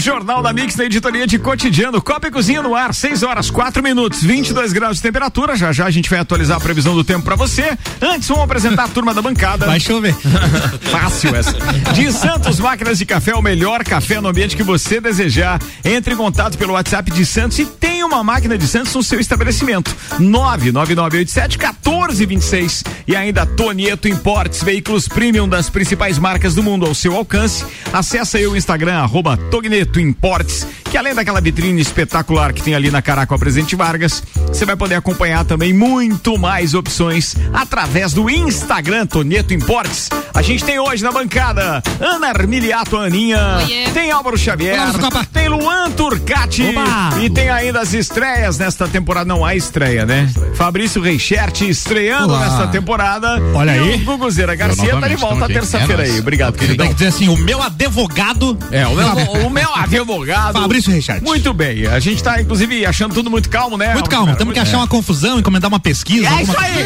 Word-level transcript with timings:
Jornal 0.00 0.42
da 0.42 0.52
Mix 0.52 0.74
da 0.74 0.84
editoria 0.84 1.26
de 1.26 1.38
cotidiano. 1.38 2.00
Copa 2.00 2.28
e 2.28 2.30
Cozinha 2.30 2.62
no 2.62 2.74
ar, 2.74 2.94
6 2.94 3.22
horas, 3.22 3.50
4 3.50 3.82
minutos, 3.82 4.22
22 4.22 4.72
graus 4.72 4.96
de 4.96 5.02
temperatura. 5.02 5.54
Já 5.54 5.72
já 5.72 5.84
a 5.84 5.90
gente 5.90 6.08
vai 6.08 6.18
atualizar 6.18 6.56
a 6.56 6.60
previsão 6.60 6.94
do 6.94 7.04
tempo 7.04 7.22
pra 7.22 7.36
você. 7.36 7.76
Antes, 8.00 8.26
vamos 8.28 8.44
apresentar 8.44 8.84
a 8.84 8.88
turma 8.88 9.12
da 9.12 9.20
bancada. 9.20 9.66
Vai 9.66 9.78
chover. 9.78 10.14
Fácil 10.90 11.36
essa. 11.36 11.54
De 11.92 12.10
Santos 12.12 12.58
Máquinas 12.58 12.98
de 12.98 13.04
Café, 13.04 13.34
o 13.34 13.42
melhor 13.42 13.84
café 13.84 14.20
no 14.20 14.28
ambiente 14.28 14.56
que 14.56 14.62
você 14.62 15.00
desejar. 15.00 15.60
Entre 15.84 16.14
em 16.14 16.16
contato 16.16 16.56
pelo 16.56 16.72
WhatsApp 16.72 17.10
de 17.10 17.26
Santos 17.26 17.58
e 17.58 17.66
tem 17.66 18.02
uma 18.02 18.24
máquina 18.24 18.56
de 18.56 18.66
Santos 18.66 18.94
no 18.94 19.02
seu 19.02 19.20
estabelecimento. 19.20 19.94
99987 20.18 21.58
1426. 21.58 22.84
E 23.06 23.14
ainda 23.14 23.44
Tonieto 23.44 24.08
Importes, 24.08 24.62
veículos 24.62 25.06
premium 25.06 25.48
das 25.48 25.68
principais 25.68 26.18
marcas 26.18 26.54
do 26.54 26.62
mundo 26.62 26.86
ao 26.86 26.94
seu 26.94 27.14
alcance. 27.14 27.64
Acesse 27.92 28.38
aí 28.38 28.46
o 28.46 28.56
Instagram, 28.56 28.94
arroba 28.94 29.36
Togneto 29.36 29.89
Importes, 29.98 30.66
que 30.90 30.96
além 30.98 31.14
daquela 31.14 31.40
vitrine 31.40 31.80
espetacular 31.80 32.52
que 32.52 32.62
tem 32.62 32.74
ali 32.74 32.90
na 32.90 33.00
Caraca 33.00 33.38
Presidente 33.38 33.76
Vargas, 33.76 34.22
você 34.48 34.64
vai 34.66 34.74
poder 34.74 34.96
acompanhar 34.96 35.44
também 35.44 35.72
muito 35.72 36.36
mais 36.36 36.74
opções 36.74 37.36
através 37.52 38.12
do 38.12 38.28
Instagram 38.28 39.06
Tonieto 39.06 39.54
Importes. 39.54 40.08
A 40.34 40.42
gente 40.42 40.64
tem 40.64 40.80
hoje 40.80 41.02
na 41.04 41.12
bancada 41.12 41.80
Ana 42.00 42.28
Armiliato 42.28 42.96
Aninha, 42.96 43.58
Oiê. 43.58 43.84
tem 43.94 44.10
Álvaro 44.10 44.36
Xavier, 44.36 44.80
Olá, 44.80 45.24
tem 45.32 45.48
Luan 45.48 45.90
Turcati 45.92 46.62
Oba. 46.76 47.20
e 47.22 47.30
tem 47.30 47.48
ainda 47.48 47.80
as 47.80 47.92
estreias 47.92 48.58
nesta 48.58 48.88
temporada. 48.88 49.26
Não 49.26 49.44
há 49.44 49.54
estreia, 49.54 50.04
né? 50.04 50.28
Fabrício 50.54 51.00
Reichert 51.00 51.60
estreando 51.62 52.32
Olá. 52.34 52.48
nesta 52.48 52.66
temporada. 52.66 53.40
Olha 53.54 53.76
e 53.76 53.78
aí. 53.78 53.94
O 53.94 53.98
Guguzeira 54.04 54.54
Garcia 54.56 54.96
tá 54.96 55.06
de 55.06 55.16
volta 55.16 55.46
terça-feira 55.46 56.06
É 56.06 56.10
aí. 56.10 56.18
Obrigado, 56.18 56.54
Tem 56.54 56.60
queridão. 56.66 56.88
que 56.88 56.94
dizer 56.94 57.06
assim, 57.08 57.28
o 57.28 57.36
meu 57.36 57.62
advogado 57.62 58.58
É, 58.72 58.86
o 58.86 58.94
meu, 58.94 59.06
o 59.46 59.50
meu 59.50 59.74
advogado. 59.74 60.52
Fabrício 60.60 60.79
Reichert. 60.86 61.22
Muito 61.22 61.52
bem. 61.52 61.86
A 61.86 61.98
gente 62.00 62.22
tá, 62.22 62.40
inclusive, 62.40 62.84
achando 62.86 63.14
tudo 63.14 63.30
muito 63.30 63.48
calmo, 63.48 63.76
né? 63.76 63.92
Muito 63.94 64.08
calmo, 64.10 64.26
temos 64.36 64.38
que 64.38 64.44
muito- 64.44 64.60
achar 64.60 64.78
uma 64.78 64.86
confusão, 64.86 65.38
encomendar 65.38 65.68
uma 65.68 65.80
pesquisa. 65.80 66.28
É 66.28 66.42
isso 66.42 66.56
aí! 66.58 66.84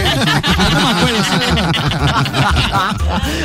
alguma 0.74 0.94
coisa 0.94 1.20
assim. 1.20 1.34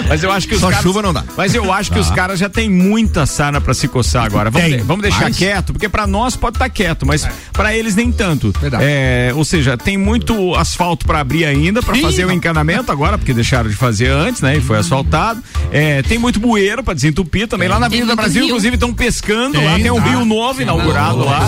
Mas 0.08 0.23
eu 0.23 0.31
acho 0.31 0.47
que 0.47 0.55
os 0.55 0.61
Só 0.61 0.70
caras, 0.70 0.83
chuva 0.83 1.02
não 1.02 1.14
dá. 1.14 1.23
Mas 1.38 1.53
eu 1.53 1.72
acho 1.72 1.92
que 1.92 2.00
os 2.00 2.09
caras 2.11 2.39
já 2.39 2.50
têm 2.50 2.70
muita 2.70 3.25
sarna 3.25 3.59
pra 3.61 3.73
se 3.73 3.88
coçar 3.88 4.25
agora. 4.25 4.50
Vamos, 4.50 4.70
de- 4.70 4.77
vamos 4.77 5.02
deixar 5.03 5.22
Mais? 5.22 5.38
quieto, 5.38 5.73
porque 5.73 5.88
pra 5.89 6.08
nós 6.08 6.36
pode 6.36 6.55
estar 6.55 6.70
quieto, 6.70 7.05
mas 7.05 7.27
pra 7.53 7.75
eles 7.75 7.95
nem 7.95 8.11
tanto. 8.11 8.53
Verdade. 8.59 8.83
É, 8.86 9.31
ou 9.36 9.44
seja, 9.45 9.77
tem 9.77 9.97
muito 9.97 10.55
asfalto 10.55 11.05
pra 11.05 11.20
abrir 11.20 11.45
ainda, 11.45 11.81
pra 11.81 11.97
Ih, 11.97 12.02
fazer 12.02 12.25
o 12.25 12.31
encanamento 12.31 12.92
agora, 12.92 13.17
porque 13.17 13.33
deixaram 13.33 13.70
de 13.70 13.75
fazer 13.75 14.09
antes, 14.09 14.42
né? 14.42 14.58
E 14.58 14.61
foi 14.61 14.77
asfaltado. 14.77 15.42
É, 15.72 16.02
tem 16.03 16.17
muito 16.17 16.39
bueiro 16.39 16.83
pra 16.83 16.94
desentupir 16.94 17.47
também. 17.47 17.67
Lá 17.67 17.80
na 17.80 17.86
Avenida 17.88 18.16
Brasil, 18.16 18.42
rio. 18.42 18.47
inclusive, 18.50 18.75
estão 18.75 18.94
pescando 18.94 19.58
Tem, 19.58 19.66
lá. 19.66 19.75
Tem 19.75 19.92
um 19.92 19.95
tá. 20.02 20.09
rio 20.09 20.25
novo 20.25 20.38
inaugurado 20.61 21.23
lá. 21.25 21.39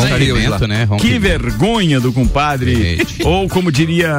Né? 0.68 0.88
Que 1.00 1.20
vergonha 1.20 2.00
do 2.00 2.12
compadre. 2.14 2.98
Gente. 2.98 3.24
Ou 3.24 3.48
como 3.48 3.72
diria 3.72 4.12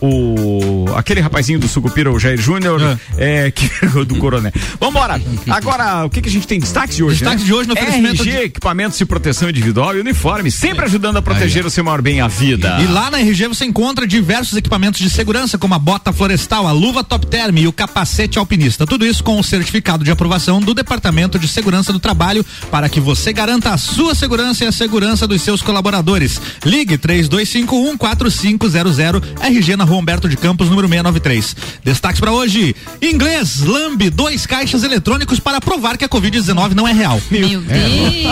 o 0.00 0.86
aquele 0.96 1.20
rapazinho 1.20 1.58
do 1.58 1.68
Sucupira, 1.68 2.10
o 2.10 2.18
Jair 2.18 2.40
Júnior, 2.40 2.98
é, 3.16 3.50
que 3.50 3.68
do 4.04 4.16
Coronel. 4.16 4.52
Vambora. 4.80 5.20
Agora, 5.48 6.04
o 6.04 6.10
que, 6.10 6.20
que 6.20 6.28
a 6.28 6.32
gente 6.32 6.46
tem 6.46 6.58
destaques 6.58 6.96
de 6.96 7.02
hoje? 7.02 7.20
Destaques 7.20 7.42
né? 7.42 7.46
de 7.46 7.54
hoje 7.54 7.68
no 7.68 7.74
oferecimento 7.74 8.22
RG, 8.22 8.30
de- 8.30 8.44
equipamentos 8.44 8.98
de 8.98 9.04
proteção 9.04 9.48
individual 9.48 9.96
e 9.96 10.00
uniforme, 10.00 10.50
sempre 10.50 10.84
ajudando 10.84 11.16
a 11.16 11.22
proteger 11.22 11.64
o 11.66 11.70
seu 11.70 11.84
maior 11.84 12.02
bem, 12.02 12.20
a 12.20 12.28
vida. 12.28 12.78
E 12.80 12.86
lá 12.86 13.10
na 13.10 13.20
RG 13.20 13.48
você 13.48 13.64
encontra 13.64 14.06
diversos 14.06 14.56
equipamentos 14.56 15.00
de 15.00 15.10
segurança, 15.10 15.58
como 15.58 15.74
a 15.74 15.78
bota 15.78 16.12
florestal, 16.12 16.66
a 16.66 16.72
luva 16.72 17.04
top 17.04 17.26
term 17.26 17.56
e 17.58 17.66
o 17.66 17.72
capacete 17.72 18.38
alpinista. 18.38 18.86
Tudo 18.86 19.06
isso 19.06 19.22
com 19.22 19.38
o 19.38 19.44
certificado 19.44 20.04
de 20.04 20.10
aprovação 20.10 20.60
do 20.60 20.74
Departamento 20.74 21.38
de 21.38 21.48
Segurança 21.48 21.92
do 21.92 21.98
Trabalho 21.98 22.44
para 22.70 22.88
que 22.88 23.00
você 23.00 23.32
garanta 23.32 23.67
a 23.68 23.76
sua 23.76 24.14
segurança 24.14 24.64
e 24.64 24.66
a 24.66 24.72
segurança 24.72 25.26
dos 25.26 25.42
seus 25.42 25.60
colaboradores. 25.60 26.40
Ligue 26.64 26.96
3251 26.96 27.96
4500 27.96 28.98
RG 29.40 29.76
na 29.76 29.84
Rua 29.84 29.98
Humberto 29.98 30.28
de 30.28 30.36
Campos, 30.36 30.68
número 30.70 30.88
693. 30.88 31.56
Destaques 31.84 32.20
para 32.20 32.32
hoje: 32.32 32.74
inglês, 33.02 33.60
lambe, 33.60 34.08
dois 34.10 34.46
caixas 34.46 34.84
eletrônicos 34.84 35.38
para 35.38 35.60
provar 35.60 35.98
que 35.98 36.04
a 36.04 36.08
Covid-19 36.08 36.74
não 36.74 36.88
é 36.88 36.92
real. 36.92 37.20
Meu 37.30 37.60
Deus. 37.60 38.24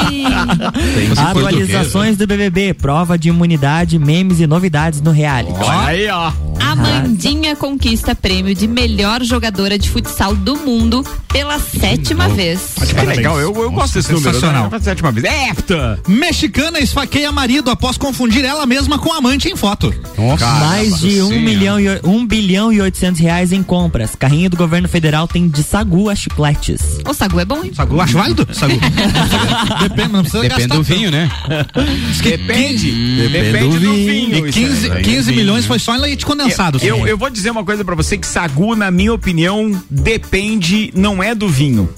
Atualizações 1.19 2.17
do 2.17 2.27
BBB, 2.27 2.75
prova 2.75 3.19
de 3.19 3.29
imunidade, 3.29 3.99
memes 3.99 4.41
e 4.41 4.47
novidades 4.47 5.01
no 5.01 5.11
reality. 5.11 5.59
Olha 5.59 5.87
aí, 5.87 6.09
ó. 6.09 6.33
Amandinha 6.61 7.55
conquista 7.55 8.15
prêmio 8.15 8.55
de 8.55 8.67
melhor 8.67 9.23
jogadora 9.23 9.79
de 9.79 9.89
futsal 9.89 10.35
do 10.35 10.57
mundo 10.57 11.05
pela 11.29 11.59
sétima 11.59 12.29
vez. 12.29 12.75
É 12.97 13.03
legal, 13.03 13.39
eu, 13.39 13.55
eu 13.55 13.71
gosto 13.71 13.95
desse 13.95 14.13
número. 14.13 14.33
sensacional. 14.33 14.71
Né? 14.71 14.79
Sétima 14.81 15.13
vez. 15.13 15.26
É, 15.27 15.49
Hepta! 15.49 15.99
Mexicana 16.07 16.79
esfaqueia 16.79 17.33
marido 17.33 17.69
após 17.69 17.99
confundir 17.99 18.45
ela 18.45 18.65
mesma 18.65 18.97
com 18.97 19.13
amante 19.13 19.49
em 19.49 19.57
foto. 19.57 19.93
Mais 20.41 21.01
de 21.01 21.21
um, 21.21 21.41
milhão 21.41 21.81
e, 21.81 22.01
um 22.05 22.25
bilhão 22.25 22.73
e 22.73 22.81
800 22.81 23.21
reais 23.21 23.51
em 23.51 23.61
compras. 23.61 24.15
Carrinho 24.15 24.49
do 24.49 24.57
governo 24.57 24.89
federal 24.89 25.27
tem 25.27 25.49
de 25.49 25.65
sagu 25.65 26.09
a 26.09 26.15
chicletes. 26.15 27.01
O 27.09 27.13
sagu 27.13 27.41
é 27.41 27.45
bom, 27.45 27.65
hein? 27.65 27.73
Sagu, 27.75 28.01
acho 28.01 28.17
válido? 28.17 28.47
Sagu. 28.53 28.75
Depende, 29.83 30.13
não 30.13 30.21
precisa 30.21 30.43
Depende 30.43 30.69
gastar 30.69 30.77
do 30.77 30.83
vinho, 30.85 31.11
né? 31.11 31.29
Depende. 32.23 33.29
Depende 33.29 33.79
do 33.79 33.93
vinho. 33.93 34.47
E 34.47 34.49
isso 34.49 34.61
15, 34.61 34.93
aí. 34.93 35.03
15 35.03 35.33
milhões 35.33 35.67
foi 35.67 35.81
só 35.81 35.97
em 35.97 36.01
leite 36.01 36.25
condensado. 36.25 36.79
Eu, 36.81 37.05
eu 37.05 37.19
vou 37.19 37.31
dizer 37.31 37.51
uma 37.51 37.65
coisa 37.65 37.85
pra 37.85 37.97
você 37.97 38.17
que 38.17 38.27
sagu, 38.27 38.77
na 38.77 38.93
minha 38.93 39.13
opinião, 39.13 39.73
depende, 39.91 40.93
não 40.95 41.21
é 41.21 41.35
do 41.35 41.49
vinho. 41.49 41.89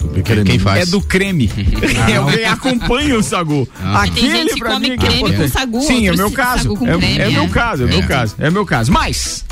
Quem 0.47 0.59
faz? 0.59 0.89
É 0.89 0.91
do 0.91 1.03
creme. 1.03 1.51
é 2.11 2.21
o 2.21 2.27
que 2.27 2.45
acompanha 2.45 3.18
o 3.19 3.23
sagu. 3.23 3.69
E 4.07 4.11
tem 4.11 4.31
gente 4.31 4.55
que 4.55 4.61
pra 4.61 4.73
come 4.73 4.91
mim, 4.91 4.97
que 4.97 5.05
é 5.07 5.09
creme 5.09 5.23
com 5.23 5.29
importante. 5.29 5.51
sagu, 5.53 5.81
Sim, 5.83 6.09
é 6.09 6.13
meu 6.13 6.31
sagu 6.31 6.33
caso. 6.35 6.75
com 6.77 6.87
É, 6.87 6.93
é 6.93 7.31
meu 7.31 7.45
é. 7.45 7.49
caso, 7.49 7.85
é 7.85 7.87
meu 7.87 7.99
É. 8.01 8.07
caso. 8.07 8.35
É 8.39 8.51
meu 8.51 8.67
caso. 8.67 8.93
Mas, 8.93 9.45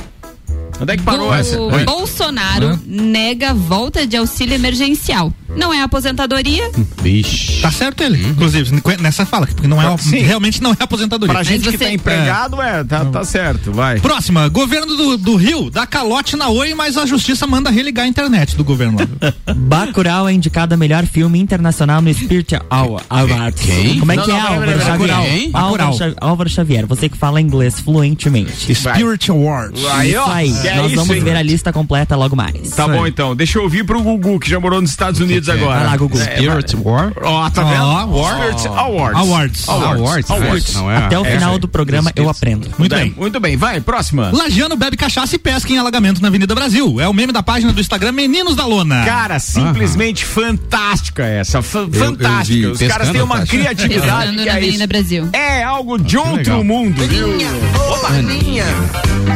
onde 0.80 0.92
é 0.92 0.96
que 0.96 1.02
parou 1.02 1.28
Bo- 1.28 1.34
essa? 1.34 1.60
o 1.60 1.72
Oi. 1.72 1.84
Bolsonaro 1.84 2.78
nega 2.86 3.52
volta 3.54 4.06
de 4.06 4.16
auxílio 4.16 4.54
emergencial. 4.54 5.32
Não 5.54 5.72
é 5.72 5.82
aposentadoria, 5.82 6.70
Vixe. 7.02 7.60
Tá 7.60 7.70
certo 7.70 8.02
ele, 8.02 8.26
inclusive, 8.26 8.82
nessa 9.00 9.24
fala, 9.26 9.46
porque 9.46 9.66
não 9.68 9.80
é, 9.80 9.96
Sim. 9.98 10.18
realmente 10.18 10.62
não 10.62 10.72
é 10.72 10.76
aposentadoria. 10.80 11.32
Pra 11.34 11.42
gente 11.42 11.64
que 11.64 11.70
você- 11.76 11.84
tá 11.84 11.92
empregado, 11.92 12.60
é, 12.60 12.82
tá, 12.84 13.04
tá 13.04 13.24
certo, 13.24 13.72
vai. 13.72 14.00
Próxima, 14.00 14.48
governo 14.48 14.94
do, 14.96 15.16
do 15.18 15.36
Rio 15.36 15.70
dá 15.70 15.86
calote 15.86 16.36
na 16.36 16.48
Oi, 16.48 16.74
mas 16.74 16.96
a 16.96 17.04
justiça 17.06 17.46
manda 17.46 17.70
religar 17.70 18.04
a 18.04 18.08
internet 18.08 18.56
do 18.56 18.64
governo 18.64 18.98
lá. 19.20 19.32
Bacurau 19.54 20.28
é 20.28 20.32
indicado 20.32 20.74
a 20.74 20.76
melhor 20.76 21.04
filme 21.06 21.38
internacional 21.38 22.00
no 22.00 22.12
Spirit 22.12 22.56
Awa- 22.70 23.02
Awards. 23.10 23.62
Quem? 23.64 23.98
Como 23.98 24.12
é 24.12 24.16
Não, 24.16 24.24
que 24.24 24.30
é, 24.30 24.34
não, 24.34 24.46
Álvaro 24.46 24.70
Xavier? 24.80 24.96
Bacurau? 24.96 25.26
Álvaro, 25.52 26.14
Álvaro 26.20 26.50
Xavier, 26.50 26.86
você 26.86 27.08
que 27.08 27.16
fala 27.16 27.40
inglês 27.40 27.80
fluentemente. 27.80 28.74
Spirit 28.74 29.30
Awards. 29.30 29.84
Aí, 29.86 30.16
ó, 30.16 30.22
Isso 30.22 30.30
aí, 30.32 30.66
é 30.68 30.76
nós 30.76 30.86
isso, 30.92 30.96
vamos 30.96 31.16
hein? 31.16 31.22
ver 31.22 31.36
a 31.36 31.42
lista 31.42 31.72
completa 31.72 32.16
logo 32.16 32.34
mais. 32.36 32.70
Tá 32.70 32.86
bom 32.88 33.06
então, 33.06 33.34
deixa 33.34 33.58
eu 33.58 33.62
ouvir 33.62 33.84
pro 33.84 34.00
Gugu, 34.02 34.38
que 34.40 34.48
já 34.48 34.58
morou 34.60 34.80
nos 34.80 34.90
Estados 34.90 35.20
Unidos 35.20 35.35
agora. 35.48 35.78
Vai 35.78 35.86
lá, 35.86 35.96
Gugu. 35.96 36.18
É, 36.18 36.36
Spirit 36.36 36.76
War? 36.76 37.12
Ó, 37.22 37.50
tá 37.50 37.62
vendo? 37.62 37.82
Awards. 37.82 38.60
Spirit 38.62 38.78
Awards. 38.78 39.20
Awards. 39.20 39.68
Awards. 39.68 40.30
Awards. 40.30 40.74
Não 40.74 40.90
é? 40.90 40.96
Até 40.96 41.18
o 41.18 41.24
é, 41.24 41.30
final 41.32 41.54
é. 41.54 41.58
do 41.58 41.68
programa 41.68 42.12
eu 42.16 42.28
aprendo. 42.28 42.68
Muito 42.78 42.94
bem, 42.94 43.04
bem. 43.04 43.14
muito 43.16 43.40
bem. 43.40 43.56
Vai, 43.56 43.80
próxima. 43.80 44.30
Lagiano 44.32 44.76
bebe 44.76 44.96
cachaça 44.96 45.34
e 45.36 45.38
pesca 45.38 45.72
em 45.72 45.78
alagamento 45.78 46.20
na 46.20 46.28
Avenida 46.28 46.54
Brasil. 46.54 47.00
É 47.00 47.08
o 47.08 47.12
meme 47.12 47.32
da 47.32 47.42
página 47.42 47.72
do 47.72 47.80
Instagram 47.80 48.12
Meninos 48.12 48.56
da 48.56 48.66
Lona. 48.66 49.04
Cara, 49.04 49.38
simplesmente 49.38 50.24
fantástica 50.24 51.24
essa. 51.24 51.62
fa- 51.62 51.86
fantástica. 51.92 52.70
Os 52.70 52.78
caras 52.78 53.10
têm 53.10 53.22
uma 53.22 53.38
tá? 53.40 53.46
criatividade. 53.46 54.06
Pescando 54.06 54.38
que 54.38 54.44
na 54.44 54.52
é 54.52 54.56
Avenida 54.56 54.76
isso. 54.76 54.86
Brasil. 54.88 55.28
É 55.32 55.62
algo 55.62 55.98
de 55.98 56.16
outro 56.16 56.36
legal. 56.36 56.64
mundo, 56.64 57.06
viu? 57.06 57.28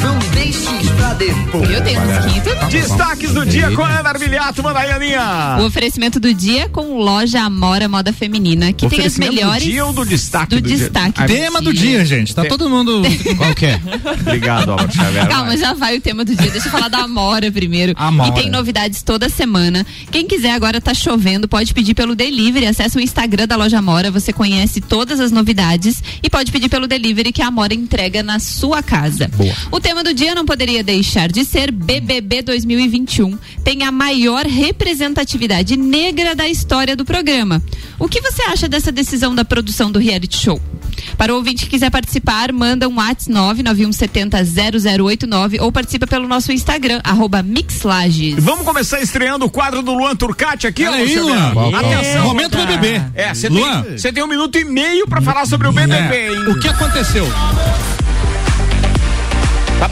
Não 0.03 0.19
deixe 0.33 0.93
pra 0.97 1.15
depois. 1.15 1.71
Eu 1.71 1.83
tenho 1.83 2.01
uns 2.01 2.33
quinto. 2.33 2.51
Destaques 2.71 3.33
do 3.33 3.45
dia 3.45 3.71
com 3.73 3.83
a 3.83 3.99
Ana 3.99 4.11
Armiliato, 4.11 4.63
manda 4.63 4.79
aí, 4.79 4.91
Aninha. 4.93 5.57
O 5.59 5.65
oferecimento 5.65 5.90
do 6.21 6.33
dia 6.35 6.69
com 6.69 6.99
loja 6.99 7.41
Amora 7.43 7.89
Moda 7.89 8.13
Feminina, 8.13 8.73
que 8.73 8.89
tem 8.89 9.01
as 9.01 9.17
Oferecimento 9.17 9.33
do 9.33 9.37
melhores. 9.37 9.65
dia 9.65 9.85
ou 9.85 9.93
do 9.93 10.05
destaque 10.05 10.55
do 10.57 10.61
do 10.61 10.69
dia? 10.69 10.79
destaque. 10.79 11.27
Tema 11.27 11.61
do 11.61 11.73
dia, 11.73 12.05
gente. 12.05 12.35
Tá 12.35 12.45
todo 12.45 12.69
mundo. 12.71 13.03
Qual 13.37 13.55
que 13.55 13.67
é? 13.67 13.81
Obrigado, 14.21 14.71
Álvaro 14.71 14.93
Xavier. 14.93 15.29
Calma, 15.29 15.57
já 15.57 15.73
vai 15.73 15.97
o 15.97 16.01
tema 16.01 16.25
do 16.25 16.35
dia. 16.35 16.51
Deixa 16.51 16.69
eu 16.69 16.73
falar 16.73 16.89
da 16.89 16.99
Amora 16.99 17.51
primeiro. 17.51 17.93
Amora. 17.97 18.31
E 18.31 18.35
tem 18.35 18.51
novidades 18.51 19.03
toda 19.03 19.29
semana. 19.29 19.85
Quem 20.11 20.27
quiser 20.27 20.53
agora 20.53 20.81
tá 20.81 20.95
chovendo, 20.95 21.49
pode 21.49 21.75
pedir 21.75 21.95
pelo 21.95 22.15
delivery. 22.15 22.67
Acesse 22.67 22.97
o 22.97 23.01
Instagram 23.01 23.47
da 23.47 23.57
loja 23.57 23.79
Amora, 23.79 24.11
você 24.11 24.33
conhece 24.33 24.81
todas 24.81 25.19
as 25.21 25.33
novidades 25.33 26.03
e 26.23 26.31
pode 26.31 26.53
pedir 26.53 26.69
pelo 26.69 26.87
delivery 26.87 27.33
que 27.33 27.43
a 27.43 27.49
Amora 27.49 27.75
entrega 27.75 28.23
na 28.23 28.39
sua 28.39 28.83
casa. 28.83 29.29
Boa. 29.37 29.55
O 29.73 29.81
tema 29.81 30.05
do 30.05 30.15
dia 30.15 30.35
não 30.35 30.45
poderia 30.45 30.83
deixar 30.85 31.31
de 31.31 31.45
ser 31.45 31.71
BBB 31.71 32.43
2021. 32.43 33.37
Tem 33.65 33.83
a 33.83 33.91
maior 33.93 34.47
representatividade 34.47 35.77
negra 35.81 36.35
da 36.37 36.47
história 36.49 36.95
do 36.95 37.05
programa. 37.05 37.61
O 37.99 38.09
que 38.09 38.21
você 38.21 38.43
acha 38.45 38.69
dessa 38.69 38.93
decisão 38.93 39.35
da 39.35 39.45
produção 39.45 39.91
do 39.91 39.99
reality 39.99 40.37
show? 40.37 40.61
Para 41.17 41.33
o 41.33 41.37
ouvinte 41.37 41.65
que 41.65 41.71
quiser 41.71 41.91
participar, 41.91 42.53
manda 42.53 42.89
um 42.89 42.97
WhatsApp 42.97 43.33
991700089 43.33 45.61
ou 45.61 45.71
participa 45.73 46.07
pelo 46.07 46.27
nosso 46.29 46.53
Instagram, 46.53 47.01
arroba 47.05 47.43
Mixlages. 47.43 48.43
Vamos 48.43 48.65
começar 48.65 49.01
estreando 49.01 49.45
o 49.45 49.51
quadro 49.51 49.83
do 49.83 49.93
Luan 49.95 50.15
Turcati 50.17 50.67
aqui, 50.67 50.85
Olha 50.87 50.97
aí, 50.97 51.19
Luciano. 51.19 51.69
Luan. 51.69 51.79
Atenção. 51.79 52.25
Momento 52.25 52.57
BBB. 52.57 53.03
É, 53.15 53.35
você 53.35 53.49
Luan. 53.49 53.83
tem, 53.83 53.99
você 53.99 54.13
tem 54.13 54.23
um 54.23 54.27
minuto 54.29 54.59
e 54.59 54.65
meio 54.65 55.07
pra 55.07 55.21
falar 55.21 55.47
sobre 55.47 55.69
o 55.69 55.73
BBB, 55.73 56.15
É. 56.17 56.33
hein? 56.33 56.39
O 56.49 56.59
que 56.59 56.69
aconteceu? 56.69 57.27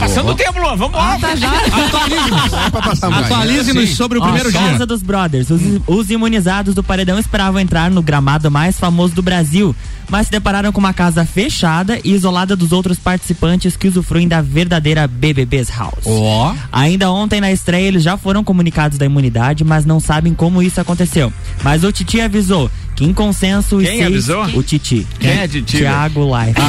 Tá 0.09 0.15
passando 0.15 0.31
o 0.31 0.35
tempo, 0.35 0.59
Luan. 0.59 0.75
Vamos 0.75 0.97
lá. 0.97 1.17
Atualize-nos 3.19 3.89
sobre 3.95 4.17
o 4.17 4.21
Ó, 4.21 4.23
primeiro 4.23 4.51
Casa 4.51 4.77
dia. 4.77 4.85
dos 4.85 5.03
Brothers. 5.03 5.49
Os, 5.51 5.61
os 5.87 6.09
imunizados 6.09 6.73
do 6.73 6.83
paredão 6.83 7.19
esperavam 7.19 7.59
entrar 7.59 7.91
no 7.91 8.01
gramado 8.01 8.49
mais 8.49 8.79
famoso 8.79 9.13
do 9.13 9.21
Brasil, 9.21 9.75
mas 10.09 10.25
se 10.27 10.31
depararam 10.31 10.71
com 10.71 10.79
uma 10.79 10.93
casa 10.93 11.25
fechada 11.25 11.99
e 12.03 12.11
isolada 12.13 12.55
dos 12.55 12.71
outros 12.71 12.97
participantes 12.97 13.77
que 13.77 13.87
usufruem 13.87 14.27
da 14.27 14.41
verdadeira 14.41 15.07
BBB's 15.07 15.69
House. 15.69 16.05
Ó. 16.05 16.55
Ainda 16.71 17.11
ontem 17.11 17.39
na 17.39 17.51
estreia 17.51 17.87
eles 17.87 18.03
já 18.03 18.17
foram 18.17 18.43
comunicados 18.43 18.97
da 18.97 19.05
imunidade, 19.05 19.63
mas 19.63 19.85
não 19.85 19.99
sabem 19.99 20.33
como 20.33 20.61
isso 20.61 20.81
aconteceu. 20.81 21.31
Mas 21.63 21.83
o 21.83 21.91
Titi 21.91 22.19
avisou 22.19 22.69
em 22.99 23.13
consenso 23.13 23.77
os 23.77 23.83
Quem 23.83 23.97
seis... 23.97 24.07
avisou? 24.07 24.43
O 24.57 24.63
Titi. 24.63 25.07
Quem 25.19 25.29
é 25.31 25.47
Titi? 25.47 25.77
Tiago 25.77 26.25
Life. 26.25 26.59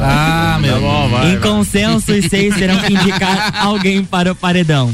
Ah, 0.00 0.58
meu. 0.60 0.80
bom, 0.80 1.08
vai. 1.08 1.32
em 1.32 1.40
consenso, 1.40 2.12
os 2.12 2.24
seis 2.26 2.54
terão 2.54 2.78
que 2.78 2.92
indicar 2.92 3.54
alguém 3.64 4.04
para 4.04 4.32
o 4.32 4.34
paredão. 4.34 4.92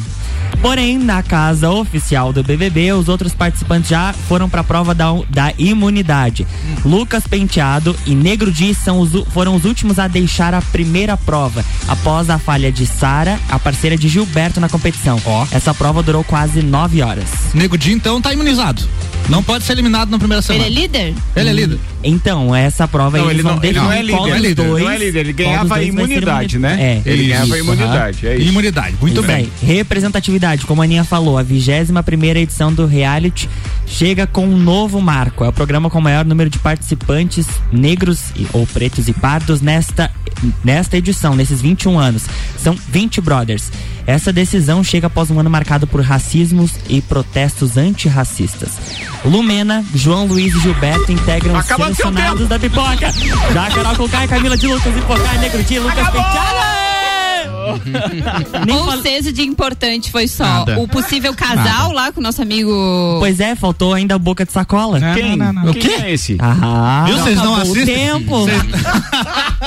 Porém, 0.61 0.99
na 0.99 1.23
casa 1.23 1.70
oficial 1.70 2.32
do 2.32 2.43
BBB, 2.43 2.93
os 2.93 3.08
outros 3.08 3.32
participantes 3.32 3.90
já 3.90 4.12
foram 4.12 4.49
para 4.49 4.61
a 4.62 4.64
prova 4.64 4.93
da, 4.93 5.06
da 5.31 5.52
imunidade. 5.56 6.46
Lucas 6.85 7.26
Penteado 7.29 7.94
e 8.05 8.14
Negro 8.14 8.50
Di 8.50 8.75
são 8.75 8.99
os 8.99 9.12
foram 9.32 9.55
os 9.55 9.64
últimos 9.64 9.99
a 10.00 10.08
deixar 10.08 10.55
a 10.55 10.61
primeira 10.61 11.17
prova, 11.17 11.64
após 11.87 12.29
a 12.29 12.38
falha 12.38 12.73
de 12.73 12.87
Sara, 12.87 13.38
a 13.49 13.58
parceira 13.58 13.96
de 13.96 14.08
Gilberto 14.08 14.61
na 14.61 14.69
competição. 14.69 15.20
Ó. 15.25 15.46
Essa 15.52 15.73
prova 15.73 16.02
durou 16.02 16.25
quase 16.25 16.61
nove 16.61 17.02
horas. 17.02 17.29
Nego 17.55 17.79
Di, 17.79 17.93
então, 17.93 18.20
tá 18.20 18.32
imunizado. 18.32 18.82
Não 19.28 19.42
pode 19.42 19.64
ser 19.64 19.72
eliminado 19.74 20.08
na 20.10 20.18
primeira 20.18 20.38
Ele 20.40 20.46
semana. 20.46 20.66
é 20.66 20.70
líder? 20.70 21.14
Ele 21.36 21.48
é 21.50 21.52
líder. 21.52 21.78
Então, 22.02 22.56
essa 22.56 22.88
prova 22.88 23.18
Não, 23.18 23.30
eles 23.30 23.40
ele 23.40 23.42
não, 23.42 23.62
ele 23.62 23.72
não 23.78 23.92
é 23.92 23.96
definir 23.96 24.16
qual 24.16 24.28
líder, 24.38 24.54
dois- 24.54 24.84
não 24.84 24.90
é 24.90 24.98
líder, 24.98 25.18
ele 25.20 25.32
ganhava 25.34 25.74
a 25.76 25.82
imunidade, 25.82 26.56
imuni- 26.56 26.74
né? 26.76 27.02
É. 27.04 27.10
Ele 27.10 27.24
ganhava 27.28 27.44
a 27.44 27.46
Isso, 27.48 27.56
imunidade, 27.58 28.26
é 28.26 28.36
isso. 28.36 28.48
Imunidade, 28.48 28.96
muito 29.00 29.18
Isso 29.18 29.26
bem. 29.26 29.36
aí. 29.36 29.52
Representatividade, 29.62 30.64
como 30.64 30.80
a 30.80 30.84
Aninha 30.86 31.04
falou, 31.04 31.36
a 31.36 31.42
21 31.42 32.02
primeira 32.02 32.38
edição 32.38 32.72
do 32.72 32.86
reality 32.86 33.50
chega 33.86 34.26
com 34.26 34.46
um 34.46 34.56
novo 34.56 34.98
marco. 35.00 35.44
É 35.44 35.48
o 35.48 35.52
programa 35.52 35.90
com 35.90 35.98
o 35.98 36.02
maior 36.02 36.24
número 36.24 36.48
de 36.48 36.58
participantes 36.58 37.46
negros 37.70 38.30
e- 38.34 38.46
ou 38.54 38.66
pretos 38.66 39.08
e 39.08 39.12
pardos 39.12 39.60
nesta, 39.60 40.10
nesta 40.64 40.96
edição, 40.96 41.34
nesses 41.34 41.60
21 41.60 41.98
anos. 41.98 42.22
São 42.56 42.74
20 42.90 43.20
brothers. 43.20 43.70
Essa 44.08 44.32
decisão 44.32 44.82
chega 44.82 45.06
após 45.06 45.31
um 45.31 45.38
ano 45.38 45.50
marcado 45.50 45.87
por 45.87 46.00
racismos 46.00 46.70
e 46.88 47.02
protestos 47.02 47.76
antirracistas. 47.76 48.70
Lumena, 49.22 49.84
João 49.94 50.25
Luiz 50.25 50.55
e 50.55 50.60
Gilberto 50.60 51.12
integram 51.12 51.58
os 51.58 51.66
selecionados 51.66 52.49
da 52.49 52.58
pipoca. 52.58 53.12
Já 53.52 53.70
Carol 53.70 53.96
Conká 53.96 54.26
Camila 54.26 54.56
de 54.56 54.66
Lucas 54.66 54.96
e 54.96 55.00
Pocá, 55.02 55.34
Negro 55.34 55.62
de 55.62 55.78
Lucas 55.78 56.08
Penteado. 56.08 56.77
Nem 58.66 58.76
Ou 58.76 58.84
fal- 58.86 59.02
seja, 59.02 59.32
de 59.32 59.42
importante 59.42 60.10
foi 60.10 60.26
só 60.28 60.44
Nada. 60.44 60.80
o 60.80 60.88
possível 60.88 61.34
casal 61.34 61.92
lá 61.92 62.12
com 62.12 62.20
o 62.20 62.22
nosso 62.22 62.40
amigo. 62.42 62.70
Pois 63.18 63.40
é, 63.40 63.54
faltou 63.54 63.94
ainda 63.94 64.14
a 64.14 64.18
boca 64.18 64.44
de 64.44 64.52
sacola. 64.52 64.98
Quem? 65.14 65.36
não, 65.36 65.52
não. 65.52 65.72
Quem 65.72 65.82
O 65.82 65.84
quê? 65.96 66.02
é 66.02 66.12
esse? 66.12 66.36
Ah, 66.40 67.04
Viu? 67.06 67.18
Vocês 67.18 67.36
não 67.36 67.54
assistem? 67.56 67.86
tempo. 67.86 68.46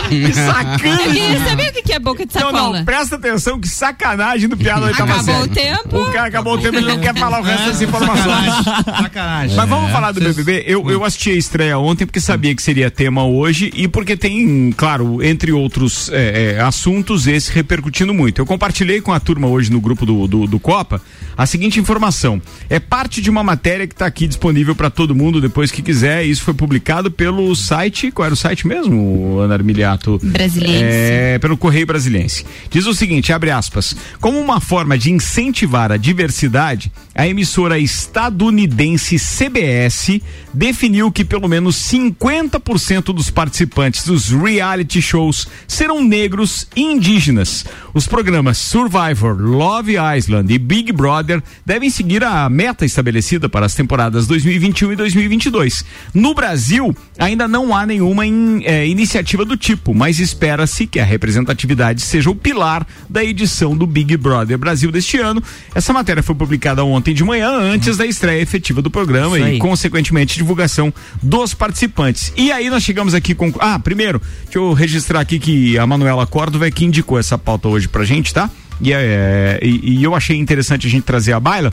Que 0.07 0.33
sacana! 0.33 1.01
Eu 1.03 1.11
queria 1.11 1.39
saber 1.47 1.69
o 1.69 1.83
que 1.83 1.93
é 1.93 1.99
boca 1.99 2.25
de 2.25 2.33
Não, 2.35 2.41
sacola. 2.41 2.77
não, 2.79 2.85
presta 2.85 3.15
atenção, 3.15 3.59
que 3.59 3.67
sacanagem 3.67 4.47
do 4.49 4.57
piada 4.57 4.81
da 4.81 4.87
oitava 4.87 5.13
Acabou 5.13 5.35
série. 5.35 5.45
o 5.45 5.47
tempo. 5.53 5.97
O 6.01 6.11
cara 6.11 6.27
acabou 6.27 6.53
o 6.55 6.57
tempo, 6.57 6.77
ele 6.77 6.87
não 6.87 6.99
quer 6.99 7.15
falar 7.15 7.39
o 7.39 7.43
resto 7.43 7.67
das 7.67 7.81
informações. 7.81 8.65
Sacanagem. 8.85 9.55
Mas 9.55 9.69
vamos 9.69 9.89
É, 9.89 9.93
falar 9.93 10.11
do 10.11 10.19
vocês- 10.21 10.35
BBB. 10.35 10.63
Eu, 10.67 10.89
eu 10.89 11.03
assisti 11.05 11.31
a 11.31 11.35
estreia 11.35 11.77
ontem 11.77 12.05
porque 12.05 12.19
sabia 12.19 12.53
que 12.55 12.61
seria 12.63 12.89
tema 12.89 13.25
hoje 13.25 13.71
e 13.73 13.87
porque 13.87 14.15
tem, 14.17 14.71
claro, 14.75 15.23
entre 15.23 15.51
outros 15.51 16.09
é, 16.11 16.55
é, 16.57 16.61
assuntos, 16.61 17.27
esse 17.27 17.51
repercutindo 17.91 18.13
muito. 18.13 18.39
Eu 18.39 18.45
compartilhei 18.45 19.01
com 19.01 19.11
a 19.11 19.19
turma 19.19 19.47
hoje 19.47 19.69
no 19.71 19.81
grupo 19.81 20.05
do, 20.05 20.25
do, 20.27 20.47
do 20.47 20.59
Copa 20.59 21.01
a 21.37 21.45
seguinte 21.45 21.79
informação. 21.79 22.41
É 22.69 22.79
parte 22.79 23.21
de 23.21 23.29
uma 23.29 23.43
matéria 23.43 23.85
que 23.85 23.93
está 23.93 24.05
aqui 24.05 24.27
disponível 24.27 24.75
para 24.75 24.89
todo 24.89 25.13
mundo 25.13 25.41
depois 25.41 25.71
que 25.71 25.81
quiser. 25.81 26.25
Isso 26.25 26.43
foi 26.43 26.53
publicado 26.53 27.11
pelo 27.11 27.53
site. 27.55 28.11
Qual 28.11 28.25
era 28.25 28.33
o 28.33 28.37
site 28.37 28.65
mesmo, 28.65 29.39
Ana 29.39 29.55
Armiliato? 29.55 30.19
Brasiliense. 30.23 30.83
É, 30.83 31.39
pelo 31.39 31.57
Correio 31.57 31.85
Brasiliense. 31.85 32.45
Diz 32.69 32.85
o 32.85 32.93
seguinte, 32.93 33.33
abre 33.33 33.51
aspas, 33.51 33.95
como 34.19 34.39
uma 34.39 34.61
forma 34.61 34.97
de 34.97 35.11
incentivar 35.11 35.91
a 35.91 35.97
diversidade, 35.97 36.91
a 37.13 37.27
emissora 37.27 37.77
estadunidense 37.77 39.17
CBS 39.17 40.21
definiu 40.53 41.11
que 41.11 41.25
pelo 41.25 41.47
menos 41.47 41.75
50% 41.91 43.13
dos 43.13 43.29
participantes 43.29 44.05
dos 44.05 44.29
reality 44.29 45.01
shows 45.01 45.47
serão 45.67 46.03
negros 46.03 46.67
e 46.75 46.81
indígenas. 46.81 47.65
Os 47.93 48.07
programas 48.07 48.57
Survivor, 48.57 49.35
Love 49.39 49.95
Island 50.17 50.53
e 50.53 50.57
Big 50.57 50.91
Brother 50.91 51.41
devem 51.65 51.89
seguir 51.89 52.23
a 52.23 52.49
meta 52.49 52.85
estabelecida 52.85 53.49
para 53.49 53.65
as 53.65 53.75
temporadas 53.75 54.27
2021 54.27 54.93
e 54.93 54.95
2022. 54.95 55.83
No 56.13 56.33
Brasil, 56.33 56.95
ainda 57.17 57.47
não 57.47 57.75
há 57.75 57.85
nenhuma 57.85 58.25
in- 58.25 58.61
eh, 58.65 58.87
iniciativa 58.87 59.43
do 59.45 59.57
tipo, 59.57 59.93
mas 59.93 60.19
espera-se 60.19 60.87
que 60.87 60.99
a 60.99 61.05
representatividade 61.05 62.01
seja 62.01 62.29
o 62.29 62.35
pilar 62.35 62.85
da 63.09 63.23
edição 63.23 63.75
do 63.75 63.85
Big 63.87 64.15
Brother 64.17 64.57
Brasil 64.57 64.91
deste 64.91 65.17
ano. 65.17 65.41
Essa 65.75 65.91
matéria 65.93 66.23
foi 66.23 66.35
publicada 66.35 66.83
ontem 66.83 67.13
de 67.13 67.23
manhã, 67.23 67.49
antes 67.49 67.97
da 67.97 68.05
estreia 68.05 68.41
efetiva 68.41 68.81
do 68.81 68.89
programa 68.89 69.37
e, 69.39 69.59
consequentemente, 69.59 70.37
divulgação 70.37 70.93
dos 71.21 71.53
participantes. 71.53 72.31
E 72.37 72.51
aí 72.51 72.69
nós 72.69 72.83
chegamos 72.83 73.13
aqui 73.13 73.33
com. 73.35 73.51
Ah, 73.59 73.77
primeiro, 73.79 74.21
deixa 74.43 74.59
eu 74.59 74.73
registrar 74.73 75.19
aqui 75.19 75.39
que 75.39 75.77
a 75.77 75.85
Manuela 75.85 76.25
Córdova 76.25 76.67
é 76.67 76.71
que 76.71 76.85
indicou 76.85 77.17
essa 77.19 77.37
pauta 77.37 77.60
hoje 77.69 77.87
pra 77.87 78.03
gente, 78.03 78.33
tá? 78.33 78.49
E, 78.79 78.93
é, 78.93 79.59
e, 79.61 79.99
e 79.99 80.03
eu 80.03 80.15
achei 80.15 80.37
interessante 80.37 80.87
a 80.87 80.89
gente 80.89 81.03
trazer 81.03 81.33
a 81.33 81.39
baila 81.39 81.71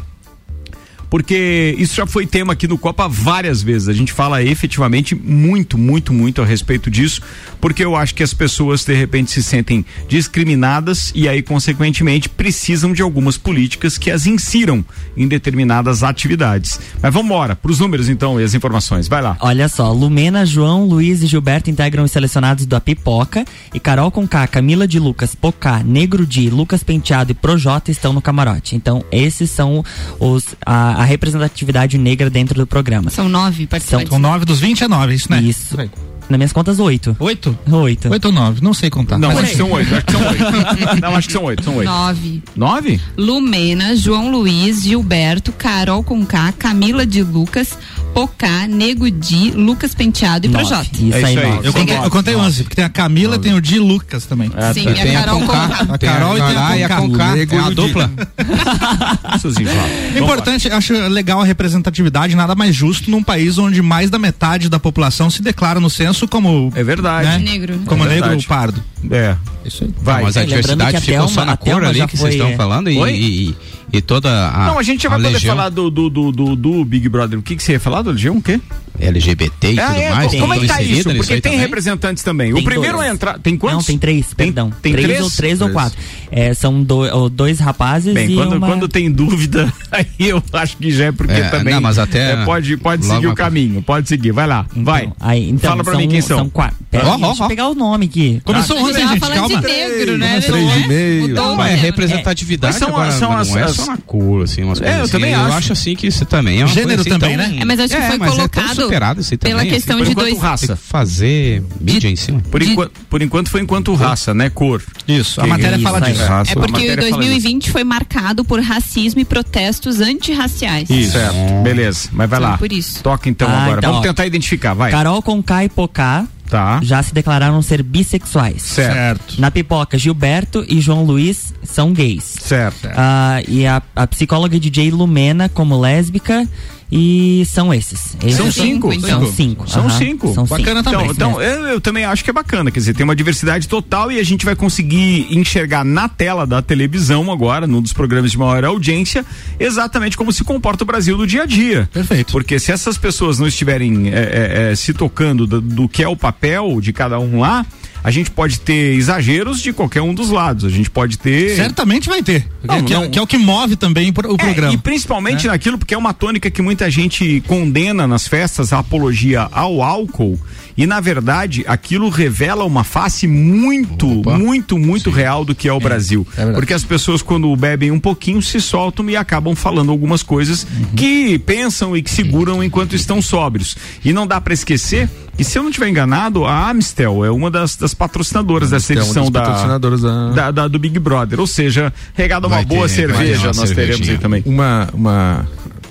porque 1.10 1.74
isso 1.78 1.94
já 1.94 2.06
foi 2.06 2.26
tema 2.26 2.52
aqui 2.52 2.68
no 2.68 2.78
Copa 2.78 3.08
várias 3.08 3.62
vezes. 3.62 3.88
A 3.88 3.92
gente 3.92 4.12
fala 4.12 4.42
efetivamente 4.42 5.14
muito, 5.14 5.78
muito, 5.78 6.12
muito 6.12 6.42
a 6.42 6.44
respeito 6.44 6.90
disso, 6.90 7.22
porque 7.60 7.84
eu 7.84 7.96
acho 7.96 8.14
que 8.14 8.22
as 8.22 8.34
pessoas 8.34 8.84
de 8.84 8.94
repente 8.94 9.30
se 9.30 9.42
sentem 9.42 9.84
discriminadas 10.08 11.12
e 11.14 11.28
aí, 11.28 11.42
consequentemente, 11.42 12.28
precisam 12.28 12.92
de 12.92 13.02
algumas 13.02 13.36
políticas 13.36 13.96
que 13.98 14.10
as 14.10 14.26
insiram 14.26 14.84
em 15.16 15.26
determinadas 15.26 16.02
atividades. 16.02 16.80
Mas 17.02 17.12
vamos 17.12 17.26
embora, 17.26 17.56
para 17.56 17.70
os 17.70 17.78
números 17.78 18.08
então 18.08 18.40
e 18.40 18.44
as 18.44 18.54
informações. 18.54 19.08
Vai 19.08 19.22
lá. 19.22 19.36
Olha 19.40 19.68
só, 19.68 19.92
Lumena, 19.92 20.44
João, 20.44 20.84
Luiz 20.84 21.22
e 21.22 21.26
Gilberto 21.26 21.70
integram 21.70 22.04
os 22.04 22.10
selecionados 22.10 22.66
da 22.66 22.80
Pipoca 22.80 23.44
e 23.74 23.80
Carol 23.80 24.10
Conká, 24.10 24.46
Camila 24.46 24.86
de 24.86 24.98
Lucas, 24.98 25.34
Pocá, 25.34 25.82
Negro 25.82 26.26
Di, 26.26 26.50
Lucas 26.50 26.82
Penteado 26.82 27.32
e 27.32 27.34
Projota 27.34 27.90
estão 27.90 28.12
no 28.12 28.22
camarote. 28.22 28.76
Então, 28.76 29.04
esses 29.10 29.50
são 29.50 29.84
os 30.18 30.54
a, 30.64 30.97
a 30.98 31.04
representatividade 31.04 31.96
negra 31.96 32.28
dentro 32.28 32.56
do 32.56 32.66
programa. 32.66 33.08
São 33.08 33.28
nove 33.28 33.68
participantes. 33.68 34.08
São 34.08 34.18
nove 34.18 34.44
dos 34.44 34.58
20 34.58 34.82
é 34.82 34.88
nove, 34.88 35.14
isso, 35.14 35.30
né? 35.30 35.40
Isso. 35.40 35.76
Peraí. 35.76 35.88
Nas 36.28 36.36
minhas 36.36 36.52
contas, 36.52 36.80
oito. 36.80 37.16
Oito? 37.20 37.56
Oito. 37.70 38.10
Oito 38.10 38.24
ou 38.26 38.32
nove? 38.32 38.60
Não 38.60 38.74
sei 38.74 38.90
contar. 38.90 39.16
Não, 39.16 39.30
acho 39.30 39.52
que 39.52 39.56
são 39.56 39.70
oito, 39.70 39.94
acho 39.94 40.04
que 40.04 40.12
são 40.12 40.28
oito. 40.28 40.42
Não, 41.00 41.14
acho 41.14 41.26
que 41.28 41.32
são 41.32 41.44
oito, 41.44 41.62
são 41.62 41.76
oito. 41.76 41.88
Nove. 41.88 42.42
Nove? 42.56 43.00
Lumena, 43.16 43.96
João 43.96 44.28
Luiz, 44.30 44.82
Gilberto, 44.82 45.52
Carol 45.52 46.02
Conká, 46.02 46.52
Camila 46.52 47.06
de 47.06 47.22
Lucas, 47.22 47.78
Pocá, 48.18 48.66
Nego 48.66 49.08
Di, 49.08 49.52
Lucas 49.52 49.94
Penteado 49.94 50.48
e. 50.48 50.50
Projota. 50.50 50.88
Isso 50.92 51.16
É 51.16 51.24
aí, 51.24 51.36
isso 51.36 51.44
aí. 51.44 51.60
Eu 51.62 51.72
contei, 51.72 51.96
eu 51.96 52.10
contei 52.10 52.34
onze, 52.34 52.64
porque 52.64 52.74
tem 52.74 52.84
a 52.84 52.88
Camila, 52.88 53.38
tem 53.38 53.54
o 53.54 53.60
Di 53.60 53.78
Lucas 53.78 54.26
também. 54.26 54.50
Sim, 54.74 54.84
tá. 54.86 54.90
e 54.90 55.14
a 55.14 55.20
Carol 55.20 55.40
Conká. 55.40 55.86
A 55.88 55.98
Carol 55.98 56.36
e 56.36 56.40
tem 56.40 56.56
a 56.56 56.76
e 56.78 56.82
a 56.82 56.88
Conká. 56.88 57.38
É 57.38 57.46
Di. 57.46 57.74
dupla. 57.76 58.10
Importante, 60.18 60.68
acho 60.68 60.94
legal 61.08 61.40
a 61.40 61.44
representatividade, 61.44 62.34
nada 62.34 62.56
mais 62.56 62.74
justo 62.74 63.08
num 63.08 63.22
país 63.22 63.56
onde 63.56 63.80
mais 63.82 64.10
da 64.10 64.18
metade 64.18 64.68
da 64.68 64.80
população 64.80 65.30
se 65.30 65.40
declara 65.40 65.78
no 65.78 65.88
censo 65.88 66.26
como 66.26 66.72
É 66.74 66.82
verdade. 66.82 67.28
né? 67.28 67.38
Negro, 67.38 67.76
né? 67.76 67.82
como 67.86 68.04
É 68.04 68.08
negro 68.08 68.34
ou 68.34 68.42
pardo. 68.42 68.82
É. 69.12 69.36
Isso 69.64 69.84
aí. 69.84 69.94
Vai. 70.02 70.22
Mas 70.24 70.36
a 70.36 70.42
É, 70.42 70.46
diversidade 70.46 70.96
a 70.96 71.00
ficou 71.00 71.28
só 71.28 71.42
a 71.42 71.44
na 71.44 71.56
cor 71.56 71.84
ali 71.84 72.04
que 72.06 72.16
vocês 72.16 72.34
estão 72.34 72.48
é. 72.48 72.56
falando 72.56 72.90
e? 72.90 73.54
E, 73.92 74.00
toda 74.02 74.28
a. 74.48 74.66
Não, 74.66 74.78
a 74.78 74.82
gente 74.82 75.02
já 75.02 75.08
vai 75.08 75.18
poder 75.18 75.30
legião. 75.34 75.56
falar 75.56 75.68
do, 75.70 75.90
do, 75.90 76.10
do, 76.10 76.32
do, 76.32 76.56
do 76.56 76.84
Big 76.84 77.08
Brother. 77.08 77.38
O 77.38 77.42
que, 77.42 77.56
que 77.56 77.62
você 77.62 77.72
ia 77.72 77.80
falar 77.80 78.02
do 78.02 78.10
Legião? 78.10 78.36
O 78.36 78.42
quê? 78.42 78.60
LGBT 79.00 79.72
e 79.74 79.80
Ah, 79.80 79.86
tudo 79.86 79.98
é, 80.00 80.10
mais? 80.10 80.34
como 80.34 80.54
é 80.54 80.58
que 80.58 80.66
tá 80.66 80.82
isso? 80.82 81.04
Porque 81.14 81.26
tem 81.34 81.40
também? 81.40 81.58
representantes 81.58 82.22
também. 82.24 82.52
o 82.52 82.56
Tem 82.56 82.64
primeiro 82.64 82.96
dois. 82.96 83.08
a 83.08 83.12
entrar. 83.14 83.38
Tem 83.38 83.56
quantos? 83.56 83.76
Não, 83.78 83.84
tem 83.84 83.98
três, 83.98 84.26
Tem- 84.34 84.46
perdão. 84.48 84.72
Tem 84.82 84.92
três, 84.92 85.06
três? 85.06 85.20
ou 85.22 85.30
três 85.30 85.60
ou 85.60 85.68
Três. 85.68 85.72
quatro. 85.72 85.98
É, 86.30 86.52
são 86.54 86.82
do- 86.82 87.28
dois 87.28 87.58
rapazes 87.58 88.12
Bem, 88.14 88.30
e 88.30 88.34
quando, 88.34 88.52
uma... 88.54 88.66
quando 88.66 88.88
tem 88.88 89.10
dúvida, 89.10 89.72
aí 89.90 90.06
eu 90.18 90.42
acho 90.52 90.76
que 90.76 90.90
já 90.90 91.06
é 91.06 91.12
porque 91.12 91.32
É, 91.32 91.48
também. 91.48 91.74
não, 91.74 91.80
mas 91.80 91.98
até 91.98 92.32
é, 92.32 92.44
pode 92.44 92.76
pode 92.76 93.04
seguir 93.06 93.26
o 93.26 93.34
caminho, 93.34 93.82
pode 93.82 94.08
seguir, 94.08 94.32
vai 94.32 94.46
lá, 94.46 94.66
Então, 94.72 94.84
vai. 94.84 95.12
Aí, 95.20 95.48
então, 95.50 95.70
Fala 95.70 95.82
pra 95.84 95.92
são, 95.92 96.00
mim 96.00 96.08
quem 96.08 96.20
são. 96.20 96.48
quatro. 96.50 96.76
Pera 96.90 97.04
aí, 97.04 97.10
ó, 97.10 97.16
deixa 97.16 97.42
eu 97.42 97.44
ó. 97.44 97.48
pegar 97.48 97.68
o 97.68 97.74
nome 97.74 98.06
aqui. 98.06 98.40
Começou 98.44 98.76
A 98.76 98.80
gente 98.80 98.88
ontem, 98.90 99.02
tava 99.02 99.14
gente, 99.14 99.34
calma. 99.34 99.60
de 99.60 99.66
negro, 99.66 100.18
né? 100.18 100.40
Três 100.40 100.64
Não 100.66 100.78
e 100.78 100.82
é? 100.82 100.86
meio. 100.86 101.28
Não, 101.34 101.64
é 101.64 101.74
representatividade 101.74 102.74
Mas 102.74 102.78
são- 102.80 102.88
agora, 102.88 103.12
são 103.12 103.30
não 103.32 103.38
as- 103.38 103.54
é 103.56 103.62
as- 103.62 103.72
só 103.76 103.86
na 103.86 103.96
cor, 103.98 104.42
assim, 104.44 104.62
umas 104.64 104.78
É, 104.80 104.84
coisas 104.84 104.98
eu 104.98 105.04
assim. 105.04 105.12
também 105.12 105.34
acho. 105.34 105.48
Eu 105.48 105.52
acho 105.54 105.72
assim 105.72 105.96
que 105.96 106.06
isso 106.06 106.24
também 106.24 106.60
é 106.60 106.64
uma 106.64 106.68
Gênero 106.74 107.00
assim 107.00 107.10
também, 107.10 107.36
tão- 107.36 107.48
né? 107.48 107.58
É, 107.60 107.64
mas 107.64 107.80
acho 107.80 107.94
que 107.94 108.00
foi 108.02 108.18
mas 108.18 108.28
é 108.32 108.36
tão 108.36 108.36
colocado 108.36 108.74
superado 108.74 109.20
isso 109.20 109.34
aí 109.34 109.38
pela 109.38 109.64
questão 109.64 109.96
assim, 109.98 110.08
de 110.10 110.14
dois. 110.14 110.38
raça. 110.38 110.66
Tem 110.68 110.76
que 110.76 110.82
fazer 110.82 111.62
mídia 111.80 112.08
em 112.08 112.16
cima. 112.16 112.40
Por, 112.50 112.60
De- 112.60 112.70
enquanto, 112.70 112.92
por 113.10 113.22
enquanto 113.22 113.48
foi 113.50 113.60
enquanto 113.60 113.94
raça, 113.94 114.32
né? 114.34 114.50
Cor. 114.50 114.82
Isso, 115.06 115.40
a 115.40 115.46
matéria 115.46 115.76
isso 115.76 115.84
fala 115.84 116.00
disso. 116.00 116.17
Raça. 116.26 116.52
É 116.52 116.54
porque 116.54 116.72
matéria 116.72 117.04
o 117.06 117.10
fala 117.10 117.22
2020 117.22 117.70
foi 117.70 117.84
marcado 117.84 118.44
por 118.44 118.60
racismo 118.60 119.20
e 119.20 119.24
protestos 119.24 120.00
antirraciais. 120.00 120.88
Isso. 120.90 121.12
Certo. 121.12 121.62
Beleza, 121.62 122.08
mas 122.12 122.28
vai 122.30 122.38
Foi 122.40 122.48
lá. 122.48 122.58
por 122.58 122.72
isso. 122.72 123.02
Toca 123.02 123.28
então 123.28 123.48
Ah, 123.48 123.62
agora. 123.64 123.78
então, 123.78 123.90
Vamos 123.92 124.04
ó. 124.06 124.08
tentar 124.08 124.26
identificar, 124.26 124.74
vai. 124.74 124.90
Carol 124.90 125.20
Conká 125.22 125.64
e 125.64 125.68
Pocá 125.68 126.26
Tá. 126.48 126.80
já 126.82 127.02
se 127.02 127.12
declararam 127.12 127.60
ser 127.60 127.82
bissexuais. 127.82 128.62
Certo. 128.62 129.38
Na 129.38 129.50
pipoca, 129.50 129.98
Gilberto 129.98 130.64
e 130.66 130.80
João 130.80 131.04
Luiz 131.04 131.52
são 131.62 131.92
gays. 131.92 132.24
Certo. 132.40 132.88
Ah, 132.96 133.42
e 133.46 133.66
a, 133.66 133.82
a 133.94 134.06
psicóloga 134.06 134.58
DJ 134.58 134.90
Lumena 134.90 135.50
como 135.50 135.78
lésbica 135.78 136.48
e 136.90 137.44
são 137.46 137.72
esses. 137.72 138.16
Esses 138.22 138.36
São 138.36 138.50
cinco, 138.50 139.00
São 139.00 139.32
cinco. 139.32 139.68
São 139.68 139.90
cinco. 139.90 140.34
São 140.34 140.46
Bacana 140.46 140.82
cinco. 140.82 140.90
também. 140.90 141.10
Então, 141.10 141.30
então 141.32 141.42
eu, 141.42 141.66
eu 141.68 141.80
também 141.80 142.04
acho 142.04 142.24
que 142.24 142.30
é 142.30 142.32
bacana, 142.32 142.70
quer 142.70 142.78
dizer, 142.78 142.94
tem 142.94 143.04
uma 143.04 143.14
diversidade 143.14 143.68
total 143.68 144.10
e 144.10 144.18
a 144.18 144.24
gente 144.24 144.44
vai 144.44 144.56
conseguir 144.56 145.26
enxergar 145.30 145.84
na 145.84 146.08
tela 146.08 146.46
da 146.46 146.62
televisão 146.62 147.30
agora, 147.30 147.66
num 147.66 147.82
dos 147.82 147.92
programas 147.92 148.30
de 148.30 148.38
maior 148.38 148.64
audiência, 148.64 149.24
exatamente 149.60 150.16
como 150.16 150.32
se 150.32 150.42
comporta 150.42 150.82
o 150.84 150.86
Brasil 150.86 151.16
no 151.18 151.26
dia 151.26 151.42
a 151.42 151.46
dia. 151.46 151.88
Perfeito. 151.92 152.32
Porque 152.32 152.58
se 152.58 152.72
essas 152.72 152.96
pessoas 152.96 153.38
não 153.38 153.46
estiverem 153.46 154.08
é, 154.08 154.18
é, 154.18 154.70
é, 154.72 154.74
se 154.74 154.94
tocando 154.94 155.46
do, 155.46 155.60
do 155.60 155.88
que 155.88 156.02
é 156.02 156.08
o 156.08 156.16
papel 156.16 156.80
de 156.80 156.92
cada 156.92 157.18
um 157.18 157.40
lá, 157.40 157.66
a 158.02 158.10
gente 158.10 158.30
pode 158.30 158.60
ter 158.60 158.94
exageros 158.94 159.60
de 159.60 159.72
qualquer 159.72 160.02
um 160.02 160.14
dos 160.14 160.30
lados. 160.30 160.64
A 160.64 160.70
gente 160.70 160.90
pode 160.90 161.18
ter. 161.18 161.56
Certamente 161.56 162.08
vai 162.08 162.22
ter. 162.22 162.46
Não, 162.62 162.82
que, 162.82 162.92
é- 162.92 162.96
não. 162.96 163.10
que 163.10 163.18
é 163.18 163.22
o 163.22 163.26
que 163.26 163.38
move 163.38 163.76
também 163.76 164.08
o 164.08 164.10
É, 164.10 164.12
programa. 164.12 164.72
e 164.72 164.76
principalmente 164.78 165.46
naquilo, 165.46 165.78
porque 165.78 165.94
é 165.94 165.98
uma 165.98 166.12
tônica 166.12 166.50
que 166.50 166.62
muita 166.62 166.90
gente 166.90 167.42
condena 167.46 168.06
nas 168.06 168.26
festas, 168.28 168.72
a 168.72 168.78
apologia 168.78 169.48
ao 169.52 169.82
álcool. 169.82 170.38
E 170.78 170.86
na 170.86 171.00
verdade, 171.00 171.64
aquilo 171.66 172.08
revela 172.08 172.64
uma 172.64 172.84
face 172.84 173.26
muito, 173.26 174.20
Opa. 174.20 174.38
muito, 174.38 174.78
muito 174.78 175.10
real 175.10 175.44
do 175.44 175.54
que 175.54 175.68
é 175.68 175.72
o 175.72 175.80
Brasil. 175.80 176.24
verdade. 176.34 176.54
porque 176.56 176.72
as 176.72 176.84
pessoas, 176.84 177.20
quando 177.20 177.54
bebem 177.56 177.90
um 177.90 177.98
pouquinho, 177.98 178.40
se 178.40 178.60
soltam 178.60 179.10
e 179.10 179.16
acabam 179.16 179.56
falando 179.56 179.90
algumas 179.90 180.22
coisas 180.22 180.64
que 180.96 181.36
pensam 181.40 181.96
e 181.96 182.02
que 182.02 182.10
seguram 182.10 182.62
enquanto 182.62 182.94
estão 182.94 183.20
sóbrios. 183.20 183.76
E 184.04 184.12
não 184.12 184.24
dá 184.26 184.40
para 184.40 184.54
esquecer 184.54 185.10
que, 185.36 185.42
se 185.44 185.58
eu 185.58 185.62
não 185.62 185.70
estiver 185.70 185.88
enganado, 185.88 186.44
a 186.44 186.70
Amstel 186.70 187.24
é 187.24 187.30
uma 187.30 187.50
das, 187.50 187.74
das 187.76 187.92
patrocinadoras 187.94 188.70
dessa 188.70 188.92
É 188.92 188.96
uma 188.96 189.02
edição 189.04 189.30
da, 189.30 189.40
patrocinadoras 189.42 190.00
da- 190.02 190.30
da- 190.30 190.50
da- 190.52 190.68
do 190.68 190.78
Big 190.78 190.98
Brother. 190.98 191.40
Ou 191.40 191.46
seja, 191.46 191.92
regada 192.14 192.46
uma 192.46 192.62
boa 192.62 192.88
ter, 192.88 192.94
cerveja, 192.94 193.52
nós 193.54 193.70
teremos 193.72 194.08
aí 194.08 194.18
também. 194.18 194.42
Uma, 194.46 194.88
uma. 194.92 195.48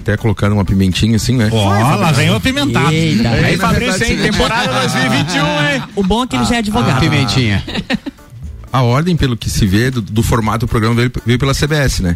Até 0.08 0.16
colocando 0.16 0.54
uma 0.54 0.64
pimentinha 0.64 1.18
assim, 1.18 1.36
né? 1.36 1.50
Ó, 1.52 1.68
lá 1.98 2.12
vem 2.14 2.30
o 2.30 2.36
apimentado. 2.36 2.94
Eita. 2.94 3.30
Aí, 3.30 3.58
Fabrício, 3.58 4.06
hein? 4.06 4.18
Temporada 4.18 4.72
2021, 4.80 5.38
hein? 5.74 5.84
O 5.98 6.04
bom 6.04 6.24
é 6.24 6.28
que 6.28 6.36
ele 6.38 6.46
já 6.46 6.56
é 6.56 6.60
advogado. 6.60 7.00
Pimentinha. 7.02 7.62
A 8.72 8.82
ordem, 8.84 9.18
pelo 9.18 9.36
que 9.36 9.50
se 9.50 9.66
vê, 9.66 9.92
do, 9.92 10.02
do 10.02 10.24
formato 10.24 10.66
do 10.66 10.70
programa 10.70 10.96
veio, 10.96 11.12
veio 11.26 11.38
pela 11.38 11.54
CBS, 11.54 12.00
né? 12.00 12.16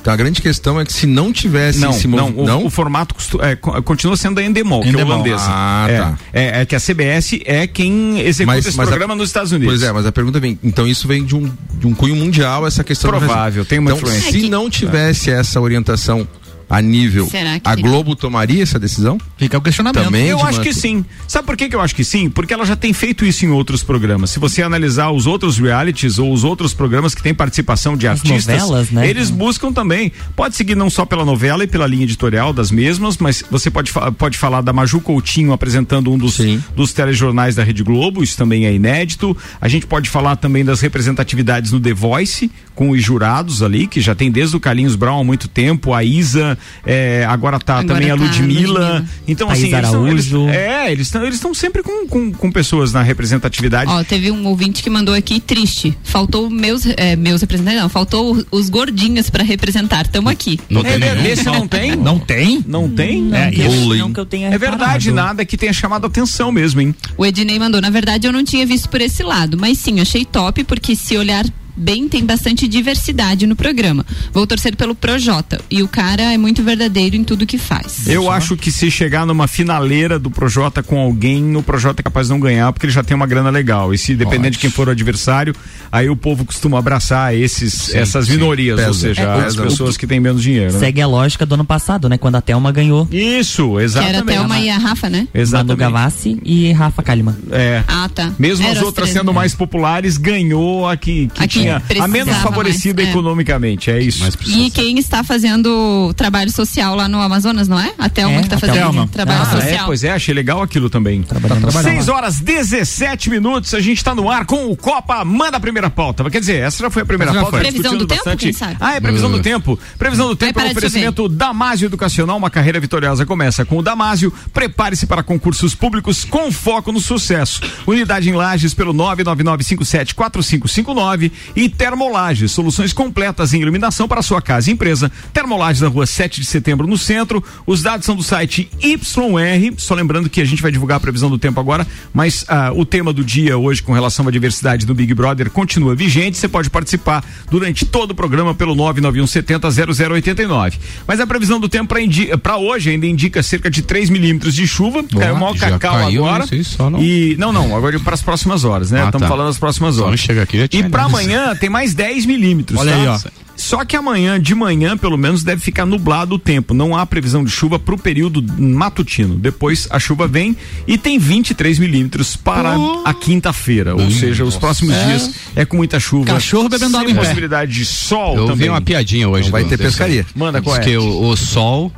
Então 0.00 0.12
a 0.12 0.16
grande 0.16 0.40
questão 0.40 0.78
é 0.80 0.84
que 0.84 0.92
se 0.92 1.06
não 1.06 1.32
tivesse 1.32 1.80
Não, 1.80 1.90
esse 1.90 2.06
não, 2.06 2.28
o, 2.30 2.66
o 2.66 2.70
formato 2.70 3.14
é, 3.40 3.56
co- 3.56 3.82
continua 3.82 4.16
sendo 4.16 4.38
a 4.38 4.44
Endemol, 4.44 4.82
que 4.82 4.88
é 4.88 4.92
Endemol. 4.92 5.14
holandesa. 5.14 5.44
Ah, 5.48 5.86
é, 5.88 5.98
tá. 5.98 6.18
é, 6.32 6.60
é 6.60 6.66
que 6.66 6.76
a 6.76 6.80
CBS 6.80 7.40
é 7.44 7.66
quem 7.66 8.20
executa 8.20 8.54
Mas- 8.56 8.66
esse 8.66 8.76
mas 8.76 8.86
a- 8.86 8.90
programa 8.90 9.16
nos 9.16 9.28
Estados 9.30 9.50
Unidos. 9.50 9.74
Pois 9.74 9.82
é, 9.82 9.92
mas 9.92 10.06
a 10.06 10.12
pergunta 10.12 10.38
vem, 10.38 10.56
então 10.62 10.86
isso 10.86 11.08
vem 11.08 11.24
de 11.24 11.34
um, 11.34 11.50
de 11.80 11.86
um 11.86 11.94
cunho 11.94 12.14
mundial, 12.14 12.64
essa 12.66 12.84
questão 12.84 13.10
Provável, 13.10 13.64
tem 13.64 13.78
uma 13.80 13.90
então, 13.92 14.02
influência. 14.02 14.30
Se 14.30 14.48
não 14.48 14.68
tivesse 14.70 15.30
essa 15.30 15.60
orientação 15.60 16.28
a 16.68 16.80
nível, 16.80 17.28
Será 17.28 17.60
que 17.60 17.68
a 17.68 17.74
Globo 17.74 18.16
tomaria 18.16 18.62
essa 18.62 18.78
decisão? 18.78 19.18
Fica 19.36 19.58
o 19.58 19.60
questionamento. 19.60 20.04
Também. 20.04 20.26
Eu 20.26 20.38
acho 20.40 20.60
que 20.60 20.68
manter. 20.68 20.80
sim. 20.80 21.04
Sabe 21.28 21.46
por 21.46 21.56
que, 21.56 21.68
que 21.68 21.76
eu 21.76 21.80
acho 21.80 21.94
que 21.94 22.04
sim? 22.04 22.30
Porque 22.30 22.52
ela 22.52 22.64
já 22.64 22.76
tem 22.76 22.92
feito 22.92 23.24
isso 23.24 23.44
em 23.44 23.50
outros 23.50 23.82
programas. 23.82 24.30
Se 24.30 24.38
você 24.38 24.62
analisar 24.62 25.10
os 25.10 25.26
outros 25.26 25.58
realities 25.58 26.18
ou 26.18 26.32
os 26.32 26.44
outros 26.44 26.72
programas 26.74 27.14
que 27.14 27.22
têm 27.22 27.34
participação 27.34 27.96
de 27.96 28.06
As 28.06 28.20
artistas, 28.20 28.60
novelas, 28.60 28.90
né? 28.90 29.08
eles 29.08 29.30
buscam 29.30 29.72
também. 29.72 30.12
Pode 30.34 30.56
seguir 30.56 30.74
não 30.74 30.88
só 30.90 31.04
pela 31.04 31.24
novela 31.24 31.64
e 31.64 31.66
pela 31.66 31.86
linha 31.86 32.04
editorial 32.04 32.52
das 32.52 32.70
mesmas, 32.70 33.18
mas 33.18 33.42
você 33.50 33.70
pode, 33.70 33.92
pode 34.16 34.38
falar 34.38 34.60
da 34.60 34.72
Maju 34.72 35.00
Coutinho 35.00 35.52
apresentando 35.52 36.12
um 36.12 36.18
dos, 36.18 36.34
Sim. 36.34 36.62
dos 36.74 36.92
telejornais 36.92 37.54
da 37.54 37.62
Rede 37.64 37.82
Globo, 37.82 38.22
isso 38.22 38.36
também 38.36 38.66
é 38.66 38.72
inédito. 38.74 39.36
A 39.60 39.68
gente 39.68 39.86
pode 39.86 40.08
falar 40.10 40.36
também 40.36 40.64
das 40.64 40.80
representatividades 40.80 41.72
no 41.72 41.80
The 41.80 41.92
Voice, 41.92 42.50
com 42.74 42.90
os 42.90 43.02
jurados 43.02 43.62
ali, 43.62 43.86
que 43.86 44.00
já 44.00 44.14
tem 44.14 44.30
desde 44.30 44.56
o 44.56 44.60
Carlinhos 44.60 44.96
Brown 44.96 45.20
há 45.20 45.24
muito 45.24 45.46
tempo, 45.48 45.92
a 45.94 46.02
Isa, 46.02 46.58
é, 46.84 47.24
agora 47.28 47.58
tá 47.60 47.78
Agora 47.78 47.94
também 47.94 48.10
a 48.10 48.16
tá 48.16 48.22
a 48.22 48.26
Ludmilla. 48.26 48.80
Ludmilla. 48.80 49.06
Então, 49.28 49.48
Thaís 49.48 49.62
assim, 49.64 49.74
eles 49.74 49.90
tão- 49.90 50.08
eles- 50.08 50.32
Araújo. 50.32 50.48
é, 50.50 50.92
eles 50.92 51.06
estão 51.06 51.22
eles 51.22 51.34
estão 51.36 51.54
sempre 51.54 51.82
com, 51.82 52.06
com, 52.08 52.32
com 52.32 52.50
pessoas 52.50 52.92
na 52.92 53.02
representatividade. 53.02 53.90
Ó, 53.90 54.02
teve 54.04 54.30
um 54.30 54.46
ouvinte 54.46 54.82
que 54.82 54.90
mandou 54.90 55.14
aqui 55.14 55.40
triste. 55.40 55.96
Faltou 56.02 56.50
meus, 56.50 56.84
é, 56.96 57.16
meus 57.16 57.40
representantes, 57.40 57.80
não, 57.80 57.88
faltou 57.88 58.44
os 58.50 58.68
gordinhos 58.68 59.30
pra 59.30 59.42
representar. 59.42 60.06
Tamo 60.08 60.28
aqui. 60.28 60.58
Não 60.68 60.80
é, 60.80 60.98
tem 60.98 60.98
nenhum. 60.98 61.44
não 61.44 61.68
tem? 61.68 61.96
Não 61.96 62.18
tem? 62.18 62.64
Não 62.66 62.88
tem? 62.90 63.22
Não, 63.22 63.36
é, 63.38 63.50
não 63.98 64.12
que 64.12 64.20
eu 64.20 64.26
tenha 64.26 64.48
É 64.48 64.58
verdade, 64.58 65.08
reparado. 65.10 65.28
nada 65.28 65.44
que 65.44 65.56
tenha 65.56 65.72
chamado 65.72 66.06
atenção 66.06 66.50
mesmo, 66.52 66.80
hein? 66.80 66.94
O 67.16 67.24
Ednei 67.24 67.58
mandou. 67.58 67.80
Na 67.80 67.90
verdade, 67.90 68.26
eu 68.26 68.32
não 68.32 68.44
tinha 68.44 68.66
visto 68.66 68.88
por 68.88 69.00
esse 69.00 69.22
lado, 69.22 69.56
mas 69.58 69.78
sim, 69.78 70.00
achei 70.00 70.24
top, 70.24 70.64
porque 70.64 70.94
se 70.96 71.16
olhar 71.16 71.44
bem, 71.76 72.08
tem 72.08 72.24
bastante 72.24 72.66
diversidade 72.68 73.46
no 73.46 73.56
programa. 73.56 74.04
Vou 74.32 74.46
torcer 74.46 74.76
pelo 74.76 74.94
Projota. 74.94 75.60
E 75.70 75.82
o 75.82 75.88
cara 75.88 76.32
é 76.32 76.38
muito 76.38 76.62
verdadeiro 76.62 77.16
em 77.16 77.24
tudo 77.24 77.46
que 77.46 77.58
faz. 77.58 78.06
Eu 78.06 78.30
acho 78.30 78.56
que 78.56 78.70
se 78.70 78.90
chegar 78.90 79.26
numa 79.26 79.46
finaleira 79.48 80.18
do 80.18 80.30
Projota 80.30 80.82
com 80.82 80.98
alguém, 81.00 81.56
o 81.56 81.62
Projota 81.62 82.00
é 82.00 82.04
capaz 82.04 82.26
de 82.28 82.32
não 82.32 82.40
ganhar, 82.40 82.72
porque 82.72 82.86
ele 82.86 82.92
já 82.92 83.02
tem 83.02 83.14
uma 83.16 83.26
grana 83.26 83.50
legal. 83.50 83.92
E 83.92 83.98
se 83.98 84.14
dependendo 84.14 84.50
de 84.52 84.58
quem 84.58 84.70
for 84.70 84.88
o 84.88 84.90
adversário, 84.90 85.54
aí 85.90 86.08
o 86.08 86.16
povo 86.16 86.44
costuma 86.44 86.78
abraçar 86.78 87.34
esses, 87.34 87.92
essas 87.94 88.26
sim. 88.26 88.32
minorias, 88.32 88.78
ou 88.80 88.86
Pesa. 88.86 88.98
seja, 88.98 89.22
É, 89.22 89.44
as 89.46 89.56
pessoas 89.56 89.96
que 89.96 90.06
têm 90.06 90.20
menos 90.20 90.42
dinheiro. 90.42 90.72
né? 90.72 90.78
Segue 90.78 91.00
a 91.00 91.06
lógica 91.06 91.44
do 91.46 91.54
ano 91.54 91.64
passado, 91.64 92.08
né? 92.08 92.18
Quando 92.18 92.36
a 92.36 92.40
Thelma 92.40 92.70
ganhou. 92.72 93.08
Isso, 93.10 93.64
Que 93.68 93.74
era 93.74 93.84
exatamente. 93.84 94.20
até 94.22 94.40
uma 94.40 94.60
e 94.60 94.70
a 94.70 94.78
Rafa, 94.78 95.08
né? 95.10 95.18
Manu 95.18 95.28
Exatamente. 95.34 95.78
Gavassi 95.78 96.38
e 96.44 96.72
Rafa 96.72 97.02
Kalimann. 97.02 97.36
É. 97.50 97.82
Ah, 97.86 98.08
tá. 98.12 98.32
Mesmo 98.38 98.64
Era 98.66 98.78
as 98.78 98.84
outras 98.84 99.08
três, 99.08 99.18
sendo 99.18 99.32
né? 99.32 99.36
mais 99.36 99.54
populares, 99.54 100.16
ganhou 100.16 100.88
a 100.88 100.96
que, 100.96 101.28
que 101.28 101.42
A 101.42 101.46
a 101.70 102.08
menos 102.08 102.36
favorecida 102.38 103.02
mais, 103.02 103.08
é. 103.08 103.12
economicamente, 103.12 103.90
é 103.90 104.00
isso. 104.00 104.20
Mas 104.22 104.36
precisa 104.36 104.58
E 104.58 104.70
quem 104.70 104.98
está 104.98 105.22
fazendo 105.24 106.12
trabalho 106.16 106.50
social 106.50 106.94
lá 106.94 107.08
no 107.08 107.20
Amazonas, 107.20 107.68
não 107.68 107.78
é? 107.78 107.92
A 107.98 108.08
Thelma 108.08 108.36
É, 108.36 108.38
que 108.40 108.44
está 108.46 108.58
fazendo 108.58 108.76
Thelma. 108.76 109.08
trabalho 109.08 109.40
Ah, 109.42 109.58
é, 109.58 109.60
social. 109.62 109.86
pois 109.86 110.04
é, 110.04 110.10
achei 110.12 110.34
legal 110.34 110.62
aquilo 110.62 110.88
também. 110.90 111.22
Trabalhando. 111.22 111.70
6 111.70 112.08
horas 112.08 112.40
17 112.40 113.30
minutos, 113.30 113.74
a 113.74 113.80
gente 113.80 113.98
está 113.98 114.14
no 114.14 114.30
ar 114.30 114.44
com 114.46 114.70
o 114.70 114.76
Copa. 114.76 115.24
Manda 115.24 115.56
a 115.56 115.60
primeira 115.60 115.90
pauta. 115.90 116.28
Quer 116.30 116.40
dizer, 116.40 116.56
essa 116.62 116.82
já 116.82 116.90
foi 116.90 117.02
a 117.02 117.06
primeira 117.06 117.32
já 117.32 117.40
pauta. 117.40 117.58
foi. 117.58 117.66
Previsão 117.66 117.96
do 117.96 118.06
tempo, 118.06 118.24
bastante. 118.24 118.52
sabe? 118.52 118.76
Ah, 118.80 118.94
é 118.94 119.00
previsão 119.00 119.30
do 119.30 119.40
tempo. 119.40 119.78
Previsão 119.98 120.28
do 120.28 120.36
tempo 120.36 120.58
é 120.58 120.62
um 120.62 120.66
de 120.66 120.72
oferecimento 120.72 121.28
Damásio 121.28 121.86
Educacional, 121.86 122.36
uma 122.36 122.50
carreira 122.50 122.78
vitoriosa 122.80 123.24
começa 123.26 123.64
com 123.64 123.78
o 123.78 123.82
Damásio. 123.82 124.32
Prepare-se 124.52 125.06
para 125.06 125.22
concursos 125.22 125.74
públicos 125.74 126.24
com 126.24 126.50
foco 126.52 126.92
no 126.92 127.00
sucesso. 127.00 127.60
Unidade 127.86 128.28
em 128.28 128.32
Lages 128.32 128.74
pelo 128.74 128.92
999574559 128.94 131.30
e 131.56 131.68
Termolages, 131.68 132.52
soluções 132.52 132.92
completas 132.92 133.52
em 133.54 133.60
iluminação 133.60 134.08
para 134.08 134.22
sua 134.22 134.40
casa 134.40 134.70
e 134.70 134.72
empresa. 134.72 135.10
Termolages 135.32 135.82
na 135.82 135.88
rua 135.88 136.06
7 136.06 136.40
de 136.40 136.46
setembro 136.46 136.86
no 136.86 136.96
centro. 136.96 137.42
Os 137.66 137.82
dados 137.82 138.06
são 138.06 138.16
do 138.16 138.22
site 138.22 138.68
YR. 138.82 139.74
Só 139.76 139.94
lembrando 139.94 140.28
que 140.30 140.40
a 140.40 140.44
gente 140.44 140.62
vai 140.62 140.70
divulgar 140.70 140.96
a 140.96 141.00
previsão 141.00 141.28
do 141.30 141.38
tempo 141.38 141.58
agora, 141.60 141.86
mas 142.12 142.44
ah, 142.48 142.72
o 142.74 142.84
tema 142.84 143.12
do 143.12 143.24
dia 143.24 143.56
hoje 143.58 143.82
com 143.82 143.92
relação 143.92 144.26
à 144.26 144.30
diversidade 144.30 144.86
do 144.86 144.94
Big 144.94 145.12
Brother 145.14 145.50
continua 145.50 145.94
vigente. 145.94 146.36
Você 146.38 146.48
pode 146.48 146.70
participar 146.70 147.24
durante 147.50 147.84
todo 147.84 148.12
o 148.12 148.14
programa 148.14 148.54
pelo 148.54 148.74
991700089. 148.76 150.74
Mas 151.06 151.20
a 151.20 151.26
previsão 151.26 151.60
do 151.60 151.68
tempo 151.68 151.94
para 152.42 152.56
hoje 152.56 152.90
ainda 152.90 153.06
indica 153.06 153.42
cerca 153.42 153.70
de 153.70 153.82
3 153.82 154.10
milímetros 154.10 154.54
de 154.54 154.66
chuva. 154.66 155.02
Caiu 155.04 155.34
o 155.34 155.40
maior 155.40 155.56
cacau 155.56 155.94
caiu 155.94 156.26
agora. 156.26 156.44
isso 156.44 156.54
aí 156.54 156.64
só 156.64 156.90
não. 156.90 157.02
E 157.02 157.36
não, 157.38 157.52
não, 157.52 157.76
agora 157.76 157.98
para 158.00 158.14
as 158.14 158.22
próximas 158.22 158.64
horas, 158.64 158.90
né? 158.90 159.02
Ah, 159.02 159.06
Estamos 159.06 159.24
tá. 159.24 159.28
falando 159.28 159.46
das 159.48 159.58
próximas 159.58 159.98
horas. 159.98 160.18
chega 160.20 160.42
aqui, 160.42 160.68
E 160.72 160.82
para 160.88 161.02
dado. 161.02 161.12
Amanhã 161.44 161.56
tem 161.58 161.70
mais 161.70 161.94
10 161.94 162.26
milímetros. 162.26 162.78
Olha 162.80 162.92
tá? 162.92 162.98
aí, 162.98 163.06
ó. 163.08 163.18
Só 163.56 163.84
que 163.84 163.96
amanhã, 163.96 164.40
de 164.40 164.52
manhã, 164.52 164.96
pelo 164.96 165.16
menos, 165.16 165.44
deve 165.44 165.60
ficar 165.62 165.86
nublado 165.86 166.34
o 166.34 166.38
tempo. 166.40 166.74
Não 166.74 166.96
há 166.96 167.06
previsão 167.06 167.44
de 167.44 167.50
chuva 167.52 167.78
para 167.78 167.94
o 167.94 167.98
período 167.98 168.42
matutino. 168.60 169.36
Depois 169.36 169.86
a 169.90 169.98
chuva 170.00 170.26
vem 170.26 170.56
e 170.88 170.98
tem 170.98 171.20
23 171.20 171.78
milímetros 171.78 172.34
para 172.34 172.74
a 173.04 173.14
quinta-feira. 173.14 173.94
Ou 173.94 174.10
seja, 174.10 174.44
os 174.44 174.56
próximos 174.56 174.94
dias 175.06 175.34
é 175.54 175.64
com 175.64 175.76
muita 175.76 176.00
chuva. 176.00 176.26
Cachorro 176.26 176.68
bebendo 176.68 176.96
água 176.96 177.10
em 177.10 177.14
pé. 177.14 177.20
possibilidade 177.20 177.72
de 177.72 177.84
sol 177.84 178.36
Eu 178.36 178.42
vi 178.46 178.52
também. 178.52 178.68
uma 178.70 178.80
piadinha 178.80 179.28
hoje. 179.28 179.44
Não 179.44 179.52
vai 179.52 179.62
do- 179.62 179.68
ter 179.68 179.78
pescaria. 179.78 180.26
Manda 180.34 180.60
Diz 180.60 180.68
qual 180.68 180.76
é? 180.76 180.80
que 180.80 180.96
o, 180.96 181.22
o 181.28 181.36
sol 181.36 181.92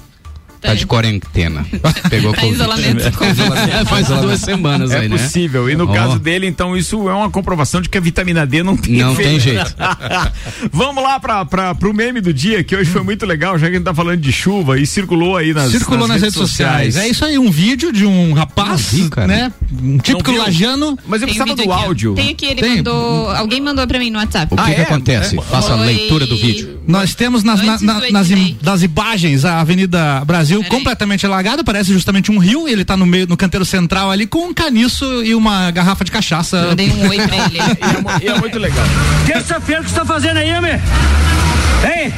tá 0.67 0.75
de 0.75 0.87
quarentena. 0.87 1.65
Pegou 2.11 2.33
Tá 2.33 2.45
isolamento. 2.47 3.03
Faz 3.89 4.09
duas 4.09 4.41
semanas 4.41 4.91
É 4.91 4.99
aí, 5.01 5.09
né? 5.09 5.17
possível. 5.17 5.71
E 5.71 5.77
no 5.77 5.89
Ó. 5.89 5.93
caso 5.93 6.19
dele, 6.19 6.47
então, 6.47 6.77
isso 6.77 7.09
é 7.09 7.13
uma 7.15 7.31
comprovação 7.31 7.81
de 7.81 7.89
que 7.89 7.97
a 7.97 8.01
vitamina 8.01 8.47
D 8.47 8.63
não 8.63 8.77
tem 8.77 8.97
Não 8.97 9.13
efeito. 9.13 9.29
tem 9.31 9.41
jeito. 9.41 9.75
Vamos 10.73 11.03
lá 11.03 11.19
para 11.21 11.45
pra, 11.45 11.75
pro 11.75 11.93
meme 11.95 12.21
do 12.21 12.33
dia, 12.33 12.63
que 12.65 12.75
hoje 12.77 12.91
foi 12.91 13.03
muito 13.03 13.25
legal, 13.27 13.59
já 13.59 13.67
que 13.67 13.73
a 13.73 13.77
gente 13.77 13.85
tá 13.85 13.95
falando 13.95 14.21
de 14.21 14.33
chuva 14.33 14.79
e 14.79 14.87
circulou 14.87 15.37
aí 15.37 15.53
nas, 15.53 15.71
Circulou 15.71 16.07
nas, 16.09 16.21
redes 16.21 16.35
sociais. 16.37 16.97
É 16.97 17.09
isso 17.09 17.25
aí, 17.25 17.39
um 17.39 17.51
vídeo 17.51 17.93
de 17.93 18.05
um 18.07 18.33
rapaz, 18.33 18.93
vi, 18.93 19.09
cara. 19.09 19.27
né? 19.27 19.53
Um 19.83 19.99
típico 19.99 20.33
lajano. 20.33 20.99
Mas 21.07 21.23
eu 21.23 21.29
Tem 21.29 21.37
precisava 21.37 21.55
do 21.55 21.73
áudio. 21.73 22.15
Tem 22.15 22.31
aqui, 22.31 22.47
ele 22.47 22.61
Tem. 22.61 22.77
mandou. 22.77 23.31
Alguém 23.31 23.61
mandou 23.61 23.87
pra 23.87 23.99
mim 23.99 24.11
no 24.11 24.19
WhatsApp. 24.19 24.53
O 24.53 24.57
que, 24.57 24.63
Ah, 24.63 24.75
que 24.75 24.81
é? 24.81 24.85
acontece? 24.85 25.39
É. 25.39 25.43
Faça 25.43 25.73
a 25.73 25.77
leitura 25.77 26.27
do 26.27 26.37
vídeo. 26.37 26.76
Nós 26.87 27.15
temos 27.15 27.43
nas, 27.43 27.61
na- 27.63 27.79
na- 27.81 28.11
nas, 28.11 28.31
im- 28.31 28.57
das 28.63 28.83
imagens 28.83 29.45
a 29.45 29.61
Avenida 29.61 30.23
Brasil 30.25 30.59
Peraí. 30.63 30.71
completamente 30.71 31.27
alagada, 31.27 31.65
parece 31.65 31.93
justamente 31.93 32.31
um 32.31 32.39
rio, 32.39 32.69
e 32.69 32.73
ele 32.73 32.85
tá 32.85 32.97
no 32.97 33.05
meio, 33.07 33.27
no 33.27 33.37
canteiro 33.37 33.65
central 33.65 34.11
ali 34.11 34.27
com 34.27 34.49
um 34.49 34.55
caniço 34.55 35.05
e 35.25 35.35
uma 35.35 35.71
garrafa 35.71 36.05
de 36.05 36.11
cachaça. 36.11 36.57
Eu 36.59 36.69
Mandei 36.69 36.91
um 36.91 37.09
oi 37.09 37.17
pra 37.17 37.37
ele. 37.37 37.59
E 38.23 38.25
é, 38.25 38.27
e 38.27 38.29
é 38.29 38.39
muito 38.39 38.59
legal. 38.59 38.85
Terça-feira, 39.27 39.81
o 39.81 39.85
que 39.85 39.91
você 39.91 39.97
tá 39.97 40.05
fazendo 40.05 40.37
aí, 40.39 40.53
homem? 40.53 40.73
Hein? 40.73 42.13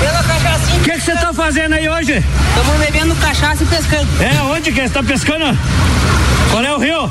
Pela 0.00 0.22
cachaçinha. 0.22 0.78
O 0.78 0.82
que 0.84 0.90
que 0.92 1.00
você 1.00 1.12
tá 1.14 1.32
fazendo 1.32 1.72
aí 1.74 1.88
hoje? 1.88 2.12
Estamos 2.56 2.84
bebendo 2.84 3.14
cachaça 3.16 3.62
e 3.62 3.66
pescando. 3.66 4.06
É, 4.22 4.42
onde 4.42 4.70
que 4.72 4.80
você 4.82 4.88
tá 4.90 5.02
pescando? 5.02 5.58
Qual 6.50 6.62
é 6.64 6.74
o 6.74 6.78
rio? 6.78 7.10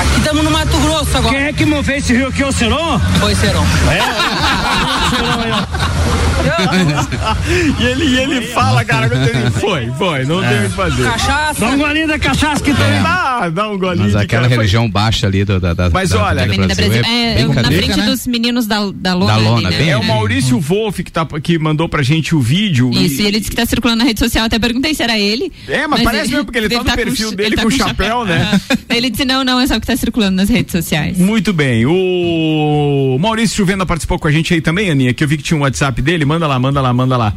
Aqui 0.00 0.18
estamos 0.18 0.44
no 0.44 0.50
Mato 0.50 0.78
Grosso 0.78 1.06
Quem 1.06 1.16
agora. 1.18 1.38
é 1.48 1.52
que 1.52 1.64
moveu 1.64 1.96
esse 1.96 2.12
rio 2.12 2.28
aqui? 2.28 2.44
O 2.44 2.52
Seron? 2.52 3.00
Foi. 3.18 3.32
É, 3.32 3.36
Seron 5.16 5.40
aí, 5.42 5.50
ó. 5.52 6.05
E 7.80 7.84
ele, 7.84 8.04
e 8.04 8.18
ele 8.18 8.40
fala, 8.48 8.84
cara, 8.84 9.06
ele 9.06 9.50
foi, 9.52 9.90
foi, 9.98 10.24
não 10.24 10.40
tem 10.40 10.58
o 10.58 10.62
que 10.70 10.76
fazer. 10.76 11.02
Cachaça. 11.04 11.60
Dá 11.60 11.68
um 11.70 11.78
golinho 11.78 12.08
da 12.08 12.18
cachaça 12.18 12.62
que 12.62 12.72
tem. 12.74 13.02
Dá, 13.02 13.48
dá 13.48 13.68
um 13.68 13.78
golinho 13.78 14.04
Mas 14.04 14.12
de 14.12 14.18
aquela 14.18 14.42
cara, 14.42 14.48
foi- 14.48 14.56
religião 14.58 14.88
baixa 14.90 15.26
ali 15.26 15.44
da, 15.44 15.58
da, 15.58 15.90
Mas 15.90 16.10
da 16.10 16.24
olha, 16.24 16.42
Avenida 16.42 16.74
Brasil. 16.74 17.02
É, 17.04 17.42
eu- 17.42 17.52
na 17.52 17.64
frente 17.64 17.96
né? 17.98 18.06
dos 18.06 18.26
meninos 18.26 18.66
da, 18.66 18.78
da 18.94 19.14
lona. 19.14 19.26
Da 19.32 19.36
lona, 19.38 19.68
ali, 19.68 19.76
né? 19.76 19.82
bem 19.82 19.90
É 19.90 19.96
o 19.96 20.04
Maurício 20.04 20.58
Wolff 20.60 21.02
que, 21.02 21.12
tá, 21.12 21.26
que 21.42 21.58
mandou 21.58 21.88
pra 21.88 22.02
gente 22.02 22.34
o 22.34 22.40
vídeo. 22.40 22.90
Isso, 22.92 23.22
e 23.22 23.26
ele 23.26 23.38
disse 23.38 23.50
que 23.50 23.56
tá 23.56 23.66
circulando 23.66 23.98
na 23.98 24.04
rede 24.04 24.18
social, 24.20 24.46
até 24.46 24.58
perguntei 24.58 24.94
se 24.94 25.02
era 25.02 25.18
ele. 25.18 25.52
É, 25.68 25.86
mas 25.86 26.02
parece 26.02 26.30
mesmo, 26.30 26.44
porque 26.44 26.58
ele 26.58 26.68
tá 26.68 26.78
no 26.82 26.84
perfil 26.92 27.30
ch- 27.30 27.34
dele 27.36 27.54
ele 27.54 27.62
com 27.62 27.70
chapéu, 27.70 28.24
né? 28.24 28.60
Ele 28.88 29.10
disse, 29.10 29.24
não, 29.24 29.44
não, 29.44 29.60
é 29.60 29.66
só 29.66 29.76
o 29.76 29.80
que 29.80 29.86
tá 29.86 29.96
circulando 29.96 30.36
nas 30.36 30.48
redes 30.48 30.72
sociais. 30.72 31.18
Muito 31.18 31.52
bem. 31.52 31.84
O 31.86 33.16
Maurício 33.20 33.56
Juvena 33.56 33.84
participou 33.86 34.18
com 34.18 34.28
a 34.28 34.32
gente 34.32 34.52
aí 34.54 34.60
também, 34.60 34.90
Aninha, 34.90 35.12
que 35.12 35.22
eu 35.22 35.28
vi 35.28 35.36
que 35.36 35.42
tinha 35.42 35.56
um 35.58 35.62
WhatsApp 35.62 36.00
dele. 36.06 36.24
Manda 36.24 36.46
lá, 36.46 36.58
manda 36.58 36.80
lá, 36.80 36.92
manda 36.94 37.16
lá. 37.16 37.34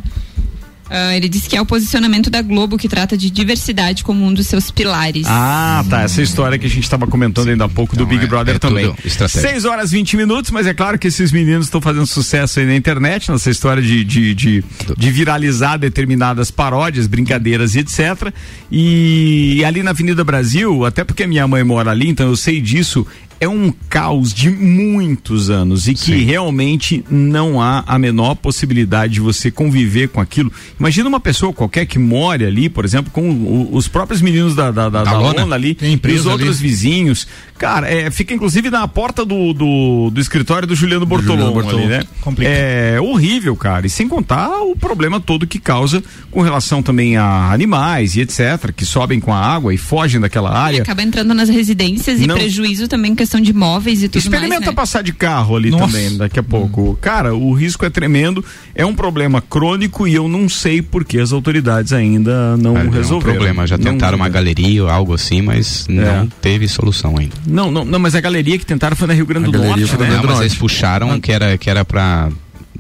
Ah, 0.92 1.16
ele 1.16 1.30
disse 1.30 1.48
que 1.48 1.56
é 1.56 1.62
o 1.62 1.66
posicionamento 1.68 2.32
da 2.32 2.42
Globo 2.42 2.76
que 2.76 2.90
trata 2.90 3.16
de 3.16 3.30
diversidade 3.30 4.04
como 4.04 4.26
um 4.26 4.34
dos 4.34 4.48
seus 4.48 4.72
pilares. 4.72 5.28
Ah, 5.28 5.86
tá. 5.88 6.02
Essa 6.02 6.20
história 6.24 6.58
que 6.58 6.66
a 6.66 6.70
gente 6.70 6.82
estava 6.84 7.06
comentando 7.06 7.50
ainda 7.50 7.66
há 7.66 7.70
pouco 7.70 7.96
do 7.96 8.08
Big 8.08 8.24
é- 8.24 8.28
Brother 8.28 8.56
é 8.56 8.60
também. 8.60 8.88
tudo 8.88 8.98
estratégia. 9.06 9.50
6 9.52 9.66
horas 9.66 9.92
20 9.92 10.18
minutos, 10.18 10.50
mas 10.50 10.66
é 10.66 10.74
claro 10.74 10.98
que 10.98 11.08
esses 11.08 11.32
meninos 11.32 11.68
estão 11.68 11.80
fazendo 11.80 12.08
sucesso 12.08 12.60
aí 12.60 12.66
na 12.66 12.76
internet, 12.76 13.32
nessa 13.32 13.52
história 13.52 13.84
de, 13.84 14.04
de, 14.04 14.34
de, 14.34 14.64
de 14.98 15.12
viralizar 15.12 15.78
determinadas 15.78 16.50
paródias, 16.50 17.06
brincadeiras 17.06 17.76
e 17.76 17.80
etc. 17.80 18.34
E 18.72 19.64
ali 19.64 19.84
na 19.84 19.92
Avenida 19.92 20.24
Brasil, 20.24 20.86
até 20.86 21.04
porque 21.04 21.28
minha 21.28 21.48
mãe 21.48 21.64
mora 21.64 21.92
ali, 21.92 22.10
então 22.10 22.28
eu 22.28 22.36
sei 22.36 22.60
disso. 22.60 23.06
É 23.42 23.48
um 23.48 23.72
caos 23.90 24.34
de 24.34 24.50
muitos 24.50 25.50
anos 25.50 25.88
e 25.88 25.94
que 25.94 26.00
Sim. 26.02 26.24
realmente 26.26 27.04
não 27.10 27.62
há 27.62 27.84
a 27.88 27.98
menor 27.98 28.36
possibilidade 28.36 29.14
de 29.14 29.20
você 29.22 29.50
conviver 29.50 30.10
com 30.10 30.20
aquilo. 30.20 30.52
Imagina 30.80 31.08
uma 31.08 31.20
pessoa 31.22 31.54
qualquer 31.54 31.86
que 31.86 31.98
more 31.98 32.44
ali, 32.44 32.68
por 32.70 32.84
exemplo, 32.84 33.12
com 33.12 33.30
o- 33.30 33.70
os 33.76 33.88
próprios 33.88 34.22
meninos 34.22 34.56
da, 34.56 34.72
da, 34.72 34.90
da, 34.90 35.04
Da 35.04 35.12
da 35.12 35.18
lona. 35.20 35.42
lona 35.44 35.56
ali, 35.56 35.78
e 35.82 36.12
os 36.14 36.26
outros 36.26 36.60
ali. 36.60 36.68
vizinhos. 36.68 37.28
Cara, 37.58 37.90
é, 37.90 38.10
fica 38.12 38.34
inclusive 38.34 38.70
na 38.70 38.88
porta 38.88 39.26
do, 39.26 39.54
do, 39.54 40.10
do 40.10 40.20
escritório 40.22 40.68
do 40.68 40.76
Juliano 40.76 41.06
Bortolom, 41.06 41.52
Bortolom. 41.52 41.80
ali, 41.80 41.88
né? 41.88 42.04
Complica. 42.22 42.50
É 42.52 43.00
horrível, 43.02 43.56
cara. 43.56 43.86
E 43.86 43.90
sem 43.90 44.08
contar 44.08 44.50
o 44.62 44.76
problema 44.76 45.20
todo 45.20 45.46
que 45.48 45.60
causa 45.60 46.02
com 46.32 46.42
relação 46.42 46.82
também 46.84 47.18
a 47.18 47.52
animais 47.52 48.16
e 48.16 48.22
etc, 48.22 48.72
que 48.76 48.86
sobem 48.86 49.20
com 49.20 49.34
a 49.34 49.40
água 49.40 49.74
e 49.74 49.78
fogem 49.78 50.20
daquela 50.22 50.50
E 50.52 50.56
área. 50.56 50.82
acaba 50.82 51.02
entrando 51.04 51.34
nas 51.34 51.50
residências 51.50 52.20
Não. 52.22 52.36
e 52.36 52.40
prejuízo 52.40 52.88
também 52.88 53.12
em 53.12 53.16
questão 53.30 53.40
de 53.42 53.54
móveis 53.54 54.02
e 54.02 54.10
tudo 54.10 54.18
Experimenta 54.22 54.56
mais, 54.56 54.66
né? 54.66 54.72
passar 54.74 55.04
de 55.04 55.14
carro 55.14 55.56
ali 55.56 55.70
Nossa. 55.70 55.86
também 55.86 56.18
daqui 56.18 56.40
a 56.40 56.44
pouco. 56.44 56.98
Cara, 57.00 57.36
o 57.36 57.54
risco 57.54 57.86
é 57.86 57.90
tremendo, 57.90 58.44
é 58.74 58.84
um 58.84 58.96
problema 58.96 59.40
crônico 59.40 60.08
e 60.08 60.16
eu 60.16 60.28
não 60.28 60.50
sei 60.50 60.82
por 60.82 61.06
que 61.06 61.20
as 61.20 61.32
autoridades 61.32 61.94
ainda 61.94 62.58
não 62.58 62.76
É 62.76 62.84
um 62.84 62.90
resolveram. 62.90 63.34
problema. 63.36 63.68
Já 63.68 63.78
Não- 63.78 63.84
tentaram 63.92 64.16
uma 64.18 64.30
galeria 64.30 64.84
ou 64.84 64.90
algo 64.90 65.14
assim, 65.14 65.42
mas 65.44 65.86
É. 65.88 65.92
não 65.92 66.28
teve 66.28 66.68
solução 66.68 67.18
ainda. 67.18 67.36
Não, 67.46 67.72
não, 67.72 67.86
não, 67.86 68.00
mas 68.00 68.16
a 68.16 68.22
galeria 68.22 68.58
que 68.58 68.66
tentaram 68.66 68.96
foi 68.96 69.08
na 69.08 69.14
Rio 69.14 69.28
Grande 69.28 69.52
do 69.52 69.58
Norte, 69.60 69.82
né? 69.98 70.10
Não, 70.18 70.24
mas 70.24 70.40
eles 70.42 70.56
puxaram 70.56 71.20
que 71.20 71.32
era, 71.32 71.56
que 71.58 71.70
era 71.70 71.86
pra 71.86 72.30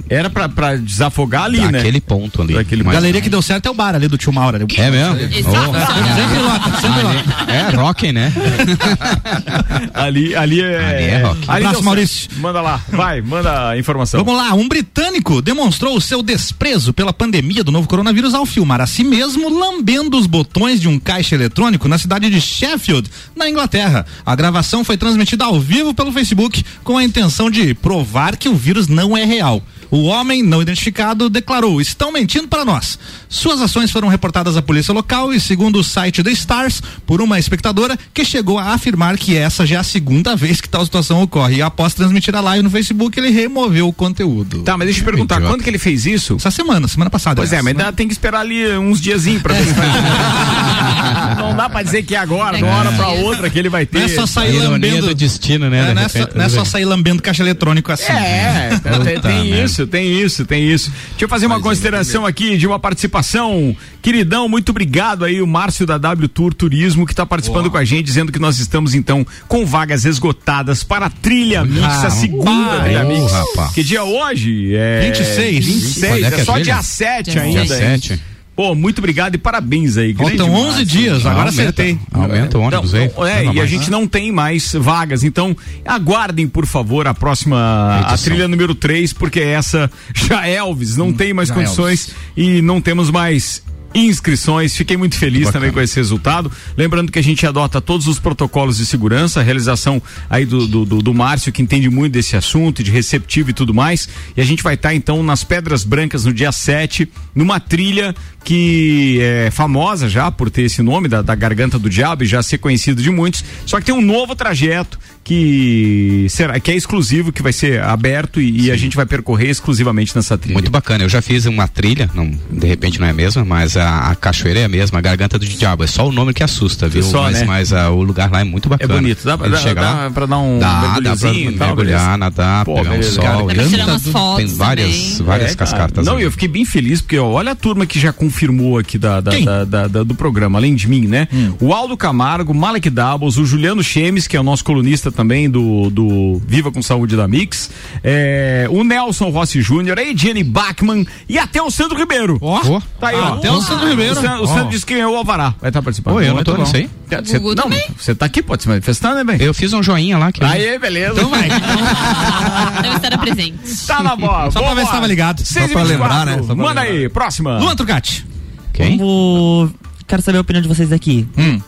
Era 0.09 0.29
pra, 0.29 0.49
pra 0.49 0.75
desafogar 0.75 1.43
ali, 1.43 1.59
né? 1.59 1.79
aquele 1.79 2.01
ponto 2.01 2.41
ali. 2.41 2.53
Daquele- 2.55 2.83
Mas 2.83 2.93
Galeria 2.95 3.19
não. 3.19 3.23
que 3.23 3.29
deu 3.29 3.41
certo 3.41 3.67
é 3.67 3.69
o 3.69 3.73
bar 3.73 3.93
ali 3.95 4.07
do 4.07 4.17
tio 4.17 4.33
Mauro. 4.33 4.55
ali. 4.57 4.65
É 4.75 4.89
mesmo? 4.89 5.15
Oh. 5.15 6.15
Sempre 6.15 6.39
lota, 6.39 6.81
sempre 6.81 7.01
lota. 7.03 7.51
É, 7.51 7.75
rock, 7.75 8.11
né? 8.11 8.33
ali, 9.93 10.35
ali 10.35 10.61
é. 10.61 10.77
Ali 10.77 11.03
é 11.05 11.21
rock. 11.23 11.39
Ali 11.47 11.65
Abraço, 11.65 11.83
Maurício. 11.83 12.19
certo. 12.29 12.39
Manda 12.39 12.61
lá, 12.61 12.81
vai, 12.89 13.21
manda 13.21 13.69
a 13.69 13.77
informação. 13.77 14.23
Vamos 14.23 14.39
lá, 14.41 14.53
um 14.53 14.67
britânico 14.67 15.41
demonstrou 15.41 15.95
o 15.95 16.01
seu 16.01 16.21
desprezo 16.21 16.93
pela 16.93 17.13
pandemia 17.13 17.63
do 17.63 17.71
novo 17.71 17.87
coronavírus 17.87 18.33
ao 18.33 18.45
filmar 18.45 18.81
a 18.81 18.87
si 18.87 19.03
mesmo 19.03 19.49
lambendo 19.49 20.17
os 20.17 20.25
botões 20.25 20.79
de 20.81 20.87
um 20.87 20.99
caixa 20.99 21.35
eletrônico 21.35 21.87
na 21.87 21.97
cidade 21.97 22.29
de 22.29 22.41
Sheffield, 22.41 23.09
na 23.35 23.49
Inglaterra. 23.49 24.05
A 24.25 24.35
gravação 24.35 24.83
foi 24.83 24.97
transmitida 24.97 25.45
ao 25.45 25.59
vivo 25.59 25.93
pelo 25.93 26.11
Facebook 26.11 26.63
com 26.83 26.97
a 26.97 27.03
intenção 27.03 27.49
de 27.49 27.73
provar 27.73 28.35
que 28.37 28.49
o 28.49 28.55
vírus 28.55 28.87
não 28.87 29.15
é 29.17 29.23
real. 29.25 29.61
O 29.91 30.03
homem 30.03 30.43
não 30.43 30.61
identificado 30.61 31.29
declarou: 31.29 31.81
estão 31.81 32.11
mentindo 32.11 32.47
para 32.47 32.63
nós. 32.63 32.99
Suas 33.27 33.61
ações 33.61 33.91
foram 33.91 34.07
reportadas 34.07 34.55
à 34.57 34.61
polícia 34.61 34.93
local 34.93 35.33
e, 35.33 35.39
segundo 35.39 35.79
o 35.79 35.83
site 35.83 36.23
The 36.23 36.31
Stars, 36.31 36.81
por 37.05 37.21
uma 37.21 37.39
espectadora 37.39 37.97
que 38.13 38.23
chegou 38.23 38.59
a 38.59 38.73
afirmar 38.73 39.17
que 39.17 39.35
essa 39.35 39.65
já 39.65 39.77
é 39.77 39.79
a 39.79 39.83
segunda 39.83 40.35
vez 40.35 40.61
que 40.61 40.69
tal 40.69 40.83
situação 40.83 41.21
ocorre. 41.21 41.57
E 41.57 41.61
após 41.61 41.93
transmitir 41.93 42.35
a 42.35 42.41
live 42.41 42.63
no 42.63 42.69
Facebook, 42.69 43.19
ele 43.19 43.29
removeu 43.29 43.87
o 43.87 43.93
conteúdo. 43.93 44.63
Tá, 44.63 44.77
mas 44.77 44.87
deixa 44.87 45.01
eu 45.01 45.05
perguntar, 45.05 45.35
Idiota. 45.35 45.53
quando 45.53 45.63
que 45.63 45.69
ele 45.69 45.77
fez 45.77 46.05
isso? 46.05 46.35
Essa 46.35 46.51
semana, 46.51 46.87
semana 46.87 47.09
passada. 47.09 47.35
Pois 47.37 47.51
é, 47.51 47.55
essa. 47.55 47.63
mas 47.63 47.77
ainda 47.77 47.93
tem 47.93 48.07
que 48.07 48.13
esperar 48.13 48.41
ali 48.41 48.77
uns 48.77 48.99
diazinhos 48.99 49.41
pra 49.41 49.53
ver 49.53 49.65
se 49.65 49.73
vai. 49.73 49.87
Não 51.37 51.55
dá 51.55 51.69
pra 51.69 51.81
dizer 51.83 52.03
que 52.03 52.15
é 52.15 52.17
agora, 52.17 52.57
de 52.57 52.63
uma 52.63 52.75
hora 52.75 52.91
pra 52.91 53.07
outra 53.09 53.49
que 53.49 53.57
ele 53.57 53.69
vai 53.69 53.85
ter. 53.85 53.99
Não 53.99 54.05
é 54.05 54.09
só 54.09 54.25
sair 54.25 54.57
lambendo. 54.59 55.07
do 55.07 55.15
destino, 55.15 55.69
né? 55.69 55.79
É, 55.79 55.87
de 55.89 55.93
não, 55.93 56.01
é 56.01 56.07
só, 56.07 56.19
não 56.19 56.25
é 56.25 56.27
tudo 56.27 56.49
só 56.49 56.65
sair 56.65 56.85
lambendo 56.85 57.21
caixa 57.21 57.41
eletrônico 57.41 57.91
assim. 57.91 58.11
É, 58.11 58.79
tem, 58.81 58.91
Puta 58.91 59.21
tem 59.21 59.49
merda. 59.49 59.78
Isso, 59.79 59.87
tem 59.87 60.21
isso, 60.21 60.45
tem 60.45 60.69
isso. 60.69 60.91
Deixa 61.11 61.25
eu 61.25 61.29
fazer 61.29 61.45
uma 61.45 61.61
consideração 61.61 62.25
aqui 62.25 62.57
de 62.57 62.67
uma 62.67 62.79
participação. 62.79 63.75
Queridão, 64.01 64.47
muito 64.47 64.69
obrigado 64.69 65.25
aí, 65.25 65.41
o 65.41 65.47
Márcio 65.47 65.85
da 65.85 65.97
W 65.97 66.27
Tour 66.27 66.53
Turismo, 66.53 67.05
que 67.05 67.13
está 67.13 67.25
participando 67.25 67.69
com 67.69 67.77
a 67.77 67.85
gente, 67.85 68.05
dizendo 68.05 68.31
que 68.31 68.39
nós 68.39 68.59
estamos 68.59 68.93
então 68.93 69.25
com 69.47 69.65
vagas 69.65 70.05
esgotadas 70.05 70.83
para 70.83 71.07
a 71.07 71.09
Trilha 71.09 71.63
Mix, 71.63 72.03
a 72.03 72.09
segunda. 72.09 72.81
Trilha 72.81 73.03
Mix. 73.03 73.31
Rapaz. 73.31 73.73
Que 73.73 73.83
dia 73.83 74.03
hoje? 74.03 74.75
É 74.75 75.01
26. 75.07 75.65
26, 75.65 75.99
Quando 75.99 76.25
é 76.25 76.29
que 76.29 76.35
é 76.35 76.39
é 76.39 76.45
só 76.45 76.59
dia 76.59 76.81
7 76.81 77.31
Dia 77.31 77.41
ainda. 77.41 77.65
Dia 77.65 77.91
hein? 77.91 77.99
7. 77.99 78.21
Pô, 78.59 78.75
muito 78.75 78.97
obrigado 78.99 79.35
e 79.35 79.37
parabéns 79.37 79.95
aí. 79.95 80.13
Faltam 80.13 80.51
11 80.51 80.65
Márcio. 80.67 80.85
dias, 80.85 81.25
agora 81.25 81.47
Aumenta, 81.47 81.61
acertei. 81.61 81.97
Aumenta 82.11 82.57
o 82.57 82.61
ônibus 82.61 82.91
Não, 82.91 82.99
aí. 82.99 83.05
é, 83.05 83.43
Não, 83.45 83.53
e 83.53 83.57
a 83.57 83.61
mas- 83.61 83.69
gente 83.69 83.89
não 83.89 84.05
tem 84.05 84.33
mais 84.33 84.73
vagas, 84.73 85.23
então 85.23 85.55
aguardem, 85.85 86.45
por 86.45 86.65
favor, 86.65 87.07
a 87.07 87.13
próxima 87.13 88.01
a 88.05 88.17
trilha 88.17 88.49
número 88.49 88.75
3, 88.75 89.13
porque 89.13 89.39
essa 89.39 89.89
já 90.13 90.45
é 90.45 90.55
Elvis, 90.55 90.97
não 90.97 91.13
tem 91.13 91.33
mais 91.33 91.47
já 91.47 91.55
condições 91.55 92.13
e 92.35 92.61
não 92.61 92.81
temos 92.81 93.09
mais 93.09 93.63
inscrições. 93.93 94.75
Fiquei 94.75 94.97
muito 94.97 95.17
feliz 95.17 95.49
também 95.51 95.71
com 95.71 95.81
esse 95.81 95.95
resultado. 95.95 96.51
Lembrando 96.77 97.11
que 97.11 97.19
a 97.19 97.23
gente 97.23 97.45
adota 97.45 97.81
todos 97.81 98.07
os 98.07 98.19
protocolos 98.19 98.77
de 98.77 98.85
segurança, 98.85 99.39
a 99.39 99.43
realização 99.43 100.01
aí 100.29 100.45
do, 100.45 100.67
do, 100.67 100.85
do, 100.85 101.01
do 101.01 101.13
Márcio, 101.13 101.51
que 101.51 101.61
entende 101.61 101.89
muito 101.89 102.13
desse 102.13 102.35
assunto, 102.35 102.83
de 102.83 102.91
receptivo 102.91 103.49
e 103.49 103.53
tudo 103.53 103.73
mais. 103.73 104.07
E 104.35 104.41
a 104.41 104.45
gente 104.45 104.63
vai 104.63 104.75
estar 104.75 104.93
então 104.93 105.23
nas 105.23 105.43
Pedras 105.43 105.83
Brancas 105.83 106.25
no 106.25 106.33
dia 106.33 106.51
7, 106.51 107.09
numa 107.33 107.59
trilha 107.59 108.15
que 108.43 109.19
é 109.21 109.51
famosa 109.51 110.07
já 110.07 110.31
por 110.31 110.49
ter 110.49 110.63
esse 110.63 110.81
nome 110.81 111.07
da, 111.07 111.21
da 111.21 111.35
Garganta 111.35 111.77
do 111.77 111.89
Diabo 111.89 112.23
e 112.23 112.27
já 112.27 112.41
ser 112.41 112.57
conhecido 112.57 113.01
de 113.01 113.09
muitos. 113.09 113.43
Só 113.65 113.79
que 113.79 113.85
tem 113.85 113.95
um 113.95 114.01
novo 114.01 114.35
trajeto 114.35 114.97
que 115.29 116.25
será 116.29 116.59
que 116.59 116.71
é 116.71 116.75
exclusivo, 116.75 117.31
que 117.31 117.41
vai 117.41 117.53
ser 117.53 117.81
aberto 117.81 118.41
e, 118.41 118.65
e 118.65 118.71
a 118.71 118.75
gente 118.75 118.95
vai 118.95 119.05
percorrer 119.05 119.49
exclusivamente 119.49 120.15
nessa 120.15 120.37
trilha. 120.37 120.53
Muito 120.53 120.71
bacana. 120.71 121.03
Eu 121.03 121.09
já 121.09 121.21
fiz 121.21 121.45
uma 121.45 121.67
trilha, 121.67 122.09
não, 122.13 122.29
de 122.51 122.67
repente 122.67 122.99
não 122.99 123.07
é 123.07 123.11
a 123.11 123.13
mesma, 123.13 123.45
mas 123.45 123.77
a, 123.77 124.09
a 124.09 124.15
cachoeira 124.15 124.59
é 124.61 124.65
a 124.65 124.69
mesma, 124.69 124.99
a 124.99 125.01
garganta 125.01 125.37
do 125.37 125.45
diabo. 125.45 125.83
É 125.83 125.87
só 125.87 126.07
o 126.07 126.11
nome 126.11 126.33
que 126.33 126.43
assusta, 126.43 126.87
viu? 126.89 127.03
Só, 127.03 127.23
mas 127.23 127.39
né? 127.39 127.45
mas 127.45 127.73
ah, 127.73 127.89
o 127.91 128.01
lugar 128.03 128.31
lá 128.31 128.41
é 128.41 128.43
muito 128.43 128.67
É 128.67 128.69
bacana. 128.69 128.93
bonito, 128.95 129.23
dá, 129.23 129.37
pra- 129.37 129.47
Ele 129.47 129.55
dá, 129.55 129.61
chega 129.61 129.81
dá 129.81 129.91
lá, 129.93 130.09
pra 130.11 130.25
dar 130.25 130.37
um 130.39 130.59
dá, 130.59 130.81
dá 130.99 131.15
pra 131.15 131.15
tal, 131.15 131.33
mergulhar, 131.33 131.75
beleza? 131.75 132.17
nadar, 132.17 132.65
Pô, 132.65 132.75
pegar 132.75 132.89
um 132.89 132.93
beleza, 132.93 133.11
sol. 133.15 133.23
cara. 133.23 133.37
Dá 133.37 133.53
pra 133.53 133.63
tirar 133.67 133.87
umas 133.87 134.07
fotos 134.07 134.37
Tem 134.37 134.55
várias, 134.55 134.95
também. 135.11 135.25
várias 135.27 135.51
É, 135.51 135.55
cascatas. 135.55 136.05
Não, 136.05 136.15
ali. 136.15 136.23
eu 136.23 136.31
fiquei 136.31 136.47
bem 136.47 136.65
feliz, 136.65 137.01
porque 137.01 137.17
ó, 137.17 137.27
olha 137.27 137.51
a 137.51 137.55
turma 137.55 137.85
que 137.85 137.99
já 137.99 138.11
confirmou 138.11 138.77
aqui 138.77 138.97
da, 138.97 139.21
da- 139.21 139.31
da- 139.39 139.63
da- 139.65 139.87
da- 139.87 140.03
do 140.03 140.15
programa, 140.15 140.57
além 140.59 140.75
de 140.75 140.87
mim, 140.87 141.07
né? 141.07 141.27
Hum. 141.31 141.53
O 141.59 141.73
Aldo 141.73 141.95
Camargo, 141.95 142.53
Malek 142.53 142.89
Doubles, 142.89 143.37
o 143.37 143.45
Juliano 143.45 143.83
Chemes, 143.83 144.27
que 144.27 144.35
é 144.35 144.39
o 144.39 144.43
nosso 144.43 144.63
colunista 144.63 145.11
também 145.19 145.49
do, 145.49 145.89
do 145.89 146.41
Viva 146.47 146.71
com 146.71 146.81
Saúde 146.81 147.17
da 147.17 147.27
Mix, 147.27 147.69
é, 148.01 148.67
o 148.71 148.85
Nelson 148.85 149.29
Rossi 149.31 149.61
Júnior, 149.61 149.99
a 149.99 150.01
Ediane 150.01 150.45
Bachmann 150.45 151.05
e 151.27 151.37
até 151.37 151.61
o 151.61 151.69
Sandro 151.69 151.97
Ribeiro. 151.97 152.37
Ó, 152.39 152.79
Tá 152.97 153.09
aí, 153.09 153.15
ó. 153.17 153.33
até 153.33 153.51
o 153.51 153.61
Sandro 153.61 153.89
Ribeiro. 153.89 154.13
O 154.13 154.15
Sandro, 154.15 154.43
o. 154.43 154.47
Sandro 154.47 154.69
disse 154.69 154.85
que 154.85 154.93
ganhou 154.93 155.13
o 155.13 155.17
Alvará. 155.17 155.53
Vai 155.59 155.71
estar 155.71 155.81
participando. 155.81 156.15
Oi, 156.15 156.29
eu 156.29 156.33
não 156.35 156.43
tô 156.43 156.55
nisso 156.55 156.73
aí. 156.73 156.89
Você, 157.21 157.37
Gugu 157.37 157.53
não, 157.55 157.63
também. 157.63 157.83
você 157.97 158.15
tá 158.15 158.25
aqui, 158.27 158.41
pode 158.41 158.61
se 158.63 158.69
manifestar, 158.69 159.13
né, 159.13 159.25
bem? 159.25 159.35
Eu 159.41 159.53
fiz 159.53 159.73
um 159.73 159.83
joinha 159.83 160.17
lá. 160.17 160.31
Que 160.31 160.41
Aí, 160.41 160.79
beleza. 160.79 161.15
Então 161.19 161.29
vai. 161.29 161.49
Deve 162.81 162.95
estar 162.95 163.17
presente. 163.17 163.57
Tá 163.87 164.01
na 164.01 164.15
bola. 164.15 164.51
Só 164.51 164.61
pra 164.61 164.73
ver 164.73 164.85
se 164.85 164.91
tava 164.91 165.05
ligado. 165.07 165.43
Só 165.45 165.67
pra 165.67 165.83
lembrar, 165.83 166.25
né? 166.25 166.37
Só 166.37 166.45
pra 166.45 166.55
Manda 166.55 166.81
lembrar. 166.81 166.97
aí, 166.97 167.09
próxima. 167.09 167.59
Luan 167.59 167.75
Trucati. 167.75 168.25
Quem? 168.73 168.97
Vamos- 168.97 169.71
Quero 170.07 170.21
saber 170.21 170.37
a 170.37 170.41
opinião 170.41 170.61
de 170.61 170.67
vocês 170.67 170.91
aqui. 170.93 171.27
Hum. 171.37 171.59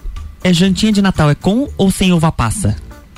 É 0.43 0.51
jantinha 0.51 0.91
de 0.91 1.01
Natal, 1.01 1.29
é 1.29 1.35
com 1.35 1.67
ou 1.77 1.91
sem 1.91 2.11
uva 2.11 2.31
passa? 2.31 2.75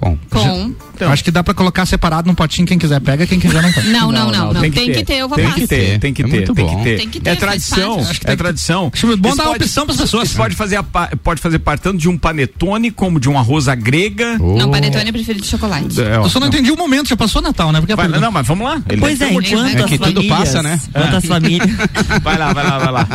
Com. 0.00 0.16
Com. 0.30 0.72
Então. 0.94 1.12
Acho 1.12 1.22
que 1.24 1.30
dá 1.30 1.42
pra 1.42 1.52
colocar 1.54 1.84
separado 1.86 2.26
num 2.26 2.34
potinho, 2.34 2.66
quem 2.66 2.78
quiser 2.78 3.00
pega, 3.00 3.26
quem 3.26 3.38
quiser 3.38 3.62
não 3.62 3.72
pode. 3.72 3.88
Não, 3.88 4.12
não, 4.12 4.30
não, 4.30 4.52
não. 4.52 4.60
Tem 4.60 4.70
que 4.70 4.80
ter 4.80 4.86
que 4.86 5.04
ter, 5.04 5.28
tem 5.28 5.50
que 5.50 5.62
É 5.62 5.66
ter, 5.66 5.98
tem 5.98 6.14
que 6.14 6.22
ter. 6.24 6.96
Tem 6.96 7.08
que 7.08 7.20
ter, 7.20 7.30
É 7.30 7.34
tradição, 7.36 7.96
parte. 7.96 8.10
Acho 8.10 8.20
que 8.20 8.30
é 8.30 8.36
tradição. 8.36 8.90
Acho 8.92 9.16
bom 9.16 9.36
dar 9.36 9.44
uma 9.44 9.56
opção 9.56 9.86
pras 9.86 9.98
pessoas. 9.98 10.28
Isso 10.28 10.36
pode 10.36 10.54
fazer, 10.56 10.78
pode 11.22 11.40
fazer 11.40 11.58
parte 11.58 11.82
tanto 11.82 11.98
de 11.98 12.08
um 12.08 12.16
panetone 12.18 12.90
como 12.90 13.20
de 13.20 13.28
um 13.28 13.38
arroz 13.38 13.68
à 13.68 13.74
grega. 13.74 14.38
Não, 14.38 14.70
panetone 14.70 15.08
é 15.08 15.12
preferido 15.12 15.42
de 15.44 15.50
chocolate. 15.50 16.00
É, 16.00 16.18
ó, 16.18 16.24
Eu 16.24 16.28
só 16.28 16.40
não, 16.40 16.46
não. 16.46 16.52
entendi 16.52 16.70
o 16.70 16.76
momento, 16.76 17.08
já 17.08 17.16
passou 17.16 17.42
Natal, 17.42 17.72
né? 17.72 17.80
Porque 17.80 17.94
não, 18.18 18.32
mas 18.32 18.46
vamos 18.46 18.66
lá. 18.66 18.82
Ele 18.88 19.00
pois 19.00 19.20
é, 19.20 19.30
enquanto 19.30 19.76
É 19.76 19.82
as 19.82 19.84
que 19.84 19.98
tudo 19.98 20.14
famílias, 20.14 20.38
passa, 20.38 20.62
né? 20.62 20.80
Enquanto 20.88 21.16
as 21.16 21.24
famílias, 21.26 21.70
Vai 22.22 22.38
lá, 22.38 22.52
vai 22.52 22.64
lá, 22.64 22.78
vai 22.78 22.92
lá. 22.92 23.08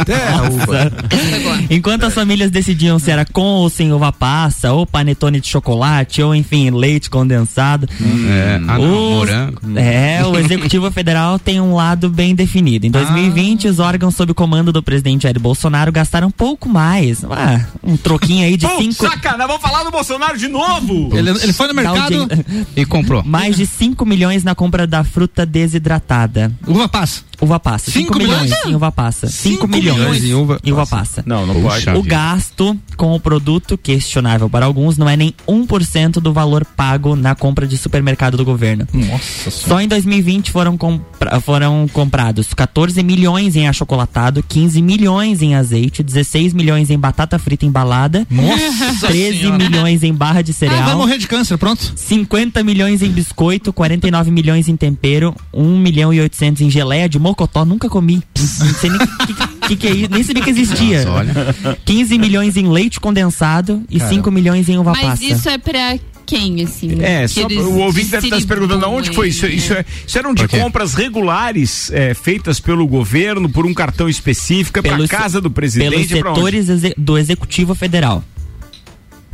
Enquanto 1.69 2.03
as 2.03 2.13
famílias 2.13 2.51
decidiam 2.51 2.99
se 2.99 3.11
era 3.11 3.25
com 3.25 3.41
ou 3.41 3.69
sem 3.69 3.91
uva 3.91 4.11
passa, 4.11 4.71
ou 4.71 4.85
panetone 4.85 5.39
de 5.39 5.47
chocolate, 5.47 6.21
ou 6.21 6.33
enfim, 6.35 6.71
leite 6.75 7.09
condensado. 7.09 7.87
É, 8.29 8.55
ah, 8.67 8.77
não, 8.77 8.81
Os- 8.81 9.29
morango. 9.29 9.61
É, 9.77 10.23
o 10.25 10.37
Executivo 10.37 10.91
Federal 10.91 11.39
tem 11.39 11.59
um 11.59 11.73
lado 11.75 12.09
bem 12.09 12.35
definido. 12.35 12.85
Em 12.85 12.91
2020, 12.91 13.67
os 13.67 13.79
órgãos 13.79 14.15
sob 14.15 14.33
comando 14.33 14.71
do 14.71 14.83
presidente 14.83 15.23
Jair 15.23 15.39
Bolsonaro 15.39 15.91
gastaram 15.91 16.27
um 16.27 16.31
pouco 16.31 16.67
mais. 16.69 17.23
Ah, 17.25 17.65
um 17.83 17.95
troquinho 17.97 18.45
aí 18.45 18.57
de 18.57 18.67
Pô, 18.67 18.77
cinco. 18.77 18.93
sacanagem, 19.07 19.47
vamos 19.47 19.61
falar 19.61 19.83
do 19.83 19.91
Bolsonaro 19.91 20.37
de 20.37 20.47
novo. 20.47 21.09
Ele, 21.17 21.29
ele 21.31 21.53
foi 21.53 21.67
no 21.67 21.73
mercado, 21.73 22.27
E 22.75 22.85
comprou. 22.85 23.23
Mais 23.23 23.55
de 23.55 23.65
5 23.65 24.05
milhões 24.05 24.43
na 24.43 24.53
compra 24.53 24.85
da 24.85 25.03
fruta 25.03 25.45
desidratada. 25.45 26.51
uva 26.67 26.87
passa. 26.89 27.21
Uva 27.41 27.59
passa. 27.59 27.91
Cinco 27.91 28.13
5 28.13 28.17
milhões 28.19 28.41
milhões? 28.43 28.65
em 28.65 28.75
uva 28.75 28.91
passa. 28.91 29.27
5 29.27 29.55
Cinco 29.55 29.67
milhões, 29.67 29.99
milhões 29.99 30.23
em 30.23 30.33
uva 30.33 30.59
em 30.63 30.71
uva 30.71 30.87
passa. 30.87 31.21
Não, 31.25 31.45
não 31.45 31.53
Puxa. 31.55 31.91
pode. 31.91 31.99
O 31.99 32.03
gasto 32.03 32.77
com 32.95 33.13
o 33.13 33.19
produto, 33.19 33.77
questionável 33.77 34.49
para 34.49 34.65
alguns, 34.65 34.97
não 34.97 35.07
é 35.09 35.17
nem 35.17 35.33
1% 35.47 36.13
do 36.21 36.31
valor 36.31 36.64
pago 36.65 37.15
na 37.15 37.35
compra 37.35 37.67
de 37.67 37.77
supermercado 37.77 38.35
do 38.37 38.43
governo. 38.45 38.87
Nossa 38.93 39.51
Só 39.51 39.79
em 39.79 39.87
2020 39.87 40.51
foram, 40.51 40.77
compra- 40.77 41.39
foram 41.39 41.87
comprados 41.93 42.53
14 42.53 43.01
milhões 43.03 43.55
em 43.55 43.67
achocolatado, 43.67 44.43
15 44.47 44.81
milhões 44.81 45.41
em 45.41 45.55
azeite, 45.55 46.03
16 46.03 46.53
milhões 46.53 46.89
em 46.89 46.97
batata 46.97 47.37
frita 47.39 47.65
embalada, 47.65 48.25
Nossa 48.29 49.07
13 49.07 49.39
senhora. 49.39 49.57
milhões 49.57 50.03
em 50.03 50.13
barra 50.13 50.41
de 50.41 50.51
Ah, 50.51 50.55
vai 50.59 50.69
cereal, 50.69 50.97
morrer 50.97 51.17
de 51.17 51.27
câncer, 51.27 51.57
pronto. 51.57 51.93
50 51.95 52.63
milhões 52.63 53.01
em 53.01 53.09
biscoito, 53.09 53.71
49 53.71 54.31
milhões 54.31 54.67
em 54.67 54.75
tempero, 54.75 55.35
1 55.53 55.77
milhão 55.79 56.13
e 56.13 56.19
800 56.19 56.61
em 56.61 56.69
geleia 56.69 57.07
de 57.07 57.19
mocotó, 57.19 57.63
nunca 57.65 57.87
comi. 57.89 58.21
Não 58.37 58.73
sei 58.73 58.89
nem 58.89 58.99
o 59.01 59.07
que, 59.27 59.67
que, 59.67 59.75
que 59.75 59.87
é 59.87 59.91
isso, 59.91 60.09
nem 60.11 60.23
sabia 60.23 60.43
que 60.43 60.49
existia. 60.49 61.05
Nossa, 61.05 61.11
olha. 61.19 61.77
15 61.85 62.17
milhões 62.17 62.57
em 62.57 62.67
leite 62.67 62.99
condensado 62.99 63.83
e 63.89 63.99
5 63.99 64.29
milhões 64.31 64.69
em 64.69 64.77
uva 64.77 64.91
Mas 64.91 65.01
passa. 65.01 65.23
isso 65.23 65.49
é 65.49 65.57
pra 65.57 65.97
quem, 66.25 66.63
assim? 66.63 67.01
É, 67.01 67.27
só, 67.27 67.45
o 67.47 67.79
ouvinte 67.79 68.09
deve 68.09 68.27
estar 68.27 68.39
se 68.39 68.47
perguntando 68.47 68.85
aonde 68.85 69.09
que 69.09 69.15
foi 69.15 69.29
isso. 69.29 69.45
né? 69.45 69.53
Isso, 69.53 69.73
é- 69.73 69.85
isso 70.07 70.17
eram 70.17 70.33
de 70.33 70.47
compras 70.47 70.93
regulares 70.93 71.91
é, 71.91 72.13
feitas 72.13 72.59
pelo 72.59 72.87
governo 72.87 73.47
por 73.49 73.65
um 73.65 73.73
cartão 73.73 74.09
específico, 74.09 74.79
é 74.79 74.81
Pelos- 74.81 75.09
casa 75.09 75.39
do 75.39 75.49
Pelos 75.51 75.55
presidente, 75.73 76.13
é 76.15 76.19
pra 76.19 76.31
onde? 76.31 76.39
setores 76.39 76.69
exe- 76.69 76.93
do 76.97 77.17
Executivo 77.17 77.75
Federal. 77.75 78.23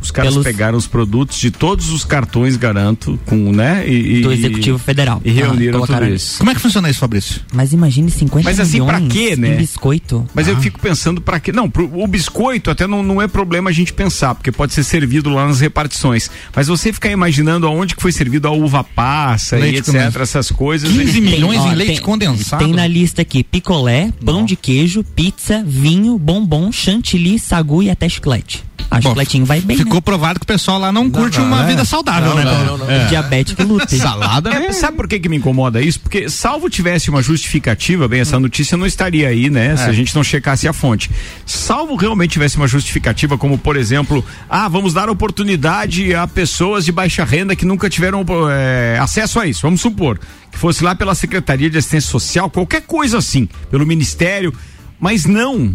Os 0.02 0.10
caras 0.10 0.32
pelos- 0.32 0.44
pegaram 0.44 0.76
os 0.76 0.86
produtos 0.86 1.38
de 1.38 1.50
todos 1.50 1.90
os 1.90 2.04
cartões, 2.04 2.56
garanto, 2.56 3.18
com, 3.26 3.52
né? 3.52 3.84
E, 3.88 4.18
e- 4.18 4.20
Do 4.22 4.32
Executivo 4.32 4.78
Federal. 4.78 5.20
E 5.24 5.30
reuniram 5.30 5.82
Ah, 5.82 5.86
tudo 5.86 5.96
ali. 5.96 6.14
isso. 6.14 6.38
Como 6.38 6.50
é 6.50 6.54
que 6.54 6.60
funciona 6.60 6.90
isso, 6.90 6.98
Fabrício? 6.98 7.40
Mas 7.52 7.72
imagine 7.72 8.10
50 8.10 8.44
Mas 8.48 8.58
assim, 8.60 8.84
pra 8.84 8.98
milhões 9.00 9.12
quê, 9.12 9.36
né? 9.36 9.54
em 9.54 9.56
biscoito. 9.56 10.26
Mas 10.34 10.48
eu 10.48 10.56
fico 10.58 10.78
pensando 10.80 11.20
pra 11.20 11.38
quê? 11.40 11.52
Não, 11.52 11.70
pro, 11.70 11.90
o 11.98 12.06
biscoito 12.06 12.70
até 12.70 12.86
não, 12.86 13.02
não 13.02 13.22
é 13.22 13.28
problema 13.28 13.70
a 13.70 13.72
gente 13.72 13.92
pensar, 13.92 14.34
porque 14.34 14.50
pode 14.52 14.74
ser 14.74 14.84
servido 14.84 15.30
lá 15.30 15.46
nas 15.46 15.60
repartições. 15.60 16.30
Mas 16.54 16.66
você 16.66 16.92
ficar 16.92 17.10
imaginando 17.10 17.66
aonde 17.66 17.94
que 17.94 18.02
foi 18.02 18.12
servido 18.12 18.48
a 18.48 18.50
uva 18.50 18.82
passa 18.84 19.56
Leite 19.56 19.76
e 19.76 19.78
etc, 19.78 19.86
condensado. 19.94 20.22
essas 20.22 20.50
coisas. 20.50 20.90
15 20.90 21.18
e- 21.18 21.20
milhões 21.20 21.60
ó, 21.60 21.72
em 21.72 21.74
leite 21.74 21.94
tem- 21.94 22.02
condensado. 22.02 22.64
Tem 22.64 22.72
na 22.74 22.86
lista 22.86 23.22
aqui 23.22 23.42
picolé, 23.44 24.10
pão 24.24 24.44
de 24.44 24.56
queijo, 24.56 25.04
pizza, 25.04 25.62
vinho, 25.66 26.18
bombom, 26.18 26.70
chantilly, 26.72 27.38
sagu 27.38 27.82
e 27.82 27.90
até 27.90 28.08
chiclete. 28.08 28.64
Ah, 28.90 29.00
Bom, 29.00 29.08
chicletinho 29.10 29.44
vai 29.44 29.60
bem, 29.60 29.76
Ficou 29.76 29.96
né? 29.96 30.00
provado 30.00 30.38
que 30.38 30.44
o 30.44 30.46
pessoal 30.46 30.78
lá 30.78 30.92
não 30.92 31.10
curte 31.10 31.38
não, 31.38 31.46
uma 31.46 31.64
é. 31.64 31.66
vida 31.66 31.84
saudável, 31.84 32.34
né? 32.34 32.44
Não, 32.44 32.64
não, 32.64 32.78
não. 32.78 32.90
É. 32.90 33.06
Diabético 33.06 33.62
lute. 33.62 33.96
Salada, 33.96 34.50
É, 34.50 34.58
né? 34.60 34.72
sabe 34.72 34.96
por 34.96 35.08
que, 35.08 35.18
que 35.18 35.28
me 35.28 35.36
incomoda 35.36 35.80
isso? 35.80 36.00
Porque 36.00 36.28
salvo 36.28 36.68
tivesse 36.68 37.10
uma 37.10 37.22
justificativa, 37.22 38.08
bem, 38.08 38.20
essa 38.20 38.38
notícia 38.38 38.76
não 38.76 38.86
estaria 38.86 39.28
aí, 39.28 39.48
né? 39.48 39.72
É. 39.72 39.76
Se 39.76 39.84
a 39.84 39.92
gente 39.92 40.14
não 40.14 40.22
checasse 40.24 40.66
a 40.68 40.72
fonte. 40.72 41.10
Salvo 41.46 41.96
realmente 41.96 42.32
tivesse 42.32 42.56
uma 42.56 42.66
justificativa, 42.66 43.36
como 43.38 43.58
por 43.58 43.76
exemplo, 43.76 44.24
ah, 44.48 44.68
vamos 44.68 44.92
dar 44.94 45.08
oportunidade 45.10 46.14
a 46.14 46.26
pessoas 46.26 46.84
de 46.84 46.92
baixa 46.92 47.24
renda 47.24 47.54
que 47.56 47.64
nunca 47.64 47.88
tiveram 47.88 48.24
eh, 48.50 48.98
acesso 49.00 49.40
a 49.40 49.46
isso. 49.46 49.62
Vamos 49.62 49.80
supor 49.80 50.18
que 50.50 50.58
fosse 50.58 50.84
lá 50.84 50.94
pela 50.94 51.14
Secretaria 51.14 51.70
de 51.70 51.78
Assistência 51.78 52.10
Social, 52.10 52.50
qualquer 52.50 52.82
coisa 52.82 53.18
assim, 53.18 53.48
pelo 53.70 53.86
Ministério, 53.86 54.52
mas 55.00 55.24
não. 55.24 55.74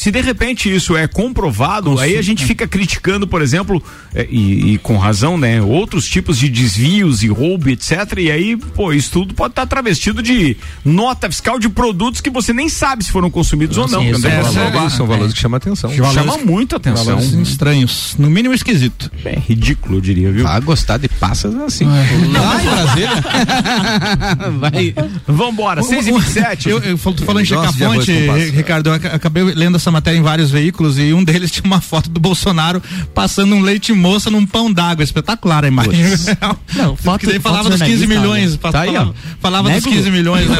Se 0.00 0.10
de 0.10 0.22
repente 0.22 0.74
isso 0.74 0.96
é 0.96 1.06
comprovado, 1.06 1.98
aí 1.98 2.16
a 2.16 2.22
gente 2.22 2.46
fica 2.46 2.66
criticando, 2.66 3.26
por 3.28 3.42
exemplo, 3.42 3.82
eh, 4.14 4.26
e, 4.30 4.72
e 4.72 4.78
com 4.78 4.96
razão, 4.96 5.36
né? 5.36 5.60
Outros 5.60 6.08
tipos 6.08 6.38
de 6.38 6.48
desvios 6.48 7.22
e 7.22 7.28
roubo, 7.28 7.68
etc. 7.68 8.14
E 8.16 8.30
aí, 8.30 8.56
pô, 8.56 8.94
isso 8.94 9.10
tudo 9.10 9.34
pode 9.34 9.52
estar 9.52 9.66
travestido 9.66 10.22
de 10.22 10.56
nota 10.82 11.28
fiscal 11.28 11.58
de 11.58 11.68
produtos 11.68 12.22
que 12.22 12.30
você 12.30 12.50
nem 12.50 12.70
sabe 12.70 13.04
se 13.04 13.10
foram 13.12 13.30
consumidos 13.30 13.76
ou 13.76 13.86
não. 13.88 14.00
Sim, 14.00 14.26
é, 14.26 14.86
é. 14.86 14.88
São 14.88 15.06
valores 15.06 15.34
que 15.34 15.38
chamam 15.38 15.58
atenção. 15.58 15.90
Valores 15.90 16.14
Chama 16.14 16.38
muito 16.38 16.76
atenção. 16.76 17.04
Valores 17.04 17.32
estranhos. 17.34 18.14
No 18.18 18.30
mínimo 18.30 18.54
esquisito. 18.54 19.12
É 19.22 19.38
ridículo, 19.38 19.96
eu 19.98 20.00
diria, 20.00 20.32
viu? 20.32 20.44
Vai 20.44 20.62
gostar 20.62 20.96
de 20.96 21.10
passas 21.10 21.54
assim. 21.56 21.84
Lá 21.84 22.62
em 22.62 22.64
Brasília. 22.70 23.10
Vai. 24.58 24.94
Vambora, 25.26 25.82
6 25.82 26.06
e 26.06 26.12
27 26.12 26.68
Eu, 26.70 26.78
eu 26.78 26.96
tô 26.96 27.12
falando 27.24 27.46
Gosto 27.46 28.12
de 28.12 28.26
passa. 28.26 28.38
Ricardo, 28.50 28.86
eu 28.88 28.94
ac- 28.94 29.06
acabei 29.06 29.42
lendo 29.42 29.76
essa 29.76 29.89
matéria 29.90 30.18
em 30.18 30.22
vários 30.22 30.50
veículos 30.50 30.98
e 30.98 31.12
um 31.12 31.22
deles 31.24 31.50
tinha 31.52 31.64
uma 31.64 31.80
foto 31.80 32.08
do 32.10 32.20
Bolsonaro 32.20 32.82
passando 33.14 33.54
um 33.54 33.60
leite 33.60 33.92
moça 33.92 34.30
num 34.30 34.46
pão 34.46 34.72
d'água. 34.72 35.02
Espetacular 35.04 35.64
a 35.64 35.68
imagem. 35.68 36.00
Não, 36.74 36.96
foto- 36.96 37.20
Porque 37.26 37.40
falava 37.40 37.68
dos 37.70 37.80
15 37.80 37.98
jornalista, 37.98 38.20
milhões. 38.20 38.58
olha. 38.62 38.72
Tá 38.72 38.80
aí, 38.80 38.96
ó. 38.96 39.12
falava 39.40 39.70
dos 39.70 39.84
Nego? 39.84 39.96
15 39.96 40.10
milhões 40.10 40.48
né, 40.48 40.56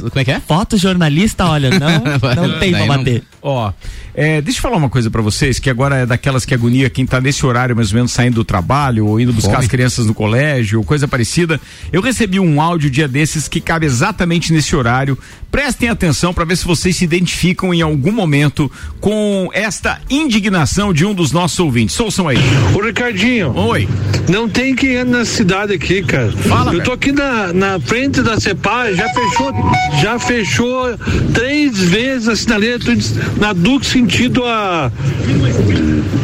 Como 0.00 0.10
é 0.20 0.24
que 0.24 0.30
é? 0.30 0.40
Foto 0.40 0.76
jornalista, 0.76 1.46
olha, 1.46 1.70
não, 1.70 1.88
não 2.48 2.58
tem 2.58 2.72
pra 2.72 2.86
bater. 2.86 3.22
Ó, 3.42 3.72
é, 4.14 4.40
deixa 4.42 4.58
eu 4.58 4.62
falar 4.62 4.76
uma 4.76 4.90
coisa 4.90 5.10
pra 5.10 5.22
vocês, 5.22 5.58
que 5.58 5.70
agora 5.70 5.96
é 5.96 6.06
daquelas 6.06 6.44
que 6.44 6.52
agonia 6.52 6.90
quem 6.90 7.06
tá 7.06 7.20
nesse 7.20 7.44
horário 7.46 7.74
mais 7.74 7.90
ou 7.90 7.96
menos 7.96 8.12
saindo 8.12 8.34
do 8.34 8.44
trabalho 8.44 9.06
ou 9.06 9.18
indo 9.18 9.32
buscar 9.32 9.52
Fome. 9.52 9.64
as 9.64 9.68
crianças 9.68 10.06
no 10.06 10.14
colégio 10.14 10.78
ou 10.78 10.84
coisa 10.84 11.08
parecida. 11.08 11.60
Eu 11.92 12.02
recebi 12.02 12.38
um 12.38 12.60
áudio 12.60 12.90
dia 12.90 13.08
desses 13.08 13.48
que 13.48 13.60
cabe 13.60 13.86
exatamente 13.86 14.52
nesse 14.52 14.76
horário. 14.76 15.16
Prestem 15.50 15.88
atenção 15.88 16.32
pra 16.32 16.44
ver 16.44 16.56
se 16.56 16.64
vocês 16.64 16.96
se 16.96 17.04
identificam 17.04 17.72
em 17.72 17.82
algum 17.82 18.12
momento 18.12 18.70
com 19.00 19.50
esta 19.52 20.00
indignação 20.08 20.92
de 20.92 21.04
um 21.04 21.14
dos 21.14 21.32
nossos 21.32 21.58
ouvintes. 21.58 21.98
Ouçam 22.00 22.28
aí. 22.28 22.38
Ô 22.74 22.80
Ricardinho. 22.80 23.54
Oi. 23.56 23.88
Não 24.28 24.48
tem 24.48 24.74
quem 24.74 24.96
anda 24.96 25.18
na 25.18 25.24
cidade 25.24 25.72
aqui, 25.72 26.02
cara. 26.02 26.32
Fala, 26.32 26.72
Eu 26.72 26.82
tô 26.82 26.92
aqui 26.92 27.12
na, 27.12 27.52
na 27.52 27.80
frente 27.80 28.22
da 28.22 28.40
CEPAR, 28.40 28.94
já 28.94 29.08
fechou, 29.08 29.52
já 30.00 30.18
fechou 30.18 30.98
três 31.34 31.78
vezes 31.78 32.28
a 32.28 32.36
sinaleira 32.36 32.76
indo 32.76 33.40
na 33.40 33.52
Duque 33.52 34.01
sentido 34.02 34.44
a 34.44 34.90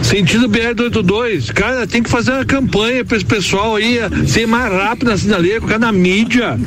sentido 0.02 0.48
BR-282. 0.48 1.52
Cara, 1.52 1.86
tem 1.86 2.02
que 2.02 2.10
fazer 2.10 2.32
uma 2.32 2.44
campanha 2.44 3.04
pra 3.04 3.16
esse 3.16 3.26
pessoal 3.26 3.76
aí 3.76 3.98
ser 4.26 4.46
mais 4.46 4.72
rápido 4.72 5.10
na 5.10 5.18
sinaleira, 5.18 5.60
colocar 5.60 5.78
na 5.78 5.92
mídia, 5.92 6.58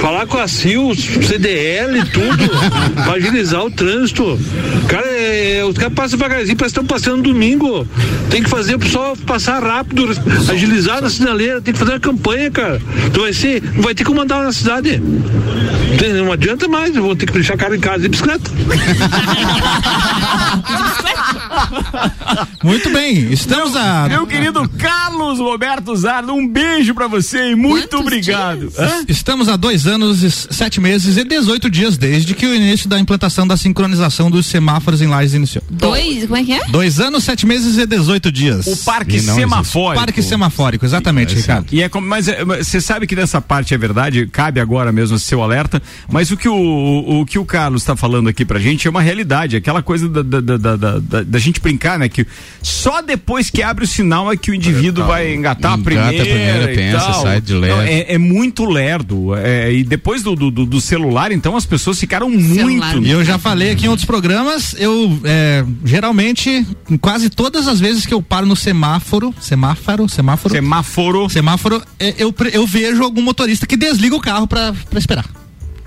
falar 0.00 0.26
com 0.26 0.38
a 0.38 0.48
CIL, 0.48 0.94
CDL 0.94 1.98
e 1.98 2.04
tudo, 2.06 2.48
pra 3.04 3.12
agilizar 3.12 3.64
o 3.64 3.70
trânsito. 3.70 4.38
Cara, 4.88 5.06
é, 5.06 5.64
os 5.64 5.76
caras 5.76 5.94
passam 5.94 6.18
devagarzinho, 6.18 6.56
parece 6.56 6.74
que 6.74 6.80
estão 6.80 6.96
passando 6.96 7.22
domingo. 7.22 7.86
Tem 8.30 8.42
que 8.42 8.48
fazer 8.48 8.74
o 8.74 8.78
pessoal 8.78 9.16
passar 9.26 9.62
rápido, 9.62 10.08
agilizar 10.50 11.02
na 11.02 11.10
sinaleira, 11.10 11.60
tem 11.60 11.74
que 11.74 11.78
fazer 11.78 11.92
uma 11.92 12.00
campanha, 12.00 12.50
cara. 12.50 12.80
Não 13.14 13.22
vai 13.22 13.32
ser, 13.32 13.62
não 13.74 13.82
vai 13.82 13.94
ter 13.94 14.04
como 14.04 14.20
andar 14.20 14.42
na 14.42 14.52
cidade. 14.52 15.00
Não 16.14 16.32
adianta 16.32 16.66
mais, 16.66 16.96
eu 16.96 17.02
vou 17.02 17.14
ter 17.14 17.26
que 17.26 17.32
deixar 17.32 17.54
a 17.54 17.58
cara 17.58 17.76
em 17.76 17.80
casa 17.80 18.00
de 18.00 18.08
bicicleta. 18.08 18.50
de 20.40 20.82
bicicleta. 20.82 21.19
Muito 22.62 22.90
bem, 22.90 23.32
estamos 23.32 23.74
a. 23.74 24.06
Meu 24.08 24.26
querido 24.26 24.68
Carlos 24.78 25.38
Roberto 25.38 25.94
Zardo, 25.96 26.32
um 26.32 26.46
beijo 26.46 26.94
pra 26.94 27.06
você 27.06 27.50
e 27.52 27.54
muito 27.56 27.88
Quantos 27.88 28.00
obrigado. 28.00 28.72
Estamos 29.08 29.48
há 29.48 29.56
dois 29.56 29.86
anos, 29.86 30.46
sete 30.50 30.80
meses 30.80 31.16
e 31.16 31.24
18 31.24 31.70
dias 31.70 31.96
desde 31.96 32.34
que 32.34 32.46
o 32.46 32.54
início 32.54 32.88
da 32.88 32.98
implantação 32.98 33.46
da 33.46 33.56
sincronização 33.56 34.30
dos 34.30 34.46
semáforos 34.46 35.00
em 35.02 35.06
Lages 35.06 35.34
iniciou. 35.34 35.64
Dois, 35.70 36.22
como 36.24 36.36
é 36.36 36.44
que 36.44 36.52
é? 36.52 36.64
Dois 36.68 37.00
anos, 37.00 37.24
sete 37.24 37.46
meses 37.46 37.76
e 37.78 37.86
18 37.86 38.30
dias. 38.30 38.66
O 38.66 38.76
parque 38.84 39.20
semafórico. 39.20 40.04
Parque 40.04 40.22
semafórico, 40.22 40.84
exatamente, 40.84 41.34
Ricardo. 41.34 41.66
E 41.72 41.82
é 41.82 41.88
como, 41.88 42.06
mas 42.06 42.28
é, 42.28 42.44
mas 42.44 42.68
você 42.68 42.80
sabe 42.80 43.06
que 43.06 43.16
nessa 43.16 43.40
parte 43.40 43.74
é 43.74 43.78
verdade, 43.78 44.26
cabe 44.26 44.60
agora 44.60 44.92
mesmo 44.92 45.18
seu 45.18 45.42
alerta, 45.42 45.82
mas 46.10 46.30
o 46.30 46.36
que 46.36 46.48
o, 46.48 46.54
o, 46.54 47.20
o 47.20 47.26
que 47.26 47.38
o 47.38 47.44
Carlos 47.44 47.82
está 47.82 47.96
falando 47.96 48.28
aqui 48.28 48.44
pra 48.44 48.58
gente 48.58 48.86
é 48.86 48.90
uma 48.90 49.00
realidade, 49.02 49.56
aquela 49.56 49.82
coisa 49.82 50.08
da, 50.08 50.22
da, 50.22 50.40
da, 50.40 50.56
da, 50.56 50.76
da- 50.76 50.98
da- 50.98 51.22
da 51.22 51.38
gente 51.40 51.60
brincar, 51.60 51.98
né? 51.98 52.08
Que 52.08 52.26
só 52.62 53.00
depois 53.02 53.50
que 53.50 53.62
abre 53.62 53.84
o 53.84 53.88
sinal 53.88 54.30
é 54.32 54.36
que 54.36 54.50
o 54.50 54.54
indivíduo 54.54 55.04
vai 55.06 55.34
engatar 55.34 55.72
a 55.72 55.74
Engata 55.74 55.84
primeira. 55.84 56.22
a 56.22 56.26
primeira, 56.26 56.68
pensa, 56.74 57.12
sai 57.14 57.40
de 57.40 57.54
leve. 57.54 57.74
Não, 57.74 57.82
é, 57.82 58.14
é 58.14 58.18
muito 58.18 58.64
lerdo. 58.64 59.34
é, 59.34 59.72
e 59.72 59.82
depois 59.84 60.22
do, 60.22 60.34
do, 60.36 60.50
do- 60.50 60.80
celular, 60.80 61.30
então 61.32 61.56
as 61.56 61.66
pessoas 61.66 61.98
ficaram 61.98 62.28
muito. 62.30 63.02
E 63.02 63.10
eu 63.10 63.24
já 63.24 63.38
falei 63.38 63.70
aqui 63.70 63.86
em 63.86 63.88
outros 63.88 64.06
programas, 64.06 64.74
eu 64.78 65.20
é, 65.24 65.64
geralmente, 65.84 66.66
quase 67.00 67.28
todas 67.30 67.66
as 67.68 67.78
vezes 67.80 68.06
que 68.06 68.14
eu 68.14 68.20
paro 68.22 68.46
no 68.46 68.56
semáforo, 68.56 69.34
semáforo, 69.40 70.08
semáforo, 70.08 70.54
Semáforo. 70.54 71.30
semáforo, 71.30 71.82
é, 71.98 72.14
eu, 72.18 72.34
eu 72.52 72.66
vejo 72.66 73.02
algum 73.02 73.22
motorista 73.22 73.66
que 73.66 73.76
desliga 73.76 74.16
o 74.16 74.20
carro 74.20 74.46
pra 74.46 74.72
esperar. 74.96 75.26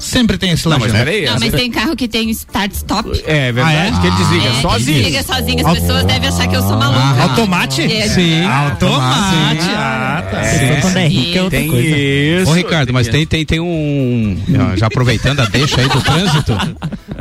Sempre 0.03 0.37
tem 0.37 0.51
esse 0.51 0.65
Não, 0.67 0.77
mas 0.77 0.91
lajão. 0.91 1.05
peraí. 1.05 1.25
Não, 1.25 1.39
mas 1.39 1.51
tem 1.51 1.71
carro 1.71 1.95
que 1.95 2.07
tem 2.07 2.29
start-stop. 2.31 3.09
É 3.25 3.51
verdade, 3.51 3.75
Ah, 3.77 3.85
é? 3.85 4.01
que 4.01 4.07
ele 4.07 4.15
desliga 4.17 4.49
É, 4.49 4.61
sozinho. 4.61 4.97
Desliga 4.97 5.23
sozinho. 5.23 5.67
As 5.67 5.79
pessoas 5.79 6.03
devem 6.05 6.29
achar 6.29 6.47
que 6.47 6.55
eu 6.55 6.61
sou 6.61 6.77
maluca. 6.77 7.21
Automate? 7.23 7.81
É. 7.81 8.07
Sim. 8.09 8.43
Automate. 8.45 9.61
Sim. 9.63 9.69
Ah, 9.75 10.23
tá. 10.29 10.43
Só 10.43 10.81
quando 10.81 10.97
é 10.97 11.07
rico 11.07 11.37
é 11.37 11.41
outra 11.43 11.59
Tem 11.59 11.69
coisa. 11.69 11.87
isso. 11.87 12.51
Ô 12.51 12.53
Ricardo, 12.53 12.93
mas 12.93 13.07
tem, 13.07 13.25
tem, 13.25 13.45
tem 13.45 13.59
um. 13.59 14.37
Já 14.77 14.87
aproveitando 14.87 15.39
a 15.39 15.45
deixa 15.45 15.79
aí 15.81 15.87
do 15.87 16.01
trânsito. 16.01 16.53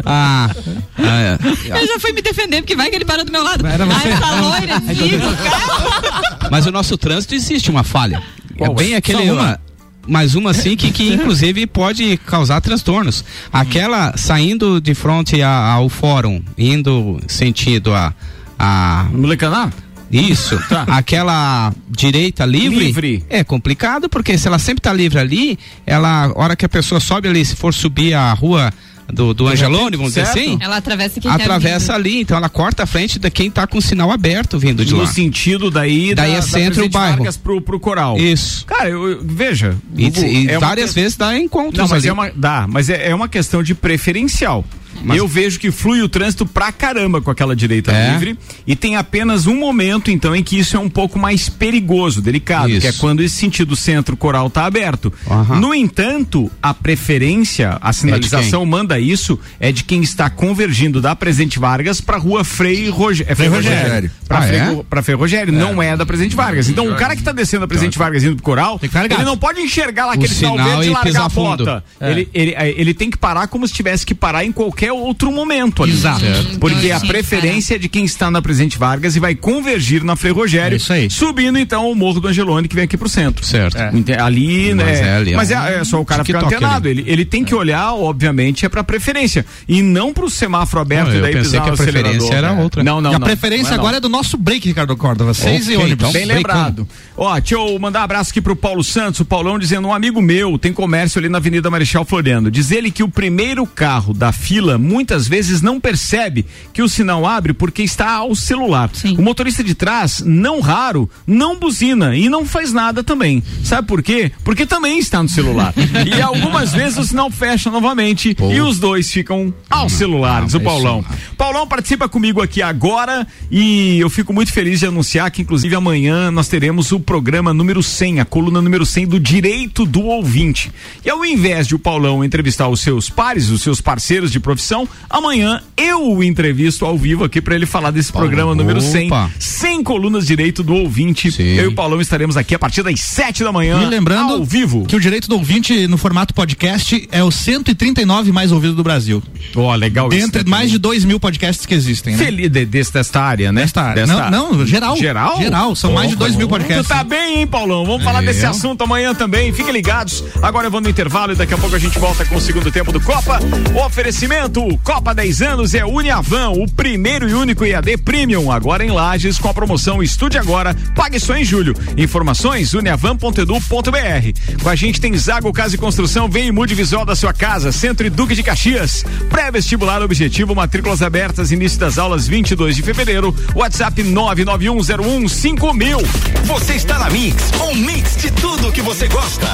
Ah, 0.04 0.50
ah, 0.98 1.38
Eu 1.80 1.86
já 1.86 1.98
fui 2.00 2.12
me 2.12 2.22
defender, 2.22 2.62
porque 2.62 2.74
vai 2.74 2.90
que 2.90 2.96
ele 2.96 3.04
para 3.04 3.24
do 3.24 3.30
meu 3.32 3.42
lado. 3.44 3.66
Era 3.66 3.84
você. 3.86 4.08
Ai, 4.08 4.12
essa 4.12 4.34
loira, 4.40 4.80
desliga 4.80 5.28
o 5.28 5.36
carro. 5.36 6.48
mas 6.50 6.66
o 6.66 6.72
nosso 6.72 6.96
trânsito 6.98 7.34
existe 7.34 7.70
uma 7.70 7.84
falha. 7.84 8.22
Qual 8.58 8.72
é 8.72 8.74
bem 8.74 8.92
é? 8.94 8.96
aquele. 8.96 9.30
Uma? 9.30 9.58
Mais 10.06 10.34
uma 10.34 10.50
assim 10.50 10.76
que, 10.76 10.90
que 10.90 11.08
inclusive 11.14 11.66
pode 11.66 12.16
causar 12.18 12.60
transtornos. 12.60 13.24
Aquela 13.52 14.16
saindo 14.16 14.80
de 14.80 14.94
frente 14.94 15.42
ao 15.42 15.88
fórum, 15.88 16.42
indo 16.56 17.20
sentido 17.26 17.94
a. 17.94 18.14
a 18.58 19.08
No 19.12 19.26
Lecaná? 19.26 19.70
isso, 20.12 20.60
aquela 20.88 21.72
direita 21.88 22.44
livre, 22.44 22.84
Livre. 22.84 23.24
é 23.30 23.42
complicado 23.42 24.10
porque 24.10 24.36
se 24.36 24.46
ela 24.46 24.58
sempre 24.58 24.82
tá 24.82 24.92
livre 24.92 25.18
ali, 25.18 25.58
ela, 25.86 26.26
a 26.26 26.38
hora 26.38 26.54
que 26.54 26.66
a 26.66 26.68
pessoa 26.68 27.00
sobe 27.00 27.28
ali, 27.28 27.42
se 27.42 27.56
for 27.56 27.72
subir 27.72 28.12
a 28.12 28.30
rua 28.34 28.70
do, 29.12 29.32
do 29.34 29.46
Angelone, 29.48 29.96
vamos 29.96 30.12
dizer 30.14 30.26
certo. 30.26 30.38
assim, 30.38 30.58
Ela 30.60 30.76
atravessa 30.76 31.20
quem 31.20 31.30
quer 31.30 31.42
atravessa 31.42 31.94
ali, 31.94 32.20
então 32.20 32.36
ela 32.36 32.48
corta 32.48 32.82
a 32.82 32.86
frente 32.86 33.18
de 33.18 33.30
quem 33.30 33.50
tá 33.50 33.66
com 33.66 33.78
o 33.78 33.82
sinal 33.82 34.10
aberto 34.10 34.58
vindo 34.58 34.84
de 34.84 34.92
No 34.92 35.00
lá. 35.00 35.06
sentido 35.06 35.70
daí, 35.70 36.14
Daí 36.14 36.30
da, 36.30 36.36
é 36.36 36.36
da 36.36 36.42
centro 36.42 36.60
Presidente 36.74 36.88
o 36.88 36.90
bairro. 36.92 37.16
Vargas 37.18 37.36
pro, 37.36 37.60
pro 37.60 37.78
coral. 37.80 38.16
Isso. 38.18 38.64
Cara, 38.66 38.88
eu, 38.88 39.08
eu- 39.10 39.20
veja. 39.22 39.76
E, 39.96 40.08
Gugu, 40.10 40.26
e 40.26 40.48
é 40.48 40.58
várias 40.58 40.90
que- 40.94 41.00
vezes 41.00 41.16
dá 41.16 41.36
encontros 41.38 41.78
Não, 41.78 41.88
mas 41.88 42.02
ali. 42.02 42.08
é 42.08 42.12
uma. 42.12 42.30
Dá, 42.34 42.66
mas 42.68 42.88
é, 42.88 43.08
é 43.10 43.14
uma 43.14 43.28
questão 43.28 43.62
de 43.62 43.74
preferencial. 43.74 44.64
Mas- 45.04 45.16
Eu 45.16 45.26
vejo 45.28 45.58
que 45.58 45.70
flui 45.70 46.02
o 46.02 46.08
trânsito 46.08 46.44
pra 46.46 46.70
caramba 46.72 47.20
com 47.20 47.30
aquela 47.30 47.54
direita 47.56 47.92
É. 47.92 48.12
livre 48.12 48.38
e 48.66 48.74
tem 48.76 48.96
apenas 48.96 49.46
um 49.46 49.56
momento, 49.56 50.10
então, 50.10 50.34
em 50.34 50.42
que 50.42 50.58
isso 50.58 50.76
é 50.76 50.80
um 50.80 50.88
pouco 50.88 51.18
mais 51.18 51.48
perigoso, 51.48 52.20
delicado, 52.20 52.70
Isso. 52.70 52.80
que 52.80 52.86
é 52.86 52.92
quando 52.92 53.22
esse 53.22 53.36
sentido 53.36 53.74
centro-coral 53.76 54.48
tá 54.50 54.64
aberto. 54.66 55.12
Aham. 55.30 55.58
No 55.60 55.74
entanto, 55.74 56.50
a 56.62 56.72
preferência, 56.72 57.76
a 57.80 57.92
sinalização 57.92 58.64
manda 58.64 58.98
isso, 58.98 59.38
é 59.60 59.70
de 59.72 59.84
quem 59.84 60.02
está 60.02 60.30
convergindo 60.30 61.00
da 61.00 61.14
Presidente 61.14 61.58
Vargas 61.58 62.00
pra 62.00 62.16
rua 62.16 62.44
Frei, 62.44 62.88
Roge... 62.88 63.24
é 63.28 63.34
Frei 63.34 63.48
Rogério. 63.48 63.82
Rogério. 63.82 64.10
Pra, 64.26 64.38
Ah, 64.38 64.42
Frei, 64.42 64.58
é? 64.58 64.80
pra 64.88 65.02
Frei 65.02 65.16
Rogério, 65.16 65.52
não 65.52 65.82
é 65.82 65.96
da 65.96 66.06
Presidente 66.06 66.34
Vargas. 66.34 66.68
Então, 66.68 66.88
o 66.90 66.96
cara 66.96 67.14
que 67.14 67.22
tá 67.22 67.32
descendo 67.32 67.60
da 67.62 67.66
Presidente 67.68 67.98
Vargas 67.98 68.24
indo 68.24 68.34
pro 68.36 68.42
coral, 68.44 68.80
ele 68.82 69.24
não 69.24 69.36
pode 69.36 69.60
enxergar 69.60 70.06
lá 70.06 70.12
aquele 70.14 70.28
sinal 70.32 70.52
sinal 70.54 70.68
verde 70.68 70.86
e 70.86 70.90
largar 70.90 71.24
a 71.24 71.28
bota. 71.28 71.84
É. 72.00 72.10
Ele, 72.10 72.28
ele, 72.32 72.54
ele 72.76 72.94
tem 72.94 73.10
que 73.10 73.16
parar 73.18 73.46
como 73.46 73.66
se 73.68 73.74
tivesse 73.74 74.04
que 74.06 74.14
parar 74.14 74.44
em 74.44 74.52
qualquer 74.52 74.81
outro 74.90 75.30
momento 75.30 75.82
ali. 75.82 75.92
Exato. 75.92 76.20
Certo. 76.20 76.58
Porque 76.58 76.74
Então, 76.76 76.78
a 76.78 76.80
tinha 76.80 77.00
que 77.00 77.08
preferência 77.08 77.74
é 77.74 77.78
de 77.78 77.88
quem 77.88 78.04
está 78.04 78.30
na 78.30 78.40
Presidente 78.40 78.78
Vargas 78.78 79.14
e 79.14 79.20
vai 79.20 79.34
convergir 79.34 80.02
na 80.02 80.16
Frei 80.16 80.32
Rogério. 80.32 80.74
É 80.74 80.76
isso 80.76 80.92
aí. 80.92 81.10
Subindo 81.10 81.58
então 81.58 81.90
o 81.90 81.94
Morro 81.94 82.20
do 82.20 82.28
Angelone 82.28 82.66
que 82.66 82.74
vem 82.74 82.84
aqui 82.84 82.96
pro 82.96 83.08
centro. 83.08 83.44
Certo. 83.44 83.76
Ente- 83.94 84.12
Ali, 84.14 84.74
Mas 84.74 85.00
né? 85.00 85.08
é 85.08 85.16
ali, 85.16 85.32
é 85.32 85.36
mas 85.36 85.50
é, 85.50 85.80
é 85.80 85.84
só 85.84 86.00
o 86.00 86.04
cara 86.04 86.24
ficar 86.24 86.44
antenado. 86.44 86.88
Ele, 86.88 87.04
ele 87.06 87.24
tem 87.24 87.44
que 87.44 87.54
olhar, 87.54 87.92
obviamente, 87.94 88.64
é 88.64 88.68
pra 88.68 88.82
preferência. 88.82 89.44
E 89.68 89.82
não 89.82 90.12
pro 90.12 90.30
semáforo 90.30 90.80
aberto 90.80 91.08
Não, 91.08 91.14
e 91.14 91.16
eu 91.18 91.22
daí 91.22 91.32
pensei 91.32 91.50
pisar 91.52 91.64
que 91.64 91.70
a 91.70 91.72
preferência 91.76 92.18
acelerador. 92.18 92.50
era 92.50 92.62
outra. 92.62 92.82
Não, 92.82 93.00
não, 93.00 93.12
e 93.12 93.14
a 93.14 93.18
não. 93.18 93.26
preferência 93.26 93.64
Não 93.64 93.74
é 93.74 93.76
não. 93.76 93.84
agora 93.84 93.96
é 93.96 94.00
do 94.00 94.08
nosso 94.08 94.36
break, 94.38 94.66
Ricardo 94.66 94.96
Córdova. 94.96 95.34
Seis 95.34 95.62
Ok, 95.64 95.74
e 95.74 95.76
ônibus. 95.76 95.92
então. 96.08 96.12
Bem 96.12 96.26
Bem 96.26 96.36
lembrado. 96.36 96.86
Ó, 97.16 97.38
deixa 97.38 97.54
eu 97.56 97.78
mandar 97.78 98.00
um 98.00 98.04
abraço 98.04 98.30
aqui 98.30 98.40
pro 98.40 98.54
Paulo 98.56 98.82
Santos, 98.84 99.20
o 99.20 99.24
Paulão 99.24 99.58
dizendo, 99.58 99.88
um 99.88 99.92
amigo 99.94 100.22
meu 100.22 100.56
tem 100.58 100.72
comércio 100.72 101.18
ali 101.18 101.28
na 101.28 101.38
Avenida 101.38 101.68
Marechal 101.70 102.04
Floriano. 102.04 102.50
Diz 102.50 102.70
ele 102.70 102.90
que 102.90 103.02
o 103.02 103.08
primeiro 103.08 103.66
carro 103.66 104.14
da 104.14 104.30
fila 104.32 104.71
muitas 104.78 105.26
vezes 105.28 105.60
não 105.62 105.80
percebe 105.80 106.44
que 106.72 106.82
o 106.82 106.88
sinal 106.88 107.26
abre 107.26 107.52
porque 107.52 107.82
está 107.82 108.12
ao 108.12 108.34
celular. 108.34 108.90
Sim. 108.92 109.16
O 109.16 109.22
motorista 109.22 109.62
de 109.62 109.74
trás, 109.74 110.22
não 110.24 110.60
raro, 110.60 111.08
não 111.26 111.58
buzina 111.58 112.16
e 112.16 112.28
não 112.28 112.44
faz 112.44 112.72
nada 112.72 113.02
também. 113.02 113.42
Sabe 113.64 113.86
por 113.86 114.02
quê? 114.02 114.32
Porque 114.44 114.66
também 114.66 114.98
está 114.98 115.22
no 115.22 115.28
celular. 115.28 115.74
e 116.06 116.20
algumas 116.20 116.72
vezes 116.72 116.98
o 116.98 117.04
sinal 117.04 117.30
fecha 117.30 117.70
novamente 117.70 118.36
e 118.52 118.60
os 118.60 118.78
dois 118.78 119.10
ficam 119.10 119.52
aos 119.68 119.92
celulares, 119.92 120.52
não, 120.52 120.60
o 120.60 120.64
Paulão. 120.64 121.04
Paulão 121.36 121.66
participa 121.66 122.08
comigo 122.08 122.40
aqui 122.40 122.62
agora 122.62 123.26
e 123.50 123.98
eu 123.98 124.08
fico 124.10 124.32
muito 124.32 124.52
feliz 124.52 124.80
de 124.80 124.86
anunciar 124.86 125.30
que, 125.30 125.42
inclusive, 125.42 125.74
amanhã 125.74 126.30
nós 126.30 126.48
teremos 126.48 126.92
o 126.92 127.00
programa 127.00 127.52
número 127.52 127.82
100, 127.82 128.20
a 128.20 128.24
coluna 128.24 128.62
número 128.62 128.86
100 128.86 129.06
do 129.06 129.20
Direito 129.20 129.84
do 129.84 130.02
Ouvinte. 130.02 130.72
E 131.04 131.10
ao 131.10 131.24
invés 131.24 131.66
de 131.66 131.74
o 131.74 131.78
Paulão 131.78 132.24
entrevistar 132.24 132.68
os 132.68 132.80
seus 132.80 133.10
pares, 133.10 133.48
os 133.48 133.62
seus 133.62 133.80
parceiros 133.80 134.30
de 134.30 134.40
profissão, 134.40 134.61
amanhã 135.10 135.60
eu 135.76 136.12
o 136.12 136.22
entrevisto 136.24 136.84
ao 136.84 136.96
vivo 136.96 137.24
aqui 137.24 137.40
para 137.40 137.54
ele 137.54 137.66
falar 137.66 137.90
desse 137.90 138.12
programa 138.12 138.54
número 138.54 138.80
100. 138.80 139.06
opa. 139.08 139.30
100 139.38 139.82
colunas 139.82 140.26
Direito 140.26 140.62
do 140.62 140.74
Ouvinte. 140.74 141.30
Sim. 141.30 141.54
Eu 141.56 141.64
e 141.64 141.68
o 141.68 141.74
Paulão 141.74 142.00
estaremos 142.00 142.36
aqui 142.36 142.54
a 142.54 142.58
partir 142.58 142.82
das 142.82 143.00
7 143.00 143.42
da 143.44 143.52
manhã. 143.52 143.82
E 143.82 143.86
lembrando 143.86 144.34
ao 144.34 144.44
vivo. 144.44 144.84
que 144.86 144.96
o 144.96 145.00
direito 145.00 145.28
do 145.28 145.36
ouvinte 145.36 145.86
no 145.86 145.96
formato 145.96 146.32
podcast 146.34 147.08
é 147.10 147.22
o 147.22 147.30
139 147.30 148.32
mais 148.32 148.52
ouvido 148.52 148.74
do 148.74 148.82
Brasil. 148.82 149.22
Ó, 149.56 149.74
legal 149.74 150.08
isso, 150.12 150.18
Dentre 150.18 150.48
mais 150.48 150.70
de 150.70 150.78
2 150.78 151.04
mil 151.04 151.18
podcasts 151.18 151.64
que 151.66 151.74
existem, 151.74 152.14
né? 152.16 152.24
Feliz 152.24 152.50
de, 152.50 152.64
desse, 152.66 152.92
desta 152.92 153.20
área, 153.22 153.50
né? 153.52 153.62
Desta 153.62 153.82
área. 153.82 154.06
Desta- 154.06 154.30
Não, 154.30 154.52
não, 154.54 154.66
geral. 154.66 154.96
Geral? 154.96 155.38
Geral, 155.38 155.74
são 155.76 155.92
mais 155.92 156.10
de 156.10 156.16
2 156.16 156.36
mil 156.36 156.48
podcasts. 156.48 156.86
Tu 156.86 156.88
tá 156.88 157.02
bem, 157.04 157.38
hein, 157.40 157.46
Paulão? 157.46 157.84
Vamos 157.84 158.02
falar 158.04 158.22
É. 158.22 158.26
desse 158.26 158.44
assunto 158.44 158.82
amanhã 158.82 159.14
também. 159.14 159.52
Fiquem 159.52 159.72
ligados. 159.72 160.22
Agora 160.42 160.66
eu 160.66 160.70
vou 160.70 160.80
no 160.80 160.88
intervalo 160.88 161.32
e 161.32 161.36
daqui 161.36 161.54
a 161.54 161.58
pouco 161.58 161.74
a 161.74 161.78
gente 161.78 161.98
volta 161.98 162.24
com 162.24 162.36
o 162.36 162.40
segundo 162.40 162.70
tempo 162.70 162.92
do 162.92 163.00
Copa. 163.00 163.38
O 163.74 163.84
oferecimento 163.86 164.51
Oferecimento 164.52 164.78
Copa 164.82 165.14
10 165.14 165.42
anos 165.42 165.74
é 165.74 165.84
Uniavan, 165.84 166.48
o 166.50 166.66
primeiro 166.70 167.28
e 167.28 167.34
único 167.34 167.64
EAD 167.64 167.96
Premium, 167.98 168.52
agora 168.52 168.84
em 168.84 168.90
Lages 168.90 169.38
com 169.38 169.48
a 169.48 169.54
promoção 169.54 170.02
Estude 170.02 170.36
Agora, 170.36 170.76
pague 170.94 171.18
só 171.18 171.34
em 171.36 171.44
julho. 171.44 171.74
Informações 171.96 172.74
uniavan.edu.br. 172.74 174.62
Com 174.62 174.68
a 174.68 174.76
gente 174.76 175.00
tem 175.00 175.16
Zago 175.16 175.50
Casa 175.52 175.76
e 175.76 175.78
Construção, 175.78 176.28
vem 176.28 176.48
e 176.48 176.52
mude 176.52 176.74
visual 176.74 177.06
da 177.06 177.16
sua 177.16 177.32
casa, 177.32 177.72
Centro 177.72 178.06
e 178.06 178.10
Duque 178.10 178.34
de 178.34 178.42
Caxias. 178.42 179.02
Pré-vestibular 179.30 180.02
objetivo, 180.02 180.54
matrículas 180.54 181.00
abertas, 181.02 181.50
início 181.50 181.78
das 181.78 181.96
aulas 181.96 182.28
22 182.28 182.76
de 182.76 182.82
fevereiro. 182.82 183.34
WhatsApp 183.54 184.02
991015000. 184.02 186.04
Você 186.44 186.74
está 186.74 186.98
na 186.98 187.08
Mix, 187.08 187.50
um 187.70 187.76
mix 187.76 188.16
de 188.16 188.30
tudo 188.32 188.70
que 188.72 188.82
você 188.82 189.08
gosta. 189.08 189.46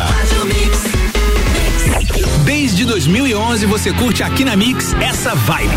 Desde 2.45 2.85
2011 2.85 3.67
você 3.67 3.93
curte 3.93 4.23
aqui 4.23 4.45
na 4.45 4.57
Mix 4.57 4.95
essa 4.95 5.35
vibe. 5.35 5.77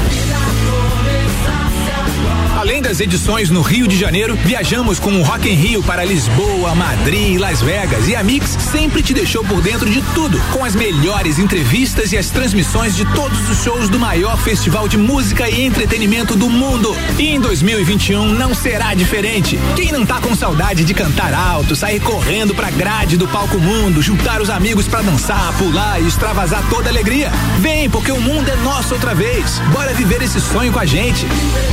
Além 2.62 2.80
das 2.80 3.00
edições 3.00 3.50
no 3.50 3.64
Rio 3.64 3.88
de 3.88 3.98
Janeiro, 3.98 4.36
viajamos 4.36 5.00
com 5.00 5.12
o 5.14 5.24
Rock 5.24 5.50
em 5.50 5.56
Rio 5.56 5.82
para 5.82 6.06
Lisboa, 6.06 6.76
Madrid, 6.76 7.40
Las 7.40 7.60
Vegas 7.60 8.08
e 8.08 8.16
a 8.16 8.22
Mix 8.22 8.56
sempre 8.72 9.02
te 9.02 9.16
deixou 9.16 9.44
por 9.44 9.64
dentro 9.64 9.90
de 9.90 10.00
tudo, 10.14 10.40
com 10.54 10.64
as 10.64 10.76
melhores 10.76 11.40
entrevistas 11.40 12.12
e 12.12 12.20
as 12.20 12.30
transmissões 12.30 12.96
de 12.96 13.04
todos 13.16 13.50
os 13.50 13.64
shows 13.64 13.90
do 13.90 13.98
maior 13.98 14.38
festival 14.38 14.88
de 14.88 14.96
música 14.96 15.50
e 15.50 15.66
entretenimento 15.66 16.36
do 16.36 16.52
mundo. 16.52 16.96
E 17.18 17.30
em 17.30 17.42
2021 17.42 18.32
não 18.34 18.54
será 18.54 18.94
diferente. 18.94 19.60
Quem 19.76 19.92
não 19.92 20.06
tá 20.06 20.22
com 20.22 20.36
saudade 20.36 20.84
de 20.84 20.94
cantar 20.94 21.34
alto, 21.34 21.76
sair 21.76 22.00
correndo 22.00 22.54
pra 22.54 22.70
grade 22.70 23.18
do 23.18 23.28
palco 23.28 23.58
mundo, 23.58 24.04
juntar 24.04 24.40
os 24.40 24.52
amigos 24.52 24.88
pra 24.88 25.02
dançar, 25.02 25.52
pular 25.58 26.00
e 26.00 26.06
extravasar 26.06 26.64
toda 26.70 26.92
alegria? 26.92 27.32
Vem, 27.58 27.90
porque 27.90 28.12
o 28.12 28.22
mundo 28.22 28.48
é 28.48 28.56
nosso 28.58 28.94
outra 28.94 29.16
vez. 29.16 29.58
Bora 29.74 29.96
viver 29.96 30.22
esse 30.22 30.40
sonho 30.40 30.72
com 30.72 30.80
a 30.80 30.86
gente. 30.86 31.26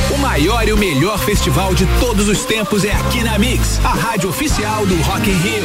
O 0.09 0.17
maior 0.17 0.67
e 0.67 0.73
o 0.73 0.78
melhor 0.79 1.19
festival 1.19 1.75
de 1.75 1.85
todos 1.99 2.29
os 2.29 2.45
tempos 2.45 2.85
é 2.85 2.93
aqui 2.93 3.21
na 3.21 3.37
Mix, 3.37 3.81
a 3.83 3.89
rádio 3.89 4.29
oficial 4.29 4.85
do 4.85 4.95
Rock 5.01 5.29
in 5.29 5.33
Rio. 5.33 5.63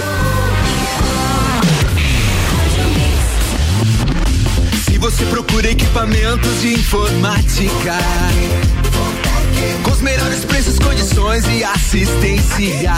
Se 4.85 4.99
você 4.99 5.25
procura 5.27 5.71
equipamentos 5.71 6.61
de 6.63 6.75
informática, 6.75 7.97
com 9.85 9.91
os 9.93 10.01
melhores 10.01 10.45
preços, 10.45 10.81
condições 10.81 11.45
e 11.47 11.63
assistência, 11.63 12.93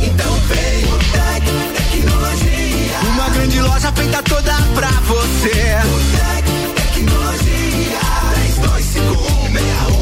então 0.00 0.32
vem 0.46 0.84
o 0.84 0.98
Tec 1.10 1.44
Tecnologia. 1.76 3.00
Uma 3.14 3.28
grande 3.30 3.60
loja 3.60 3.90
feita 3.90 4.22
toda 4.22 4.54
pra 4.76 4.90
você. 5.08 5.48
O 5.48 5.98
Tec 6.16 6.46
Tecnologia. 6.94 7.42
32516112. 9.50 10.01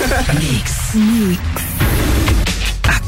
Mix. 0.00 0.94
Mix. 0.94 1.71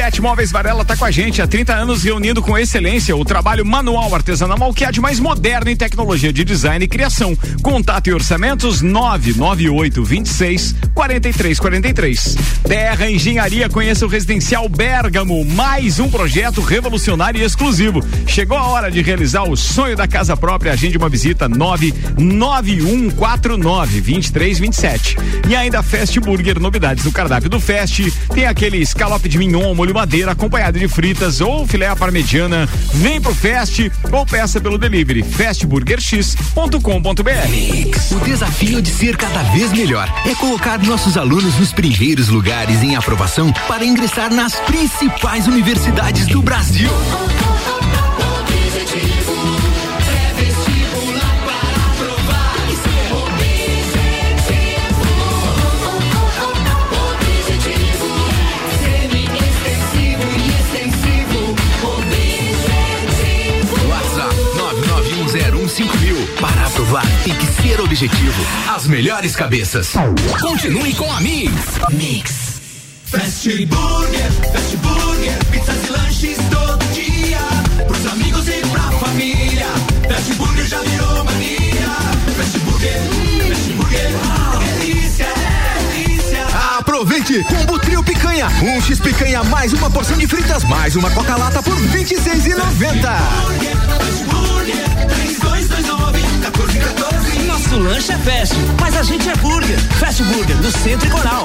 7, 0.00 0.22
Móveis 0.22 0.50
Varela 0.50 0.82
tá 0.82 0.96
com 0.96 1.04
a 1.04 1.10
gente 1.10 1.42
há 1.42 1.46
30 1.46 1.74
anos 1.74 2.02
reunindo 2.02 2.40
com 2.40 2.56
excelência 2.56 3.14
o 3.14 3.22
trabalho 3.22 3.66
manual 3.66 4.14
artesanal 4.14 4.72
que 4.72 4.82
há 4.82 4.90
de 4.90 4.98
mais 4.98 5.20
moderno 5.20 5.68
em 5.68 5.76
tecnologia 5.76 6.32
de 6.32 6.42
design 6.42 6.82
e 6.82 6.88
criação. 6.88 7.36
Contato 7.60 8.06
e 8.06 8.14
orçamentos 8.14 8.80
998 8.80 10.02
26 10.02 10.74
43 10.94 11.60
43. 11.60 12.36
Terra 12.66 13.10
Engenharia 13.10 13.68
conheça 13.68 14.06
o 14.06 14.08
Residencial 14.08 14.66
Bergamo, 14.70 15.44
mais 15.44 16.00
um 16.00 16.08
projeto 16.08 16.62
revolucionário 16.62 17.38
e 17.38 17.44
exclusivo. 17.44 18.00
Chegou 18.26 18.56
a 18.56 18.68
hora 18.68 18.90
de 18.90 19.02
realizar 19.02 19.42
o 19.42 19.54
sonho 19.54 19.98
da 19.98 20.08
casa 20.08 20.34
própria. 20.34 20.72
Agende 20.72 20.96
uma 20.96 21.10
visita 21.10 21.46
99149 21.46 24.00
2327. 24.00 25.18
E 25.46 25.54
ainda 25.54 25.82
Fast 25.82 26.18
Burger, 26.20 26.58
novidades 26.58 27.04
no 27.04 27.12
cardápio 27.12 27.50
do 27.50 27.60
Fast. 27.60 28.10
Tem 28.32 28.46
aquele 28.46 28.78
escalope 28.78 29.28
de 29.28 29.36
mignon, 29.36 29.74
molho 29.74 29.89
madeira, 29.92 30.32
acompanhado 30.32 30.78
de 30.78 30.88
fritas 30.88 31.40
ou 31.40 31.66
filé 31.66 31.86
à 31.86 31.96
parmegiana. 31.96 32.68
Vem 32.94 33.20
pro 33.20 33.34
Fast 33.34 33.90
ou 34.12 34.26
peça 34.26 34.60
pelo 34.60 34.78
delivery 34.78 35.22
fastburgerx.com.br. 35.22 38.14
O 38.14 38.20
desafio 38.24 38.82
de 38.82 38.90
ser 38.90 39.16
cada 39.16 39.42
vez 39.52 39.72
melhor 39.72 40.12
é 40.26 40.34
colocar 40.34 40.78
nossos 40.78 41.16
alunos 41.16 41.58
nos 41.58 41.72
primeiros 41.72 42.28
lugares 42.28 42.82
em 42.82 42.96
aprovação 42.96 43.52
para 43.66 43.84
ingressar 43.84 44.32
nas 44.32 44.54
principais 44.56 45.46
universidades 45.46 46.26
do 46.26 46.42
Brasil. 46.42 46.90
Para 66.40 66.66
aprovar, 66.66 67.04
tem 67.22 67.34
que 67.34 67.46
ser 67.62 67.78
objetivo. 67.82 68.42
As 68.74 68.86
melhores 68.86 69.36
cabeças. 69.36 69.92
Continue 70.40 70.94
com 70.94 71.12
a 71.12 71.20
Mix. 71.20 71.52
Mix. 71.90 72.60
Fast 73.04 73.66
Burger, 73.66 74.32
Fast 74.50 74.76
Burger, 74.78 75.44
pizzas 75.50 75.86
e 75.86 75.90
lanches 75.90 76.38
todo 76.50 76.82
dia. 76.94 77.84
Pros 77.86 78.06
amigos 78.06 78.48
e 78.48 78.52
pra 78.68 78.80
família. 78.80 79.66
Fast 80.08 80.34
Burger 80.34 80.66
já 80.66 80.80
virou 80.80 81.24
mania. 81.24 81.90
Fast 82.34 82.58
Burger, 82.60 83.02
Fast 83.48 83.72
Burger, 83.74 84.10
delícia, 84.78 85.26
delícia. 85.92 86.46
Aproveite! 86.78 87.44
Combo 87.44 87.78
Trio 87.78 88.02
Picanha. 88.02 88.48
Um 88.62 88.80
X 88.80 88.98
Picanha 88.98 89.44
mais 89.44 89.74
uma 89.74 89.90
porção 89.90 90.16
de 90.16 90.26
fritas 90.26 90.64
mais 90.64 90.96
uma 90.96 91.10
Coca-Lata 91.10 91.62
por 91.62 91.74
R$ 91.74 92.02
26,90. 92.02 92.08
Fast 92.08 92.24
Burger, 92.24 93.76
3229 93.98 94.39
fast, 98.20 98.54
mas 98.80 98.96
a 98.96 99.02
gente 99.02 99.28
é 99.28 99.36
burger. 99.36 99.78
Fast 99.98 100.22
Burger, 100.24 100.56
do 100.56 100.70
Centro 100.70 101.06
e 101.06 101.10
Coral. 101.10 101.44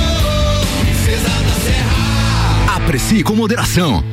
Aprecie 2.91 3.23
com 3.23 3.33
moderação. 3.33 4.03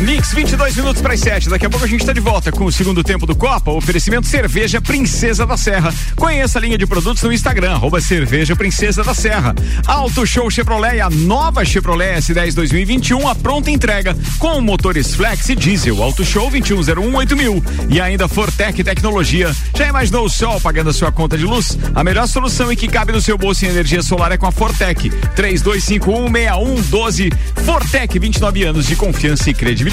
Mix 0.00 0.32
22 0.32 0.76
minutos 0.76 1.00
para 1.00 1.14
as 1.14 1.20
7. 1.20 1.48
Daqui 1.48 1.66
a 1.66 1.70
pouco 1.70 1.84
a 1.84 1.88
gente 1.88 2.00
está 2.00 2.12
de 2.12 2.20
volta 2.20 2.50
com 2.50 2.64
o 2.64 2.72
segundo 2.72 3.02
tempo 3.04 3.26
do 3.26 3.36
Copa. 3.36 3.70
Oferecimento 3.70 4.26
Cerveja 4.26 4.80
Princesa 4.80 5.46
da 5.46 5.56
Serra. 5.56 5.94
Conheça 6.16 6.58
a 6.58 6.62
linha 6.62 6.76
de 6.76 6.86
produtos 6.86 7.22
no 7.22 7.32
Instagram, 7.32 7.72
arroba 7.72 8.00
Cerveja 8.00 8.56
Princesa 8.56 9.04
da 9.04 9.14
Serra. 9.14 9.54
Auto 9.86 10.26
Show 10.26 10.50
Chevrolet, 10.50 11.00
a 11.00 11.08
nova 11.08 11.64
Chevrolet 11.64 12.18
S10 12.18 12.54
2021, 12.54 13.28
a 13.28 13.34
pronta 13.34 13.70
entrega 13.70 14.16
com 14.38 14.60
motores 14.60 15.14
flex 15.14 15.48
e 15.48 15.54
diesel. 15.54 16.02
Auto 16.02 16.24
Show 16.24 16.50
21018000 16.50 17.36
mil. 17.36 17.62
E 17.88 18.00
ainda 18.00 18.26
Fortec 18.26 18.82
Tecnologia. 18.82 19.54
Já 19.76 19.88
imaginou 19.88 20.24
o 20.26 20.30
sol 20.30 20.60
pagando 20.60 20.90
a 20.90 20.92
sua 20.92 21.12
conta 21.12 21.38
de 21.38 21.44
luz? 21.44 21.78
A 21.94 22.02
melhor 22.02 22.26
solução 22.26 22.72
e 22.72 22.76
que 22.76 22.88
cabe 22.88 23.12
no 23.12 23.20
seu 23.20 23.38
bolso 23.38 23.64
em 23.64 23.68
energia 23.68 24.02
solar 24.02 24.32
é 24.32 24.36
com 24.36 24.46
a 24.46 24.52
Fortec. 24.52 25.10
32516112. 25.36 27.32
Fortec, 27.64 28.18
29 28.18 28.64
anos 28.64 28.86
de 28.86 28.96
confiança 28.96 29.50
e 29.50 29.54
credibilidade. 29.54 29.83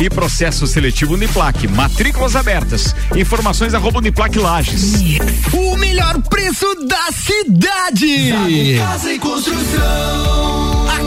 E 0.00 0.08
processo 0.08 0.66
seletivo 0.66 1.14
Uniplac. 1.14 1.68
Matrículas 1.68 2.34
abertas. 2.34 2.94
Informações 3.14 3.74
arroba 3.74 3.98
Uniplac 3.98 4.38
Lages. 4.38 4.94
O 5.52 5.76
melhor 5.76 6.20
preço 6.22 6.66
da 6.86 7.12
cidade. 7.12 8.32
Casa 8.78 9.12
e 9.12 9.18
Construção. 9.18 10.61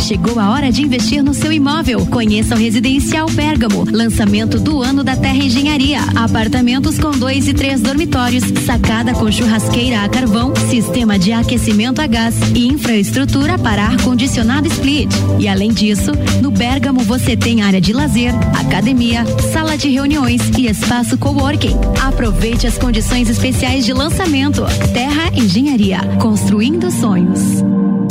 Chegou 0.00 0.38
a 0.38 0.50
hora 0.50 0.70
de 0.70 0.82
investir 0.82 1.22
no 1.22 1.34
seu 1.34 1.52
imóvel. 1.52 2.06
Conheça 2.06 2.54
o 2.54 2.58
Residencial 2.58 3.26
Pérgamo. 3.26 3.84
Lançamento 3.90 4.58
do 4.58 4.82
ano 4.82 5.02
da 5.02 5.16
Terra 5.16 5.38
Engenharia. 5.38 6.00
Apartamentos 6.14 6.98
com 6.98 7.10
dois 7.10 7.48
e 7.48 7.54
três 7.54 7.80
dormitórios, 7.80 8.44
sacada 8.64 9.12
com 9.14 9.30
churrasqueira 9.30 10.02
a 10.02 10.08
carvão, 10.08 10.52
sistema 10.70 11.18
de 11.18 11.32
aquecimento 11.32 12.00
a 12.00 12.06
gás 12.06 12.34
e 12.54 12.68
infraestrutura 12.68 13.58
para 13.58 13.82
ar-condicionado 13.82 14.68
split. 14.68 15.10
E 15.38 15.48
além 15.48 15.72
disso, 15.72 16.12
no 16.40 16.50
Bergamo 16.50 17.00
você 17.00 17.36
tem 17.36 17.62
área 17.62 17.80
de 17.80 17.92
lazer, 17.92 18.32
academia, 18.58 19.24
sala 19.52 19.76
de 19.76 19.88
reuniões 19.88 20.42
e 20.56 20.66
espaço 20.66 21.18
coworking. 21.18 21.76
Aproveite 22.00 22.66
as 22.66 22.78
condições 22.78 23.28
especiais 23.28 23.84
de 23.84 23.92
lançamento. 23.92 24.62
Terra 24.92 25.30
Engenharia. 25.34 25.98
Construindo 26.20 26.90
sonhos. 26.90 27.40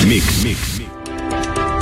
Mix, 0.06 0.44
mix. 0.44 0.75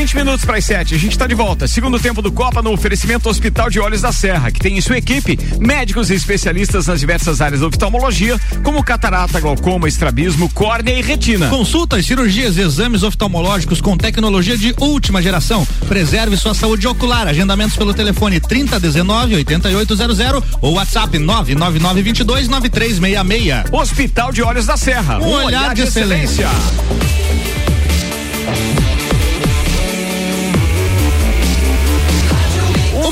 Mix, 0.00 0.12
20 0.12 0.16
minutos 0.16 0.44
para 0.46 0.56
as 0.56 0.64
7. 0.64 0.94
A 0.94 0.98
gente 0.98 1.12
está 1.12 1.26
de 1.26 1.34
volta. 1.34 1.68
Segundo 1.68 2.00
tempo 2.00 2.22
do 2.22 2.32
Copa 2.32 2.62
no 2.62 2.72
oferecimento 2.72 3.28
Hospital 3.28 3.68
de 3.68 3.78
Olhos 3.78 4.00
da 4.00 4.10
Serra, 4.10 4.50
que 4.50 4.58
tem 4.58 4.78
em 4.78 4.80
sua 4.80 4.96
equipe 4.96 5.38
médicos 5.60 6.10
e 6.10 6.14
especialistas 6.14 6.86
nas 6.86 7.00
diversas 7.00 7.42
áreas 7.42 7.60
da 7.60 7.66
oftalmologia, 7.66 8.40
como 8.64 8.82
catarata, 8.82 9.38
glaucoma, 9.40 9.88
estrabismo, 9.88 10.48
córnea 10.54 10.94
e 10.94 11.02
retina. 11.02 11.48
Consultas, 11.48 12.06
cirurgias 12.06 12.56
e 12.56 12.62
exames 12.62 13.02
oftalmológicos 13.02 13.80
com 13.82 13.96
tecnologia 13.96 14.56
de 14.56 14.74
última 14.78 15.20
geração. 15.20 15.66
Preserve 15.86 16.36
sua 16.36 16.54
saúde 16.54 16.88
ocular. 16.88 17.28
Agendamentos 17.28 17.76
pelo 17.76 17.92
telefone 17.92 18.40
3019 18.40 19.36
8800 19.36 20.18
ou 20.62 20.74
WhatsApp 20.74 21.18
99922 21.18 22.48
9366. 22.48 23.70
Hospital 23.70 24.32
de 24.32 24.42
Olhos 24.42 24.64
da 24.64 24.78
Serra. 24.78 25.18
Um, 25.18 25.28
olhar, 25.28 25.44
olhar, 25.44 25.68
de, 25.74 25.82
de 25.82 25.88
excelência. 25.88 26.46
excelência. 26.46 27.29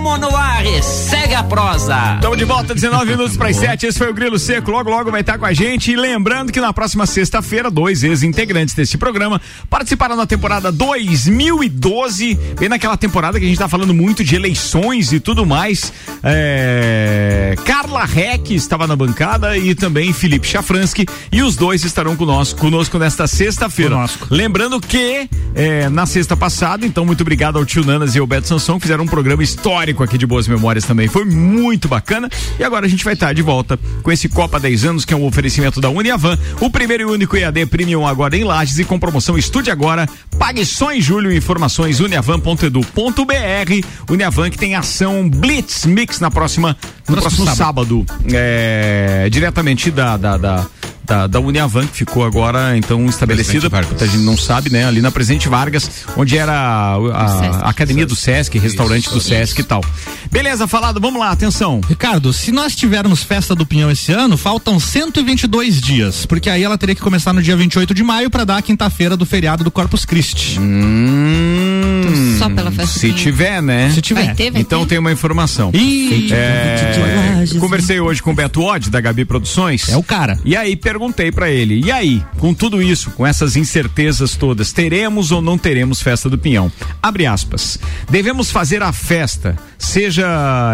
Temo 0.00 0.16
no 0.16 0.34
ar, 0.34 0.64
segue 0.82 1.34
a 1.34 1.42
prosa. 1.42 2.14
Estamos 2.14 2.38
de 2.38 2.44
volta, 2.44 2.74
19 2.74 3.04
minutos 3.04 3.36
para 3.36 3.50
as 3.50 3.56
7. 3.56 3.86
Esse 3.86 3.98
foi 3.98 4.10
o 4.10 4.14
Grilo 4.14 4.38
Seco. 4.38 4.70
Logo, 4.70 4.88
logo 4.88 5.10
vai 5.10 5.20
estar 5.20 5.36
com 5.36 5.44
a 5.44 5.52
gente. 5.52 5.92
E 5.92 5.96
lembrando 5.96 6.50
que 6.50 6.58
na 6.58 6.72
próxima 6.72 7.04
sexta-feira, 7.04 7.70
dois 7.70 8.02
ex-integrantes 8.02 8.74
deste 8.74 8.96
programa 8.96 9.40
participaram 9.68 10.16
na 10.16 10.26
temporada 10.26 10.72
2012. 10.72 12.34
Bem 12.58 12.68
naquela 12.70 12.96
temporada 12.96 13.38
que 13.38 13.44
a 13.44 13.48
gente 13.48 13.56
está 13.56 13.68
falando 13.68 13.92
muito 13.92 14.24
de 14.24 14.34
eleições 14.34 15.12
e 15.12 15.20
tudo 15.20 15.44
mais. 15.44 15.92
É... 16.22 17.54
Carla 17.66 18.06
Reck 18.06 18.54
estava 18.54 18.86
na 18.86 18.96
bancada 18.96 19.58
e 19.58 19.74
também 19.74 20.14
Felipe 20.14 20.46
Chafransky. 20.46 21.06
E 21.30 21.42
os 21.42 21.56
dois 21.56 21.84
estarão 21.84 22.16
conosco, 22.16 22.58
conosco 22.58 22.98
nesta 22.98 23.26
sexta-feira. 23.26 24.06
Lembrando 24.30 24.80
que 24.80 25.28
é, 25.54 25.90
na 25.90 26.06
sexta 26.06 26.34
passada, 26.34 26.86
então 26.86 27.04
muito 27.04 27.20
obrigado 27.20 27.58
ao 27.58 27.66
tio 27.66 27.84
Nanas 27.84 28.14
e 28.14 28.18
ao 28.18 28.26
Beto 28.26 28.48
Sansão, 28.48 28.76
que 28.76 28.82
fizeram 28.82 29.04
um 29.04 29.08
programa 29.08 29.42
histórico 29.42 29.89
aqui 30.02 30.16
de 30.18 30.26
Boas 30.26 30.46
Memórias 30.48 30.84
também. 30.84 31.08
Foi 31.08 31.24
muito 31.24 31.88
bacana. 31.88 32.28
E 32.58 32.64
agora 32.64 32.86
a 32.86 32.88
gente 32.88 33.04
vai 33.04 33.14
estar 33.14 33.32
de 33.32 33.42
volta 33.42 33.78
com 34.02 34.10
esse 34.10 34.28
Copa 34.28 34.58
10 34.58 34.84
anos, 34.84 35.04
que 35.04 35.12
é 35.12 35.16
um 35.16 35.24
oferecimento 35.24 35.80
da 35.80 35.90
Uniavan, 35.90 36.38
o 36.60 36.70
primeiro 36.70 37.02
e 37.02 37.06
único 37.06 37.36
EAD 37.36 37.66
Premium 37.66 38.06
agora 38.06 38.36
em 38.36 38.44
Lages 38.44 38.78
e 38.78 38.84
com 38.84 38.98
promoção 38.98 39.36
Estude 39.36 39.70
Agora. 39.70 40.08
Pague 40.38 40.64
só 40.64 40.92
em 40.92 41.00
julho. 41.00 41.32
Informações 41.32 42.00
uniavan.edu.br. 42.00 43.86
Uniavan 44.08 44.50
que 44.50 44.58
tem 44.58 44.74
ação 44.74 45.28
Blitz 45.28 45.86
Mix 45.86 46.20
na 46.20 46.30
próxima, 46.30 46.76
no 47.08 47.16
próximo, 47.16 47.44
próximo 47.44 47.56
sábado. 47.56 48.06
sábado 48.06 48.34
é, 48.34 49.28
diretamente 49.30 49.90
da, 49.90 50.16
da, 50.16 50.36
da 50.36 50.66
da, 51.10 51.26
da 51.26 51.40
Uniavan, 51.40 51.88
que 51.88 51.96
ficou 51.96 52.24
agora 52.24 52.76
então 52.76 53.04
estabelecida, 53.06 53.68
a 54.00 54.06
gente 54.06 54.18
não 54.18 54.36
sabe, 54.36 54.70
né? 54.70 54.84
Ali 54.86 55.02
na 55.02 55.10
Presidente 55.10 55.48
Vargas, 55.48 55.90
onde 56.16 56.38
era 56.38 56.52
a, 56.52 56.94
a, 56.94 57.46
a 57.66 57.68
academia 57.68 58.06
do 58.06 58.14
Sesc, 58.14 58.56
restaurante 58.60 59.06
isso, 59.06 59.14
do 59.14 59.20
Sesc 59.20 59.54
isso. 59.54 59.60
e 59.60 59.64
tal. 59.64 59.84
Beleza, 60.30 60.68
falado, 60.68 61.00
vamos 61.00 61.18
lá, 61.18 61.32
atenção. 61.32 61.80
Ricardo, 61.88 62.32
se 62.32 62.52
nós 62.52 62.76
tivermos 62.76 63.24
festa 63.24 63.56
do 63.56 63.66
Pinhão 63.66 63.90
esse 63.90 64.12
ano, 64.12 64.36
faltam 64.36 64.78
122 64.78 65.80
dias, 65.80 66.24
porque 66.26 66.48
aí 66.48 66.62
ela 66.62 66.78
teria 66.78 66.94
que 66.94 67.00
começar 67.00 67.32
no 67.32 67.42
dia 67.42 67.56
28 67.56 67.92
de 67.92 68.04
maio 68.04 68.30
para 68.30 68.44
dar 68.44 68.58
a 68.58 68.62
quinta-feira 68.62 69.16
do 69.16 69.26
feriado 69.26 69.64
do 69.64 69.70
Corpus 69.70 70.04
Christi. 70.04 70.60
Hum, 70.60 71.99
Hum, 72.12 72.38
só 72.38 72.48
pela 72.48 72.70
festa 72.70 72.92
do 72.94 72.98
Se 73.00 73.12
tiver, 73.12 73.62
né? 73.62 73.90
Se 73.94 74.00
tiver. 74.00 74.26
Vai 74.26 74.34
ter, 74.34 74.50
vai 74.50 74.60
então 74.60 74.82
ter? 74.82 74.90
tem 74.90 74.98
uma 74.98 75.12
informação. 75.12 75.70
Ih, 75.74 76.32
É, 76.32 77.44
conversei 77.58 78.00
hoje 78.00 78.22
com 78.22 78.32
o 78.32 78.34
Beto 78.34 78.62
Odd, 78.62 78.90
da 78.90 79.00
Gabi 79.00 79.24
Produções. 79.24 79.88
É 79.88 79.96
o 79.96 80.02
cara. 80.02 80.38
E 80.44 80.56
aí 80.56 80.76
perguntei 80.76 81.30
pra 81.32 81.50
ele, 81.50 81.80
e 81.84 81.90
aí, 81.90 82.22
com 82.38 82.52
tudo 82.54 82.82
isso, 82.82 83.10
com 83.12 83.26
essas 83.26 83.56
incertezas 83.56 84.34
todas, 84.36 84.72
teremos 84.72 85.30
ou 85.32 85.40
não 85.42 85.56
teremos 85.58 86.00
festa 86.00 86.28
do 86.28 86.38
Pinhão? 86.38 86.70
Abre 87.02 87.26
aspas. 87.26 87.78
Devemos 88.10 88.50
fazer 88.50 88.82
a 88.82 88.92
festa, 88.92 89.56
seja 89.78 90.26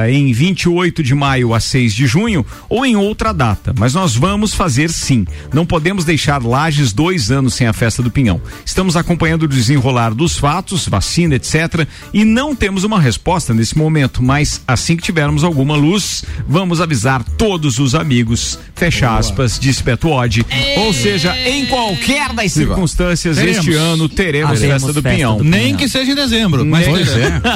em 0.09 0.33
28 0.33 1.03
de 1.03 1.15
maio 1.15 1.53
a 1.55 1.61
6 1.61 1.95
de 1.95 2.07
junho 2.07 2.45
ou 2.69 2.85
em 2.85 2.97
outra 2.97 3.33
data, 3.33 3.75
mas 3.79 3.95
nós 3.95 4.15
vamos 4.15 4.55
fazer 4.55 4.91
sim. 4.91 5.27
Não 5.53 5.67
podemos 5.67 6.05
deixar 6.05 6.43
Lages 6.43 6.93
dois 6.93 7.31
anos 7.31 7.55
sem 7.55 7.67
a 7.67 7.73
festa 7.73 8.03
do 8.03 8.11
Pinhão. 8.11 8.41
Estamos 8.65 8.97
acompanhando 8.97 9.45
o 9.45 9.49
desenrolar 9.49 10.15
dos 10.15 10.37
fatos, 10.37 10.87
vacina, 10.89 11.26
etc. 11.35 11.87
E 12.13 12.25
não 12.25 12.55
temos 12.55 12.85
uma 12.85 13.01
resposta 13.01 13.53
nesse 13.53 13.77
momento, 13.77 14.23
mas 14.23 14.61
assim 14.67 14.97
que 14.97 15.03
tivermos 15.03 15.43
alguma 15.45 15.75
luz, 15.77 16.25
vamos 16.49 16.81
avisar 16.81 17.23
todos 17.37 17.79
os 17.79 17.95
amigos. 17.95 18.59
Fecha 18.75 19.17
aspas, 19.17 19.59
disse 19.59 19.83
Beto 19.83 20.11
Odd. 20.11 20.45
Ou 20.79 20.93
seja, 20.93 21.35
em 21.47 21.67
qualquer 21.67 22.33
das 22.33 22.53
circunstâncias, 22.53 23.37
Teremos. 23.37 23.59
este 23.59 23.75
ano 23.75 24.09
teremos 24.09 24.61
festa 24.61 24.93
do 24.93 25.03
festa 25.03 25.11
Pinhão. 25.17 25.39
do 25.39 25.45
Nem 25.45 25.75
que 25.77 25.89
seja 25.89 26.13
em 26.13 26.15
dezembro, 26.15 26.65
mas 26.65 26.87
Pois 26.87 27.09
teremos. 27.11 27.43
é. 27.45 27.47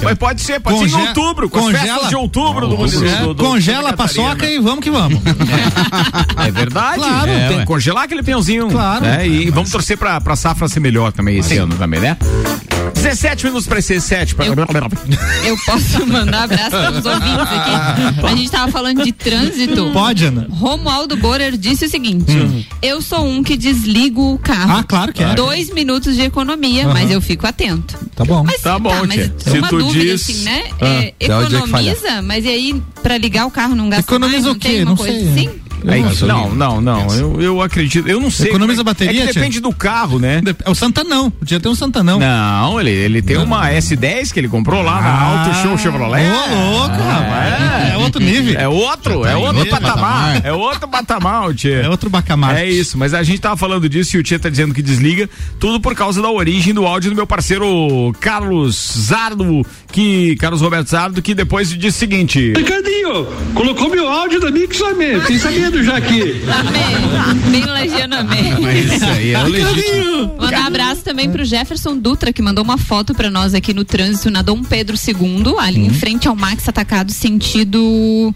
Mas 0.02 0.18
pode 0.18 0.40
ser, 0.40 0.60
pode 0.60 0.78
ser 0.78 0.84
em 0.86 0.90
Conge- 0.90 1.08
outubro, 1.08 1.48
com 1.50 1.70
festas 1.70 2.08
de 2.08 2.16
outubro 2.16 2.66
do 2.68 2.74
é. 3.06 3.20
do- 3.22 3.34
do- 3.34 3.44
Congela 3.44 3.90
a 3.90 3.96
paçoca 3.96 4.48
e 4.48 4.58
vamos 4.58 4.80
que 4.80 4.90
vamos. 4.90 5.20
É 6.46 6.50
verdade. 6.50 6.96
Claro. 6.96 7.26
tem 7.26 7.34
É, 7.40 7.48
que 7.48 7.54
ué. 7.56 7.64
congelar 7.64 8.04
aquele 8.04 8.22
pinhãozinho. 8.22 8.68
Claro. 8.68 9.04
né? 9.04 9.26
E 9.26 9.50
vamos 9.50 9.70
torcer 9.70 9.96
pra, 9.96 10.20
pra 10.20 10.36
safra 10.36 10.68
ser 10.68 10.80
melhor 10.80 11.12
também 11.12 11.38
esse 11.38 11.56
ano 11.56 11.74
também, 11.76 12.00
né? 12.00 12.16
17 13.10 13.44
minutos 13.46 13.66
pra 13.66 13.82
ser 13.82 14.00
7. 14.00 14.34
Pra... 14.34 14.46
Eu 14.46 14.54
posso 15.66 16.06
mandar 16.06 16.44
abraço 16.44 16.70
para 16.70 16.90
os 16.92 17.04
ouvintes 17.06 17.48
aqui. 17.52 18.26
A 18.26 18.36
gente 18.36 18.50
tava 18.50 18.70
falando 18.72 19.02
de 19.04 19.12
trânsito. 19.12 19.90
Pode, 19.92 20.24
Ana. 20.24 20.46
Romualdo 20.50 21.16
Borer 21.16 21.56
disse 21.56 21.86
o 21.86 21.88
seguinte: 21.90 22.30
Hum. 22.36 22.62
Eu 22.80 23.00
sou 23.02 23.24
um 23.26 23.42
que 23.42 23.56
desligo 23.56 24.34
o 24.34 24.38
carro. 24.38 24.72
Ah, 24.78 24.82
claro 24.84 25.12
que 25.12 25.22
é. 25.22 25.34
Dois 25.34 25.70
minutos 25.72 26.14
de 26.16 26.22
economia, 26.22 26.84
Aham. 26.84 26.92
mas 26.92 27.10
eu 27.10 27.20
fico 27.20 27.46
atento. 27.46 27.96
Tá 28.14 28.24
bom. 28.24 28.44
Mas 28.44 28.60
Tá 28.60 28.78
bom, 28.78 28.94
mas 29.06 29.14
tia. 29.42 29.54
uma 29.58 29.62
Se 29.64 29.68
tu 29.70 29.78
dúvida 29.78 30.04
diz- 30.04 30.22
assim, 30.22 30.42
né? 30.44 30.64
Ah, 30.80 30.86
É, 30.86 31.14
economiza, 31.20 32.22
mas 32.22 32.44
e 32.44 32.48
aí 32.48 32.82
pra 33.02 33.16
ligar 33.18 33.46
o 33.46 33.50
carro 33.50 33.74
não 33.74 33.88
gasta 33.88 34.02
Economiza 34.10 34.42
mais? 34.42 34.44
Não 34.46 34.52
o 34.52 34.58
quê? 34.58 34.68
tem 34.68 34.82
uma 34.82 34.90
Não 34.90 34.96
coisa 34.96 35.18
sei. 35.18 35.28
assim? 35.46 35.50
Aí, 35.86 36.02
Gasolina. 36.02 36.38
não, 36.38 36.54
não, 36.54 36.80
não. 36.80 37.14
Eu, 37.14 37.40
eu 37.40 37.62
acredito. 37.62 38.08
Eu 38.08 38.20
não 38.20 38.30
sei. 38.30 38.48
Economiza 38.48 38.78
como 38.78 38.90
é- 38.90 38.92
bateria, 38.94 39.22
É 39.22 39.26
que 39.26 39.32
tia? 39.32 39.40
depende 39.40 39.60
do 39.60 39.72
carro, 39.74 40.18
né? 40.18 40.40
É 40.64 40.70
o 40.70 40.74
Santanão. 40.74 41.30
Podia 41.30 41.58
ter 41.60 41.68
um 41.68 41.74
Santanão. 41.74 42.18
Não, 42.18 42.80
ele, 42.80 42.90
ele 42.90 43.22
tem 43.22 43.36
uma 43.36 43.68
S10 43.70 44.32
que 44.32 44.40
ele 44.40 44.48
comprou 44.48 44.82
lá 44.82 45.00
na 45.00 45.08
Ah. 45.08 45.44
Auto 45.46 45.56
Show 45.62 45.78
Chevrolet. 45.78 46.24
Ô, 46.26 46.70
louco, 46.78 46.96
rapaz. 46.96 47.92
É 47.92 47.96
outro 47.96 48.20
nível. 48.22 48.58
É 48.58 48.68
outro, 48.68 49.24
é 49.24 49.32
tá 49.32 49.38
em 49.38 49.42
outro 49.42 49.58
outro 49.58 49.70
patamar. 49.70 49.94
patamar. 49.96 50.40
É 50.46 50.52
outro 50.52 50.88
patamar, 50.88 51.54
tia. 51.54 51.76
É 51.82 51.88
outro 51.88 52.08
bacamarte. 52.10 52.60
É 52.60 52.68
isso, 52.70 52.96
mas 52.98 53.14
a 53.14 53.22
gente 53.22 53.40
tava 53.40 53.56
falando 53.56 53.88
disso 53.88 54.16
e 54.16 54.20
o 54.20 54.22
Tia 54.22 54.38
tá 54.38 54.48
dizendo 54.48 54.72
que 54.74 54.82
desliga, 54.82 55.28
tudo 55.58 55.80
por 55.80 55.94
causa 55.94 56.20
da 56.22 56.30
origem 56.30 56.72
do 56.74 56.86
áudio 56.86 57.10
do 57.10 57.16
meu 57.16 57.26
parceiro 57.26 58.12
Carlos 58.20 58.92
Zardo, 58.98 59.64
que 59.92 60.36
Carlos 60.36 60.60
Roberto 60.60 60.88
Zardo, 60.88 61.20
que 61.22 61.34
depois 61.34 61.68
disse 61.70 61.96
o 61.96 62.00
seguinte: 62.00 62.52
Ricardinho, 62.56 63.26
colocou 63.54 63.88
meu 63.90 64.08
áudio 64.08 64.40
da 64.40 64.50
Mix 64.50 64.80
Amém. 64.82 65.20
Fiquei 65.20 65.38
sabendo 65.38 65.69
já 65.84 65.96
aqui. 65.96 66.42
Amém. 66.58 67.50
Bem 67.50 67.64
legiano, 67.64 68.16
amém. 68.16 68.54
Mas 68.60 68.92
isso 68.92 69.04
aí 69.04 69.32
é 69.32 69.38
o 69.42 69.46
legítimo. 69.46 70.36
Mandar 70.38 70.62
um 70.62 70.66
abraço 70.66 71.02
também 71.02 71.30
pro 71.30 71.44
Jefferson 71.44 71.96
Dutra, 71.96 72.32
que 72.32 72.42
mandou 72.42 72.62
uma 72.64 72.78
foto 72.78 73.14
pra 73.14 73.30
nós 73.30 73.54
aqui 73.54 73.72
no 73.74 73.84
trânsito 73.84 74.30
na 74.30 74.42
Dom 74.42 74.62
Pedro 74.62 74.96
II, 74.96 75.54
ali 75.58 75.80
em 75.86 75.90
frente 75.90 76.28
ao 76.28 76.36
Max 76.36 76.68
Atacado, 76.68 77.12
sentido 77.12 78.34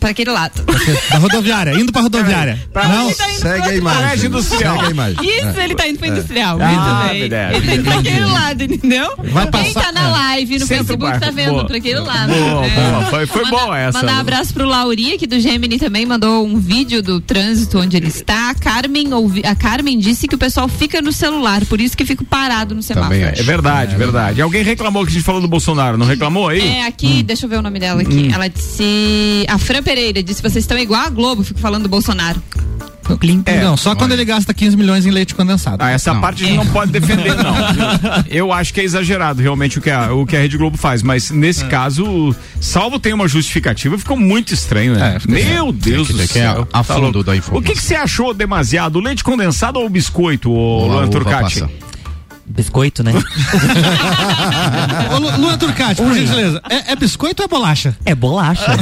para 0.00 0.10
aquele 0.10 0.30
lado. 0.30 0.62
Da 1.10 1.18
rodoviária, 1.18 1.72
indo 1.78 1.92
pra 1.92 2.02
rodoviária. 2.02 2.58
Não, 2.74 3.06
Ele 3.06 3.14
tá 3.14 3.28
Segue 3.30 3.68
a 3.68 3.74
imagem. 3.76 4.26
industrial. 4.26 4.74
Segue 4.76 4.86
a 4.86 4.90
imagem. 4.90 5.16
Isso, 5.22 5.60
ele 5.60 5.74
tá 5.74 5.88
indo 5.88 5.98
pra 5.98 6.08
industrial. 6.08 6.58
Ah, 6.60 6.68
Muito 6.68 7.08
bem. 7.10 7.20
verdade. 7.20 7.56
Ele 7.56 7.66
tá 7.66 7.74
indo 7.74 7.84
pra 7.84 7.98
aquele 7.98 8.24
lado, 8.24 8.62
entendeu? 8.64 9.10
Vai 9.32 9.50
Quem 9.50 9.72
passar- 9.74 9.82
tá 9.86 9.92
na 9.92 10.08
live 10.08 10.58
no 10.58 10.66
Facebook 10.66 11.02
Bar. 11.02 11.20
tá 11.20 11.30
vendo 11.30 11.50
Boa. 11.50 11.64
pra 11.66 11.76
aquele 11.76 11.98
lado. 12.00 12.32
Boa, 12.32 12.60
né? 12.62 12.90
boa. 12.90 13.02
Foi- 13.06 13.26
foi 13.26 13.44
Manda- 13.44 13.56
boa 13.56 13.78
essa. 13.78 13.98
Mandar 14.00 14.14
um 14.16 14.20
abraço 14.20 14.52
pro 14.54 14.66
Lauri, 14.66 15.14
aqui 15.14 15.26
do 15.26 15.38
Gemini 15.40 15.78
também, 15.78 16.04
mandou 16.04 16.44
um 16.46 16.58
vídeo 16.58 16.75
do 16.84 17.20
trânsito 17.20 17.78
onde 17.78 17.96
ele 17.96 18.08
está. 18.08 18.50
A 18.50 18.54
Carmen, 18.54 19.12
ouvi, 19.14 19.42
a 19.44 19.54
Carmen 19.54 19.98
disse 19.98 20.28
que 20.28 20.34
o 20.34 20.38
pessoal 20.38 20.68
fica 20.68 21.00
no 21.00 21.12
celular, 21.12 21.64
por 21.66 21.80
isso 21.80 21.96
que 21.96 22.04
fico 22.04 22.24
parado 22.24 22.74
no 22.74 22.82
semáforo. 22.82 23.14
Também 23.14 23.28
É 23.28 23.42
verdade, 23.42 23.96
verdade. 23.96 24.42
Alguém 24.42 24.62
reclamou 24.62 25.04
que 25.04 25.10
a 25.10 25.14
gente 25.14 25.24
falou 25.24 25.40
do 25.40 25.48
Bolsonaro, 25.48 25.96
não 25.96 26.06
reclamou 26.06 26.48
aí? 26.48 26.60
É, 26.60 26.86
aqui, 26.86 27.22
deixa 27.22 27.46
eu 27.46 27.50
ver 27.50 27.58
o 27.58 27.62
nome 27.62 27.78
dela 27.78 28.02
aqui. 28.02 28.30
Ela 28.32 28.48
disse. 28.48 29.44
A 29.48 29.58
Fran 29.58 29.82
Pereira 29.82 30.22
disse: 30.22 30.42
vocês 30.42 30.64
estão 30.64 30.78
igual 30.78 31.02
a 31.02 31.08
Globo, 31.08 31.42
fico 31.42 31.60
falando 31.60 31.84
do 31.84 31.88
Bolsonaro. 31.88 32.42
É. 33.46 33.62
não, 33.62 33.76
só 33.76 33.94
quando 33.94 34.12
ele 34.12 34.24
gasta 34.24 34.52
15 34.52 34.76
milhões 34.76 35.06
em 35.06 35.10
leite 35.10 35.34
condensado. 35.34 35.82
Ah, 35.82 35.90
essa 35.90 36.14
parte 36.16 36.44
a 36.44 36.46
gente 36.46 36.56
não 36.56 36.66
pode 36.66 36.90
defender, 36.92 37.34
não. 37.36 37.54
Eu 38.28 38.52
acho 38.52 38.72
que 38.74 38.80
é 38.80 38.84
exagerado 38.84 39.40
realmente 39.40 39.78
o 39.78 39.82
que 39.82 39.90
a, 39.90 40.12
o 40.12 40.26
que 40.26 40.36
a 40.36 40.40
Rede 40.40 40.56
Globo 40.56 40.76
faz, 40.76 41.02
mas 41.02 41.30
nesse 41.30 41.64
É. 41.64 41.68
caso, 41.68 42.34
salvo 42.60 42.98
tem 42.98 43.12
uma 43.12 43.28
justificativa, 43.28 43.96
ficou 43.98 44.16
muito 44.16 44.52
estranho, 44.52 44.94
né? 44.94 45.18
É, 45.24 45.30
Meu 45.30 45.72
Deus 45.72 46.08
do 46.08 46.22
ir 46.22 46.26
céu. 46.26 46.62
a- 46.62 46.66
Tá 46.66 46.82
fundo 46.82 47.00
louco. 47.18 47.24
da 47.24 47.32
O 47.56 47.62
que, 47.62 47.72
que 47.74 47.82
você 47.82 47.94
achou 47.94 48.34
demasiado? 48.34 48.98
Leite 49.00 49.22
condensado 49.24 49.78
ou 49.78 49.88
biscoito, 49.88 50.50
ô 50.50 50.86
Luan 50.86 51.08
Turcati? 51.08 51.64
Biscoito, 52.48 53.02
né? 53.02 53.12
Ô, 55.14 55.18
Lu- 55.18 55.36
Luan 55.38 55.58
Turcati, 55.58 56.02
por 56.02 56.14
gentileza, 56.14 56.60
é, 56.70 56.92
é 56.92 56.96
biscoito 56.96 57.42
ou 57.42 57.44
é 57.44 57.48
bolacha? 57.48 57.96
É 58.04 58.14
bolacha. 58.14 58.72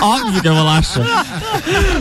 Óbvio 0.00 0.40
que 0.40 0.48
é 0.48 0.50
bolacha. 0.50 1.00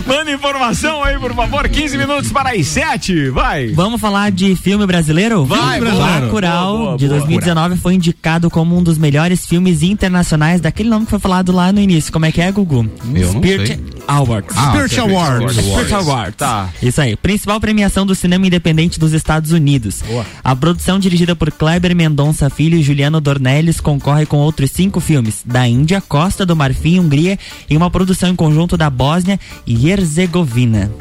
Manda 0.05 0.31
informação 0.31 1.03
aí, 1.03 1.17
por 1.19 1.33
favor. 1.33 1.67
15 1.67 1.97
minutos 1.97 2.31
para 2.31 2.51
as 2.51 2.67
7. 2.67 3.29
Vai. 3.29 3.69
Vamos 3.73 3.99
falar 3.99 4.31
de 4.31 4.55
filme 4.55 4.85
brasileiro? 4.85 5.45
Vai, 5.45 5.79
filme 5.79 5.91
boa. 5.95 6.19
Bacurau, 6.21 6.77
Boa, 6.77 6.85
boa, 6.89 6.97
de 6.97 7.07
boa. 7.07 7.19
2019, 7.19 7.77
foi 7.77 7.93
indicado 7.95 8.49
como 8.49 8.77
um 8.77 8.83
dos 8.83 8.97
melhores 8.97 9.45
filmes 9.45 9.81
internacionais 9.83 10.61
daquele 10.61 10.89
nome 10.89 11.05
que 11.05 11.11
foi 11.11 11.19
falado 11.19 11.51
lá 11.51 11.71
no 11.71 11.79
início. 11.79 12.11
Como 12.11 12.25
é 12.25 12.31
que 12.31 12.41
é, 12.41 12.51
Gugu? 12.51 12.89
Eu 13.13 13.33
não 13.33 13.41
Spirit 13.41 13.67
sei. 13.67 13.79
Awards. 14.07 14.55
Ah, 14.57 14.71
Spirit. 14.71 14.99
Awards. 14.99 15.55
Spirit 15.57 15.93
Awards. 15.93 16.35
Tá. 16.37 16.69
Isso 16.81 17.01
aí. 17.01 17.15
Principal 17.15 17.59
premiação 17.59 18.05
do 18.05 18.15
cinema 18.15 18.45
independente 18.47 18.99
dos 18.99 19.13
Estados 19.13 19.51
Unidos. 19.51 20.03
A 20.43 20.55
produção 20.55 20.99
dirigida 20.99 21.35
por 21.35 21.51
Kleber 21.51 21.95
Mendonça 21.95 22.49
Filho 22.49 22.77
e 22.77 22.83
Juliano 22.83 23.21
Dornelles 23.21 23.79
concorre 23.79 24.25
com 24.25 24.37
outros 24.37 24.71
cinco 24.71 24.99
filmes 24.99 25.41
da 25.45 25.67
Índia, 25.67 26.01
Costa 26.01 26.45
do 26.45 26.55
Marfim 26.55 26.95
e 26.95 26.99
Hungria 26.99 27.39
em 27.69 27.77
uma 27.77 27.89
produção 27.89 28.29
em 28.29 28.35
conjunto 28.35 28.75
da 28.75 28.89
Bósnia 28.89 29.39
e 29.65 29.89
Herzegovina. 29.89 30.91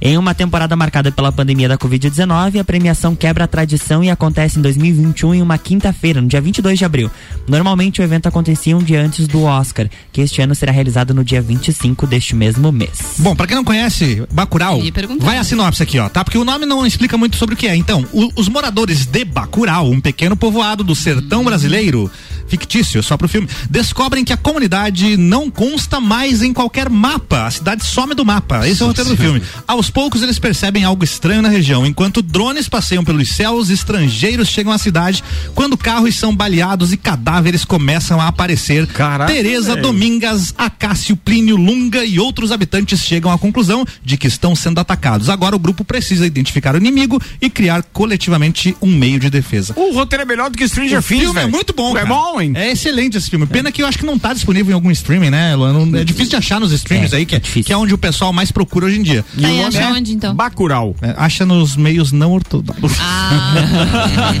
Em 0.00 0.18
uma 0.18 0.34
temporada 0.34 0.76
marcada 0.76 1.10
pela 1.10 1.32
pandemia 1.32 1.68
da 1.68 1.78
Covid-19, 1.78 2.60
a 2.60 2.64
premiação 2.64 3.16
quebra 3.16 3.44
a 3.44 3.48
tradição 3.48 4.04
e 4.04 4.10
acontece 4.10 4.58
em 4.58 4.62
2021 4.62 5.34
em 5.36 5.42
uma 5.42 5.56
quinta-feira, 5.58 6.20
no 6.20 6.28
dia 6.28 6.40
22 6.40 6.78
de 6.78 6.84
abril. 6.84 7.10
Normalmente 7.48 8.00
o 8.00 8.04
evento 8.04 8.26
acontecia 8.26 8.76
um 8.76 8.82
dia 8.82 9.00
antes 9.00 9.26
do 9.26 9.42
Oscar, 9.44 9.88
que 10.12 10.20
este 10.20 10.40
ano 10.42 10.54
será 10.54 10.70
realizado 10.70 11.14
no 11.14 11.24
dia 11.24 11.40
25 11.40 12.06
deste 12.06 12.36
mesmo 12.36 12.70
mês. 12.70 13.14
Bom, 13.18 13.34
pra 13.34 13.46
quem 13.46 13.56
não 13.56 13.64
conhece 13.64 14.22
Bacurau, 14.30 14.78
vai 15.24 15.38
a 15.38 15.44
sinopse 15.44 15.82
aqui, 15.82 15.98
ó, 15.98 16.08
tá? 16.08 16.22
Porque 16.22 16.38
o 16.38 16.44
nome 16.44 16.66
não 16.66 16.86
explica 16.86 17.16
muito 17.16 17.36
sobre 17.36 17.54
o 17.54 17.58
que 17.58 17.66
é. 17.66 17.74
Então, 17.74 18.04
o- 18.12 18.30
os 18.36 18.48
moradores 18.48 19.06
de 19.06 19.24
Bacurau, 19.24 19.90
um 19.90 20.00
pequeno 20.00 20.36
povoado 20.36 20.84
do 20.84 20.94
sertão 20.94 21.42
brasileiro, 21.42 22.10
fictício, 22.48 23.02
só 23.02 23.16
pro 23.16 23.28
filme, 23.28 23.48
descobrem 23.68 24.24
que 24.24 24.32
a 24.32 24.36
comunidade 24.36 25.16
não 25.16 25.50
consta 25.50 26.00
mais 26.00 26.42
em 26.42 26.52
qualquer 26.52 26.88
mapa. 26.88 27.46
A 27.46 27.50
cidade 27.50 27.84
some 27.84 28.14
do 28.14 28.24
mapa. 28.24 28.66
Esse 28.66 28.82
é 28.82 28.84
o 28.84 28.88
roteiro 28.88 29.10
do 29.10 29.16
filme. 29.16 29.42
Aos 29.66 29.90
poucos 29.90 30.22
eles 30.22 30.38
percebem 30.38 30.84
algo 30.84 31.04
estranho 31.04 31.42
na 31.42 31.48
região. 31.48 31.86
Enquanto 31.86 32.22
drones 32.22 32.68
passeiam 32.68 33.04
pelos 33.04 33.28
céus, 33.30 33.70
estrangeiros 33.70 34.48
chegam 34.48 34.72
à 34.72 34.78
cidade. 34.78 35.22
Quando 35.54 35.76
carros 35.76 36.14
são 36.14 36.34
baleados 36.34 36.92
e 36.92 36.96
cadáveres 36.96 37.64
começam 37.64 38.20
a 38.20 38.28
aparecer. 38.28 38.86
Caraca, 38.86 39.32
Tereza 39.32 39.74
velho. 39.74 39.82
Domingas, 39.82 40.54
Acácio, 40.56 41.16
Plínio, 41.16 41.56
Lunga 41.56 42.04
e 42.04 42.18
outros 42.18 42.52
habitantes 42.52 43.00
chegam 43.00 43.30
à 43.30 43.38
conclusão 43.38 43.84
de 44.04 44.16
que 44.16 44.26
estão 44.26 44.54
sendo 44.54 44.80
atacados. 44.80 45.28
Agora 45.28 45.56
o 45.56 45.58
grupo 45.58 45.84
precisa 45.84 46.26
identificar 46.26 46.74
o 46.74 46.78
inimigo 46.78 47.20
e 47.40 47.50
criar 47.50 47.82
coletivamente 47.82 48.76
um 48.80 48.94
meio 48.94 49.18
de 49.18 49.30
defesa. 49.30 49.74
O 49.76 49.92
roteiro 49.92 50.22
é 50.22 50.26
melhor 50.26 50.50
do 50.50 50.56
que 50.56 50.68
Stranger 50.68 50.98
O 50.98 51.02
Things, 51.02 51.22
filme 51.22 51.40
é 51.40 51.46
muito 51.46 51.72
bom, 51.72 51.96
É 51.96 52.04
bom, 52.04 52.35
bom, 52.36 52.40
hein? 52.40 52.52
É 52.54 52.70
excelente 52.70 53.16
esse 53.16 53.30
filme. 53.30 53.46
Pena 53.46 53.72
que 53.72 53.82
eu 53.82 53.86
acho 53.86 53.98
que 53.98 54.04
não 54.04 54.18
tá 54.18 54.32
disponível 54.32 54.72
em 54.72 54.74
algum 54.74 54.90
streaming, 54.90 55.30
né, 55.30 55.54
Luan? 55.56 55.96
É 55.98 56.04
difícil 56.04 56.30
de 56.30 56.36
achar 56.36 56.60
nos 56.60 56.72
streams 56.72 57.14
aí, 57.14 57.24
que 57.24 57.36
é, 57.36 57.40
que 57.40 57.72
é 57.72 57.76
onde 57.76 57.94
o 57.94 57.98
pessoal 57.98 58.32
mais 58.32 58.52
procura 58.52 58.86
hoje 58.86 58.98
em 58.98 59.02
dia. 59.02 59.22
Tá, 59.22 59.48
e 59.48 59.62
o 59.62 59.66
acha 59.66 59.80
é 59.80 59.88
onde 59.88 60.12
então? 60.12 60.34
Bacurau. 60.34 60.94
É, 61.00 61.14
acha 61.16 61.46
nos 61.46 61.76
meios 61.76 62.12
não 62.12 62.32
ortodoxos. 62.32 62.98
Ah, 63.00 64.32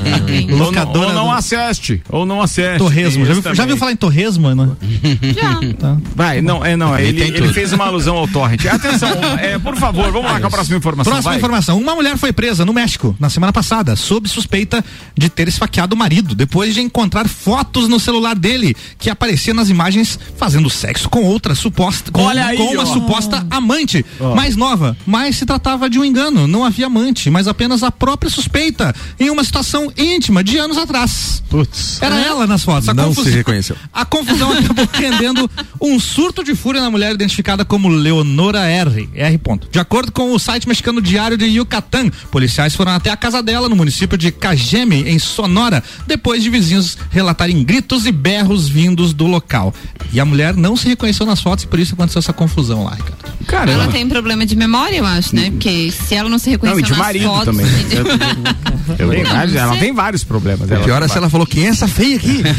Ou 0.42 0.48
não, 0.58 0.66
Locadora 0.66 1.08
ou 1.08 1.14
não 1.14 1.32
assiste. 1.32 2.02
Ou 2.08 2.26
não 2.26 2.42
assiste. 2.42 2.78
Torresmo. 2.78 3.24
Já 3.24 3.34
viu, 3.34 3.54
já 3.54 3.66
viu 3.66 3.76
falar 3.76 3.92
em 3.92 3.96
torresmo, 3.96 4.54
né? 4.54 4.68
já. 5.34 5.60
Vai, 6.14 6.40
não, 6.42 6.64
é, 6.64 6.76
não, 6.76 6.98
Ele 6.98 7.22
ele, 7.22 7.36
ele 7.38 7.52
fez 7.52 7.72
uma 7.72 7.86
alusão 7.86 8.16
ao 8.16 8.28
torrent. 8.28 8.64
Atenção, 8.66 9.10
é, 9.40 9.58
por 9.58 9.76
favor, 9.76 10.12
vamos 10.12 10.30
lá 10.30 10.40
com 10.40 10.46
a 10.46 10.50
próxima 10.50 10.76
informação. 10.76 11.12
Próxima 11.12 11.30
vai. 11.30 11.38
informação. 11.38 11.78
Uma 11.78 11.94
mulher 11.94 12.16
foi 12.16 12.32
presa 12.32 12.64
no 12.64 12.72
México 12.72 13.16
na 13.18 13.30
semana 13.30 13.52
passada, 13.52 13.96
sob 13.96 14.28
suspeita 14.28 14.84
de 15.16 15.28
ter 15.28 15.48
esfaqueado 15.48 15.94
o 15.94 15.98
marido, 15.98 16.34
depois 16.34 16.74
de 16.74 16.80
encontrar 16.80 17.28
fotos 17.28 17.85
no 17.88 17.98
celular 18.00 18.34
dele, 18.36 18.74
que 18.98 19.10
aparecia 19.10 19.54
nas 19.54 19.68
imagens 19.68 20.18
fazendo 20.36 20.68
sexo 20.70 21.08
com 21.08 21.24
outra 21.24 21.54
suposta. 21.54 22.10
Com, 22.10 22.22
Olha 22.22 22.46
aí, 22.46 22.56
com 22.56 22.72
uma 22.72 22.82
ó. 22.82 22.86
suposta 22.86 23.46
amante, 23.50 24.04
Ó. 24.20 24.34
mais 24.34 24.56
nova. 24.56 24.96
Mas 25.06 25.36
se 25.36 25.46
tratava 25.46 25.88
de 25.88 25.98
um 25.98 26.04
engano. 26.04 26.46
Não 26.46 26.64
havia 26.64 26.86
amante, 26.86 27.30
mas 27.30 27.46
apenas 27.48 27.82
a 27.82 27.90
própria 27.90 28.30
suspeita, 28.30 28.94
em 29.18 29.30
uma 29.30 29.42
situação 29.44 29.92
íntima 29.96 30.42
de 30.42 30.58
anos 30.58 30.76
atrás. 30.76 31.42
Putz. 31.48 32.00
Era 32.02 32.18
ela 32.20 32.46
nas 32.46 32.62
fotos. 32.64 32.88
A 32.88 32.94
Não 32.94 33.04
confusão- 33.08 33.30
se 33.32 33.36
reconheceu. 33.36 33.76
A 33.92 34.04
confusão 34.04 34.52
acabou 34.52 34.88
rendendo 34.92 35.50
um 35.80 35.98
surto 36.00 36.42
de 36.44 36.54
fúria 36.54 36.80
na 36.80 36.90
mulher 36.90 37.12
identificada 37.14 37.64
como 37.64 37.88
Leonora 37.88 38.60
R. 38.66 39.08
R. 39.14 39.38
Ponto. 39.38 39.68
De 39.70 39.78
acordo 39.78 40.10
com 40.12 40.32
o 40.32 40.38
site 40.38 40.66
mexicano 40.68 41.00
Diário 41.00 41.36
de 41.36 41.44
Yucatán, 41.46 42.10
policiais 42.30 42.74
foram 42.74 42.92
até 42.92 43.10
a 43.10 43.16
casa 43.16 43.42
dela 43.42 43.68
no 43.68 43.76
município 43.76 44.16
de 44.18 44.30
Cajeme, 44.32 45.02
em 45.08 45.18
Sonora, 45.18 45.82
depois 46.06 46.42
de 46.42 46.50
vizinhos 46.50 46.96
relatarem 47.10 47.62
gritos 47.62 47.75
e 48.06 48.12
berros 48.12 48.68
vindos 48.68 49.12
do 49.12 49.26
local. 49.26 49.74
E 50.12 50.20
a 50.20 50.24
mulher 50.24 50.54
não 50.56 50.76
se 50.76 50.88
reconheceu 50.88 51.26
nas 51.26 51.40
fotos 51.40 51.64
e 51.64 51.66
por 51.66 51.78
isso 51.78 51.94
aconteceu 51.94 52.18
essa 52.20 52.32
confusão 52.32 52.84
lá, 52.84 52.92
Ricardo. 52.94 53.16
Caramba. 53.46 53.72
Ela 53.72 53.88
tem 53.88 54.08
problema 54.08 54.46
de 54.46 54.56
memória, 54.56 54.96
eu 54.96 55.04
acho, 55.06 55.34
né? 55.36 55.50
Porque 55.50 55.90
se 55.92 56.14
ela 56.14 56.28
não 56.28 56.38
se 56.38 56.46
Não, 56.46 56.52
reconheceu 56.52 56.80
e 56.80 56.82
de 56.82 56.90
nas 56.90 56.98
marido 56.98 57.26
fotos... 57.26 57.44
também. 57.44 57.66
e 57.80 57.84
de- 57.84 58.96
Tem 58.96 59.06
Não, 59.24 59.32
vários- 59.32 59.54
não 59.54 59.60
ela 59.62 59.76
tem 59.76 59.92
vários 59.92 60.24
problemas. 60.24 60.68
O 60.70 60.74
ela 60.74 60.84
pior 60.84 61.02
é 61.02 61.08
se 61.08 61.16
ela 61.16 61.28
falou 61.30 61.46
quem 61.46 61.66
é 61.66 61.68
essa 61.68 61.86
feia 61.86 62.16
aqui. 62.16 62.42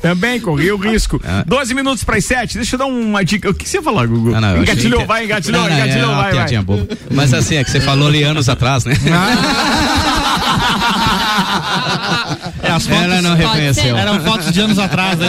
Também 0.00 0.40
corri 0.40 0.70
o 0.72 0.76
risco. 0.76 1.20
12 1.46 1.74
minutos 1.74 2.04
para 2.04 2.16
as 2.16 2.24
7. 2.24 2.54
Deixa 2.56 2.74
eu 2.74 2.78
dar 2.78 2.86
uma 2.86 3.24
dica. 3.24 3.50
O 3.50 3.54
que 3.54 3.68
você 3.68 3.78
ia 3.78 3.82
falar, 3.82 4.06
Gugu? 4.06 4.34
Ah, 4.34 4.40
não, 4.40 4.56
eu 4.56 4.62
engatilhou, 4.62 5.00
que- 5.00 5.06
vai, 5.06 5.24
engatilhou, 5.24 5.62
Não, 5.62 5.68
não, 5.68 5.76
engatilhou, 5.76 6.12
é 6.12 6.16
vai, 6.16 6.32
vai. 6.32 6.46
Mas 7.14 7.34
assim, 7.34 7.56
é 7.56 7.64
que 7.64 7.70
você 7.70 7.80
falou 7.80 8.08
ali 8.08 8.22
anos 8.22 8.48
atrás, 8.48 8.84
né? 8.84 8.94
as 12.88 13.02
Ela 13.02 13.22
não 13.22 13.34
reconheceu. 13.36 13.96
Eram 13.96 14.20
fotos 14.20 14.52
de 14.52 14.60
anos 14.60 14.78
atrás, 14.78 15.18
né? 15.18 15.28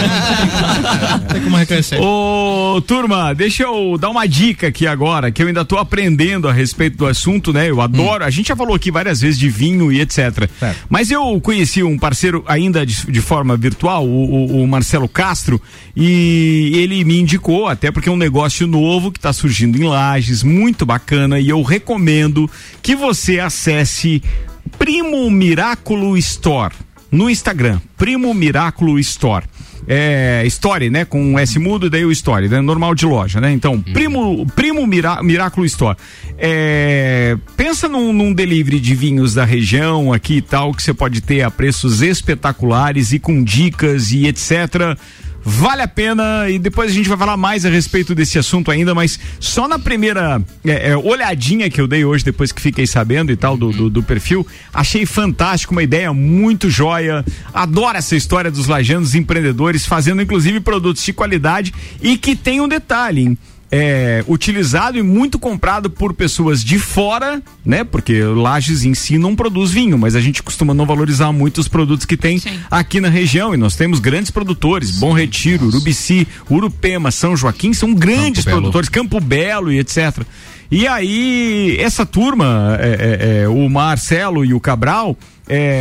Não 1.12 1.20
tem 1.34 1.41
como 1.41 1.56
reconhecer. 1.58 1.99
Ô, 1.99 2.82
turma, 2.86 3.34
deixa 3.34 3.64
eu 3.64 3.97
dar 3.97 4.10
uma 4.10 4.28
dica 4.28 4.68
aqui 4.68 4.86
agora, 4.88 5.32
que 5.32 5.41
eu 5.43 5.47
ainda 5.47 5.66
tô 5.66 5.78
aprendendo 5.78 6.47
a 6.47 6.54
respeito 6.54 6.97
do 6.97 7.06
assunto, 7.08 7.52
né? 7.54 7.70
Eu 7.70 7.82
adoro, 7.82 8.24
a 8.24 8.30
gente 8.30 8.47
já 8.49 8.56
falou 8.56 8.76
aqui 8.76 8.91
várias 8.91 9.22
vezes 9.22 9.39
de 9.39 9.49
vinho 9.49 9.91
e 9.91 9.99
etc. 10.02 10.49
Mas 10.89 11.12
eu 11.12 11.39
conheci 11.41 11.84
um 11.84 11.97
parceiro 11.97 12.43
ainda 12.47 12.86
de, 12.86 13.06
de 13.12 13.22
forma 13.22 13.56
virtual, 13.58 14.06
o, 14.08 14.10
o- 14.60 14.64
o 14.64 14.68
Marcelo 14.68 15.08
Castro, 15.08 15.62
e 15.95 16.72
ele 16.76 17.04
me 17.04 17.20
indicou, 17.20 17.68
até 17.68 17.91
porque 17.91 18.10
é 18.10 18.12
um 18.12 18.18
negócio 18.18 18.66
novo 18.68 19.12
que 19.12 19.18
está 19.18 19.34
surgindo 19.34 19.78
em 19.78 19.84
Lages, 19.88 20.43
muito 20.43 20.86
bacana, 20.86 21.39
e 21.39 21.49
eu 21.49 21.62
recomendo 21.62 22.49
que 22.82 22.95
você 22.95 23.39
acesse 23.39 24.22
Primo 24.78 25.30
Miraculo 25.30 26.18
Store 26.18 26.74
no 27.12 27.30
Instagram, 27.30 27.80
Primo 27.97 28.34
Miraculo 28.34 28.97
Store. 28.99 29.45
É, 29.88 30.43
Story, 30.45 30.89
né? 30.89 31.05
Com 31.05 31.22
um 31.22 31.39
S 31.39 31.57
mudo, 31.57 31.89
daí 31.89 32.05
o 32.05 32.12
Story, 32.12 32.47
né? 32.47 32.62
Normal 32.62 32.95
de 32.95 33.05
loja, 33.05 33.41
né? 33.41 33.51
Então, 33.51 33.82
Primo, 33.82 34.45
Primo 34.55 34.86
Mira, 34.86 35.22
Miraculo 35.22 35.66
Store. 35.66 35.97
É, 36.38 37.36
pensa 37.57 37.88
num, 37.88 38.14
num 38.14 38.34
delivery 38.34 38.80
de 38.80 38.95
vinhos 38.95 39.34
da 39.34 39.43
região 39.43 40.14
aqui 40.14 40.36
e 40.36 40.41
tal, 40.41 40.74
que 40.74 40.84
você 40.84 40.93
pode 40.93 41.22
ter 41.22 41.41
a 41.41 41.51
preços 41.51 42.01
espetaculares 42.01 43.12
e 43.12 43.20
com 43.20 43.43
dicas 43.43 44.12
e 44.12 44.28
etc. 44.28 44.97
Vale 45.44 45.82
a 45.82 45.88
pena 45.88 46.50
e 46.50 46.60
depois 46.60 46.92
a 46.92 46.94
gente 46.94 47.10
vai 47.10 47.18
falar 47.18 47.36
mais 47.36 47.66
a 47.66 47.70
respeito 47.70 48.14
desse 48.14 48.38
assunto 48.38 48.70
ainda, 48.70 48.94
mas 48.94 49.20
só 49.39 49.68
na 49.68 49.80
primeira 49.80 50.42
é, 50.64 50.92
é, 50.92 50.98
olhadinha 50.98 51.70
que 51.70 51.82
eu 51.82 51.88
dei 51.88 52.06
hoje, 52.06 52.24
depois 52.24 52.52
que 52.52 52.62
fiquei 52.62 52.86
sabendo 52.86 53.32
e 53.32 53.36
tal 53.36 53.58
do, 53.58 53.72
do, 53.72 53.89
do 53.89 54.04
perfil, 54.04 54.46
achei 54.74 55.06
fantástico, 55.06 55.74
uma 55.74 55.84
ideia 55.84 56.14
muito 56.14 56.70
joia. 56.70 57.26
Adoro 57.54 57.98
essa 57.98 58.16
história 58.16 58.52
dos 58.52 58.68
lajanos 58.68 59.16
empreendedores 59.16 59.86
fazendo 59.86 60.22
inclusive 60.22 60.60
produtos 60.60 61.04
de 61.04 61.12
qualidade 61.12 61.74
e 62.02 62.18
que 62.18 62.36
tem 62.36 62.62
um 62.62 62.68
detalhe, 62.68 63.22
hein? 63.22 63.38
É, 63.72 64.24
utilizado 64.28 64.98
e 64.98 65.02
muito 65.02 65.40
comprado 65.40 65.90
por 65.90 66.14
pessoas 66.14 66.62
de 66.62 66.78
fora, 66.78 67.42
né? 67.66 67.86
Porque 67.86 68.22
Lages 68.22 68.84
em 68.84 68.94
si 68.94 69.18
não 69.18 69.34
produz 69.34 69.72
vinho, 69.72 69.98
mas 69.98 70.16
a 70.16 70.20
gente 70.20 70.44
costuma 70.44 70.74
não 70.74 70.86
valorizar 70.86 71.32
muito 71.32 71.60
os 71.60 71.70
produtos 71.70 72.06
que 72.06 72.18
tem 72.18 72.42
aqui 72.70 73.00
na 73.00 73.08
região. 73.08 73.54
E 73.54 73.58
nós 73.58 73.76
temos 73.76 74.00
grandes 74.00 74.30
produtores, 74.30 75.00
Bom 75.00 75.14
Retiro, 75.14 75.68
Urubici, 75.68 76.28
Urupema, 76.50 77.12
São 77.12 77.38
Joaquim, 77.38 77.74
são 77.74 77.94
grandes 77.94 78.44
Campo 78.44 78.50
Belo. 78.50 78.62
produtores, 78.62 78.90
Campo 78.90 79.20
Belo 79.22 79.72
e 79.72 79.80
etc. 79.80 80.26
E 80.70 80.88
aí, 80.88 81.78
essa 81.80 82.06
turma, 82.06 82.78
é, 82.80 82.90
é, 82.90 83.42
é, 83.44 83.48
o 83.48 83.70
Marcelo 83.70 84.46
e 84.46 84.54
o 84.54 84.60
Cabral, 84.60 85.18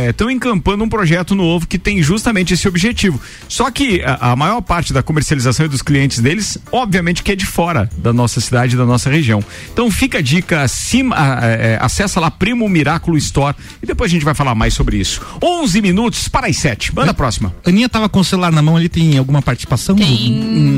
estão 0.09 0.29
encampando 0.29 0.83
um 0.83 0.89
projeto 0.89 1.33
novo 1.35 1.65
que 1.67 1.77
tem 1.79 2.01
justamente 2.03 2.53
esse 2.53 2.67
objetivo. 2.67 3.19
Só 3.47 3.69
que 3.71 4.01
a, 4.03 4.31
a 4.31 4.35
maior 4.35 4.61
parte 4.61 4.91
da 4.93 5.01
comercialização 5.01 5.65
e 5.65 5.69
dos 5.69 5.81
clientes 5.81 6.19
deles, 6.19 6.57
obviamente, 6.71 7.23
que 7.23 7.31
é 7.31 7.35
de 7.35 7.45
fora 7.45 7.89
da 7.97 8.11
nossa 8.11 8.41
cidade, 8.41 8.75
da 8.75 8.85
nossa 8.85 9.09
região. 9.09 9.43
Então 9.71 9.89
fica 9.91 10.17
a 10.17 10.21
dica, 10.21 10.61
acima, 10.61 11.15
a- 11.17 11.45
é, 11.45 11.77
acessa 11.81 12.19
lá 12.19 12.29
Primo 12.31 12.67
Miraculo 12.67 13.17
Store 13.17 13.55
e 13.81 13.85
depois 13.85 14.11
a 14.11 14.13
gente 14.13 14.25
vai 14.25 14.33
falar 14.33 14.55
mais 14.55 14.73
sobre 14.73 14.97
isso. 14.97 15.21
11 15.43 15.81
minutos 15.81 16.27
para 16.27 16.47
as 16.47 16.57
7. 16.57 16.93
Manda 16.95 17.11
a 17.11 17.13
próxima. 17.13 17.53
Aninha 17.65 17.87
tava 17.89 18.09
com 18.09 18.19
o 18.19 18.23
celular 18.23 18.51
na 18.51 18.61
mão 18.61 18.75
ali, 18.77 18.89
tem 18.89 19.17
alguma 19.17 19.41
participação? 19.41 19.95
Tem... 19.95 20.31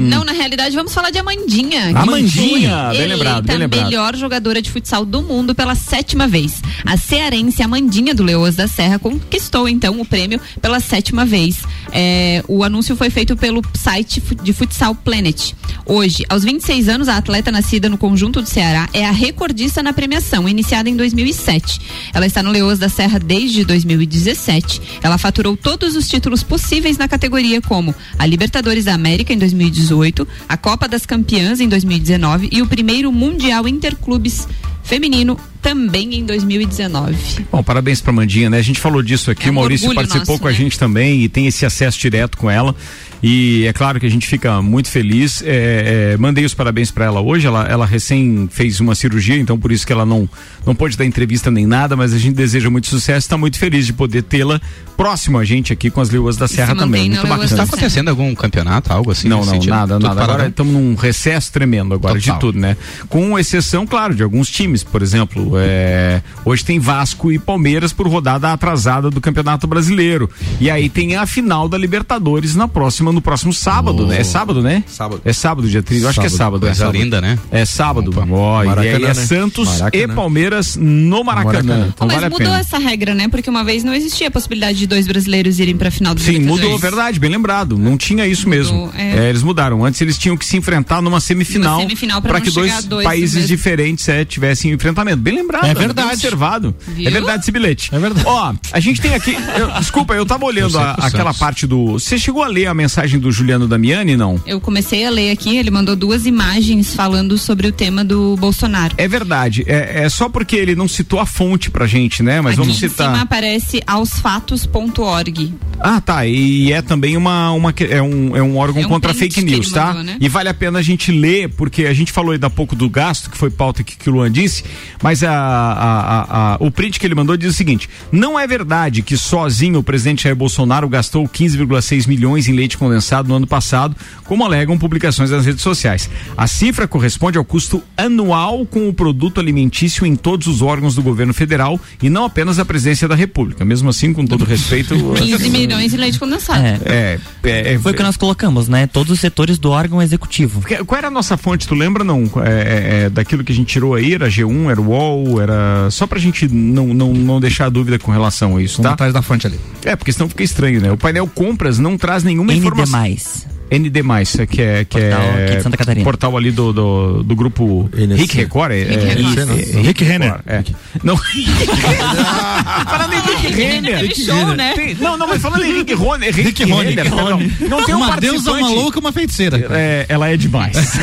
Não, 0.10 0.24
na 0.24 0.32
realidade, 0.34 0.76
vamos 0.76 0.94
falar 0.94 1.10
de 1.10 1.18
Amandinha. 1.20 1.92
Amandinha, 1.98 2.88
foi 2.90 2.98
bem 3.00 3.08
lembrado, 3.08 3.46
bem 3.46 3.58
lembrado. 3.58 3.86
melhor 3.86 4.16
jogadora 4.16 4.62
de 4.62 4.70
futsal 4.72 5.06
do 5.06 5.22
mundo 5.22 5.56
pela 5.56 5.76
sétima 5.76 6.28
vez. 6.28 6.62
A 6.86 6.98
cearense 6.98 7.62
Amandinha 7.64 8.14
do 8.14 8.24
Leoas 8.24 8.56
da 8.56 8.68
Serra 8.84 9.00
conquistou 9.00 9.70
então 9.70 10.02
o 10.02 10.06
prêmio 10.06 10.42
pela 10.62 10.82
sétima 10.82 11.26
vez. 11.26 11.62
É, 11.90 12.44
o 12.50 12.66
anúncio 12.66 12.98
foi 12.98 13.10
feito 13.10 13.34
pelo 13.38 13.62
site 13.74 14.22
de 14.44 14.52
Futsal 14.52 14.94
Planet. 14.94 15.54
Hoje, 15.86 16.26
aos 16.28 16.44
26 16.44 16.90
anos, 16.90 17.08
a 17.08 17.16
atleta 17.16 17.50
nascida 17.50 17.88
no 17.88 17.98
conjunto 17.98 18.42
do 18.42 18.48
Ceará 18.48 18.90
é 18.92 19.06
a 19.06 19.12
recordista 19.12 19.82
na 19.82 19.94
premiação, 19.94 20.50
iniciada 20.50 20.90
em 20.90 20.98
2007. 20.98 21.80
Ela 22.14 22.26
está 22.26 22.44
no 22.44 22.52
Leoas 22.52 22.78
da 22.78 22.90
Serra 22.90 23.20
desde 23.20 23.64
2017. 23.64 24.82
Ela 25.02 25.18
faturou 25.18 25.56
todos 25.56 25.96
os 25.96 26.10
títulos 26.10 26.44
possíveis 26.44 26.98
na 26.98 27.08
categoria, 27.08 27.62
como 27.62 27.96
a 28.20 28.26
Libertadores 28.26 28.84
da 28.84 28.94
América 28.94 29.32
em 29.32 29.38
2018, 29.38 30.28
a 30.50 30.58
Copa 30.58 30.90
das 30.90 31.06
Campeãs 31.06 31.62
em 31.62 31.70
2019 31.70 32.50
e 32.52 32.62
o 32.62 32.68
primeiro 32.68 33.14
Mundial 33.14 33.66
Interclubes 33.66 34.46
Feminino 34.84 35.38
também 35.64 36.14
em 36.16 36.26
2019. 36.26 37.46
Bom, 37.50 37.64
parabéns 37.64 38.02
pra 38.02 38.12
Mandinha, 38.12 38.50
né? 38.50 38.60
A 38.60 38.62
gente 38.62 38.80
falou 38.80 39.02
disso 39.02 39.32
aqui, 39.32 39.46
É 39.46 39.48
o 39.48 39.52
um 39.52 39.56
Maurício 39.56 39.88
orgulho 39.88 40.06
participou 40.08 40.34
nosso, 40.34 40.42
com 40.42 40.48
a 40.50 40.52
né? 40.52 40.58
gente 40.58 40.78
também 40.78 41.22
e 41.24 41.30
tem 41.30 41.48
esse 41.48 41.66
acesso 41.66 41.98
direto 41.98 42.38
com 42.38 42.52
ela. 42.52 42.76
E 43.24 43.66
é 43.66 43.72
claro 43.72 44.02
que 44.02 44.06
a 44.06 44.10
gente 44.10 44.28
fica 44.28 44.62
muito 44.62 44.90
feliz. 44.90 45.42
É, 45.46 46.12
é, 46.14 46.18
mandei 46.18 46.44
os 46.44 46.54
parabéns 46.54 46.92
pra 46.92 47.06
ela 47.06 47.22
hoje. 47.22 47.48
Ela, 47.48 47.66
ela 47.66 47.86
recém 47.86 48.50
fez 48.52 48.82
uma 48.82 48.94
cirurgia, 48.94 49.38
então 49.38 49.58
por 49.58 49.72
isso 49.72 49.88
que 49.88 49.94
ela 49.94 50.06
não, 50.06 50.28
não 50.66 50.76
pôde 50.76 50.98
dar 50.98 51.06
entrevista 51.06 51.50
nem 51.50 51.66
nada, 51.66 51.96
mas 51.96 52.14
a 52.14 52.18
gente 52.18 52.36
deseja 52.36 52.70
muito 52.70 52.88
sucesso. 52.88 53.20
Está 53.20 53.38
muito 53.38 53.58
feliz 53.58 53.86
de 53.86 53.94
poder 53.94 54.24
tê-la 54.24 54.60
próximo 54.98 55.40
a 55.40 55.46
gente 55.46 55.72
aqui 55.72 55.90
com 55.90 56.02
as 56.02 56.10
Leoas 56.10 56.36
da 56.36 56.50
Serra 56.50 56.76
também. 56.76 57.10
Muito 57.10 57.22
bacana. 57.26 57.46
Está 57.46 57.64
acontecendo 57.64 58.10
algum 58.10 58.36
campeonato, 58.36 58.92
algo 58.92 59.12
assim? 59.12 59.30
Não, 59.30 59.38
não, 59.38 59.46
sentido? 59.46 59.70
nada, 59.70 59.94
Tudo 59.94 60.04
nada. 60.04 60.14
Agora 60.16 60.28
paradão? 60.28 60.50
estamos 60.50 60.74
num 60.74 60.96
recesso 60.96 61.52
tremendo 61.54 61.94
agora 61.94 62.20
Total. 62.20 62.36
de 62.36 62.40
tudo, 62.42 62.60
né? 62.60 62.76
Com 63.08 63.40
exceção, 63.40 63.88
claro, 63.88 64.14
de 64.14 64.22
alguns 64.22 64.50
times, 64.50 64.84
por 64.84 65.02
exemplo, 65.02 65.54
é, 65.58 66.22
hoje 66.44 66.66
tem 66.66 66.78
Vasco 66.78 67.32
e 67.32 67.40
Palmeiras 67.40 67.94
por 67.94 68.06
rodada 68.06 68.52
atrasada 68.52 69.10
do 69.10 69.22
Campeonato 69.22 69.66
Brasileiro. 69.66 70.30
E 70.60 70.70
aí 70.70 70.90
tem 70.90 71.16
a 71.16 71.26
final 71.26 71.70
da 71.70 71.78
Libertadores 71.78 72.54
na 72.54 72.68
próxima 72.68 73.13
no 73.14 73.22
próximo 73.22 73.54
sábado, 73.54 74.06
né? 74.08 74.20
É 74.20 74.24
sábado, 74.24 74.62
né? 74.62 74.84
Sábado. 74.88 75.22
É 75.24 75.32
sábado, 75.34 75.68
dia 75.70 75.82
30. 75.84 76.04
Eu 76.06 76.10
acho 76.10 76.20
que 76.20 76.26
é 76.28 76.30
Sábado. 76.30 76.62
Coisa 76.62 76.74
é 76.74 76.76
sábado. 76.86 76.98
linda, 76.98 77.22
né? 77.22 77.38
É 77.52 77.64
sábado. 77.66 78.12
Ó, 78.32 78.58
e 78.58 78.62
aí 78.62 78.68
Maracanã, 78.68 78.96
é 78.96 79.00
né? 79.08 79.14
Santos 79.14 79.68
Maracanã. 79.80 80.04
e 80.04 80.08
Palmeiras 80.08 80.76
no 80.76 81.24
Maracanã. 81.24 81.52
Maracanã. 81.64 81.88
Então 81.94 82.08
Mas 82.08 82.16
vale 82.18 82.30
mudou 82.30 82.48
pena. 82.48 82.60
essa 82.60 82.78
regra, 82.80 83.14
né? 83.16 83.28
Porque 83.28 83.50
uma 83.50 83.64
vez 83.64 83.84
não 83.84 83.94
existia 83.94 84.28
a 84.28 84.32
possibilidade 84.32 84.78
de 84.80 84.88
dois 84.88 85.06
brasileiros 85.08 85.60
irem 85.60 85.78
pra 85.78 85.92
final 85.92 86.14
do 86.16 86.22
Sim, 86.22 86.40
mudou, 86.40 86.78
verdade, 86.78 87.20
bem 87.20 87.30
lembrado. 87.30 87.78
Não 87.78 87.98
tinha 87.98 88.26
isso 88.28 88.50
mesmo. 88.50 88.92
é. 88.98 89.26
É, 89.26 89.30
eles 89.30 89.44
mudaram. 89.44 89.86
Antes 89.86 90.02
eles 90.02 90.18
tinham 90.18 90.36
que 90.36 90.46
se 90.46 90.58
enfrentar 90.58 91.02
numa 91.02 91.20
semifinal, 91.20 91.74
Numa 91.78 91.82
semifinal 91.84 92.22
pra 92.22 92.30
pra 92.32 92.40
não 92.40 92.46
que 92.46 92.52
dois, 92.52 92.84
dois 92.86 93.04
países 93.06 93.36
mesmo. 93.36 93.48
diferentes 93.48 94.08
é, 94.10 94.26
tivessem 94.26 94.72
enfrentamento. 94.72 95.18
Bem 95.18 95.36
lembrado. 95.36 95.66
É 95.66 95.74
bem 95.74 95.84
verdade. 95.86 96.14
observado. 96.14 96.76
Viu? 96.88 97.08
É 97.08 97.12
verdade 97.12 97.44
esse 97.44 97.52
bilhete. 97.52 97.90
É 97.94 98.00
verdade. 98.00 98.26
Ó, 98.28 98.54
a 98.72 98.80
gente 98.80 99.00
tem 99.02 99.14
aqui. 99.14 99.36
eu- 99.58 99.72
desculpa, 99.80 100.14
eu 100.16 100.26
tava 100.26 100.46
olhando 100.46 100.78
a- 100.80 100.94
pro 100.96 101.06
aquela 101.06 101.34
parte 101.34 101.68
do. 101.68 101.94
Você 101.94 102.18
chegou 102.18 102.44
a 102.44 102.48
ler 102.48 102.68
a 102.68 102.74
mensagem 102.74 103.03
do 103.12 103.32
Juliano 103.32 103.68
Damiani, 103.68 104.16
não? 104.16 104.40
Eu 104.46 104.60
comecei 104.62 105.06
a 105.06 105.10
ler 105.10 105.32
aqui, 105.32 105.58
ele 105.58 105.70
mandou 105.72 105.96
duas 105.96 106.26
imagens 106.26 106.94
falando 106.96 107.38
sobre 107.38 107.68
o 107.68 107.72
tema 107.72 108.04
do 108.04 108.36
Bolsonaro. 108.38 108.96
É 108.98 109.08
verdade. 109.08 109.64
É, 109.68 110.04
é 110.04 110.10
só 110.10 110.30
porque 110.30 110.56
ele 110.56 110.76
não 110.76 110.88
citou 110.88 111.20
a 111.20 111.26
fonte 111.26 111.70
pra 111.70 111.86
gente, 111.88 112.22
né? 112.24 112.42
Mas 112.42 112.54
Aqui 112.54 112.62
vamos 112.62 112.76
em 112.84 112.88
citar. 112.90 113.12
cima 113.12 113.22
aparece 113.24 113.82
aosfatos.org. 113.86 115.54
Ah, 115.80 116.00
tá. 116.00 116.26
E 116.26 116.72
é 116.72 116.82
também 116.82 117.18
uma, 117.18 117.52
uma 117.52 117.74
que- 117.74 117.84
é, 117.86 118.02
um, 118.02 118.36
é 118.38 118.42
um 118.42 118.58
órgão 118.58 118.82
É 118.82 118.86
um 118.86 118.90
contra 118.90 119.14
fake 119.14 119.42
news, 119.44 119.70
tá? 119.72 119.88
mandou, 119.88 120.04
né? 120.04 120.18
E 120.20 120.30
vale 120.30 120.48
a 120.50 120.54
pena 120.54 120.80
a 120.80 120.82
gente 120.82 121.12
ler, 121.12 121.50
porque 121.50 121.86
a 121.86 121.94
gente 121.94 122.12
falou 122.12 122.32
ainda 122.32 122.48
há 122.48 122.50
pouco 122.50 122.76
do 122.76 122.90
gasto, 122.90 123.30
que 123.30 123.38
foi 123.38 123.50
pauta 123.50 123.84
que, 123.84 123.98
que 123.98 124.10
o 124.10 124.14
Luan 124.14 124.32
disse, 124.32 124.64
mas 125.02 125.24
a- 125.24 125.32
a- 125.32 126.54
a- 126.54 126.58
o 126.60 126.72
print 126.72 127.00
que 127.00 127.06
ele 127.06 127.16
mandou 127.16 127.36
diz 127.36 127.50
o 127.50 127.54
seguinte: 127.54 127.90
não 128.12 128.40
é 128.40 128.48
verdade 128.48 129.02
que 129.02 129.18
sozinho 129.18 129.80
o 129.80 129.84
presidente 129.84 130.24
Jair 130.24 130.36
Bolsonaro 130.36 130.88
gastou 130.88 131.28
15,6 131.28 132.08
milhões 132.08 132.48
em 132.48 132.54
leite 132.54 132.78
condensado 132.78 132.93
no 133.28 133.36
ano 133.36 133.48
passado, 133.48 133.96
como 134.24 134.46
alegam 134.46 134.78
publicações 134.78 135.32
nas 135.32 135.46
redes 135.46 135.62
sociais. 135.62 136.10
A 136.36 136.48
cifra 136.48 136.88
corresponde 136.88 137.38
ao 137.38 137.46
custo 137.46 137.84
anual 137.98 138.66
com 138.66 138.88
o 138.90 138.94
produto 138.94 139.40
alimentício 139.40 140.06
em 140.06 140.16
todos 140.16 140.48
os 140.48 140.62
órgãos 140.62 140.96
do 140.96 141.02
governo 141.02 141.34
federal 141.34 141.80
e 142.02 142.10
não 142.10 142.26
apenas 142.26 142.60
a 142.60 142.66
presidência 142.66 143.08
da 143.08 143.16
República. 143.16 143.64
Mesmo 143.66 143.90
assim, 143.90 144.14
com 144.14 144.26
todo 144.26 144.46
respeito. 144.46 144.96
15 145.16 145.50
milhões 145.50 145.92
de 145.92 145.98
leite 145.98 146.20
condensado. 146.20 146.64
É. 146.64 147.20
É, 147.44 147.74
é, 147.74 147.80
Foi 147.80 147.92
o 147.92 147.96
que 147.96 148.04
nós 148.04 148.18
colocamos, 148.18 148.68
né? 148.68 148.88
Todos 148.88 149.12
os 149.12 149.20
setores 149.20 149.58
do 149.58 149.70
órgão 149.72 150.02
executivo. 150.02 150.64
Qual 150.86 150.98
era 150.98 151.08
a 151.08 151.12
nossa 151.12 151.38
fonte, 151.38 151.68
tu 151.68 151.76
lembra 151.76 152.04
não? 152.04 152.24
É, 152.38 152.50
é, 152.50 153.06
é, 153.06 153.10
daquilo 153.10 153.44
que 153.44 153.52
a 153.52 153.56
gente 153.56 153.68
tirou 153.68 153.96
aí, 153.96 154.14
era 154.14 154.28
G1, 154.28 154.70
era 154.72 154.82
UOL, 154.82 155.42
era. 155.42 155.90
Só 155.92 156.08
pra 156.08 156.20
gente 156.20 156.48
não, 156.48 156.94
não, 156.94 157.14
não 157.14 157.40
deixar 157.40 157.70
dúvida 157.70 158.00
com 158.00 158.12
relação 158.12 158.58
a 158.58 158.62
isso, 158.62 158.78
Vamos 158.78 158.90
tá? 158.90 158.94
atrás 158.94 159.14
da 159.14 159.22
fonte 159.22 159.48
ali. 159.48 159.60
É, 159.84 159.96
porque 159.96 160.12
senão 160.12 160.30
fica 160.30 160.44
estranho, 160.44 160.82
né? 160.82 160.92
O 160.92 160.98
painel 160.98 161.28
compras 161.28 161.80
não 161.80 161.98
traz 161.98 162.24
nenhuma 162.24 162.54
ND+. 162.54 162.62
Informação. 162.82 163.54
ND+, 163.72 164.00
é 164.40 164.46
que 164.46 164.62
é, 164.62 164.86
que 164.86 165.00
Portal 165.00 165.22
é 165.22 165.46
aqui 165.46 165.56
de 165.56 165.64
Santa 165.64 165.78
Catarina. 165.78 166.04
portal 166.04 166.38
ali 166.38 166.52
do, 166.52 166.72
do, 166.72 167.24
do 167.24 167.36
grupo 167.36 167.90
NSC. 167.92 168.22
Rick 168.22 168.38
Record. 168.38 168.72
É, 168.72 168.84
Rick 168.84 168.94
é, 168.94 169.14
Record. 169.14 169.40
é, 169.40 169.54
é, 169.54 169.82
Rick 169.82 170.04
Renner. 170.04 170.40
É. 170.46 170.64
Não. 171.04 171.18
falando 172.86 173.14
em 173.14 173.22
Rick 173.22 173.48
Renner. 173.48 174.00
Teve 174.02 174.16
show, 174.16 174.56
né? 174.56 174.74
Tem- 174.76 174.94
não, 174.96 175.18
não, 175.18 175.28
mas 175.28 175.42
falando 175.42 175.66
em 175.66 175.74
Rick 175.78 175.94
Rony, 175.96 176.26
Rick, 176.28 176.42
Rick. 176.42 176.66
Renner, 176.66 176.94
perdão. 176.94 177.40
Não 177.68 177.84
tem 177.84 177.96
um 177.96 177.98
uma 177.98 178.16
deusa, 178.18 178.52
uma 178.52 178.70
louca, 178.70 179.00
uma 179.00 179.12
feiticeira. 179.12 179.58
é, 179.72 180.06
ela 180.08 180.30
é 180.30 180.38
demais. 180.38 180.78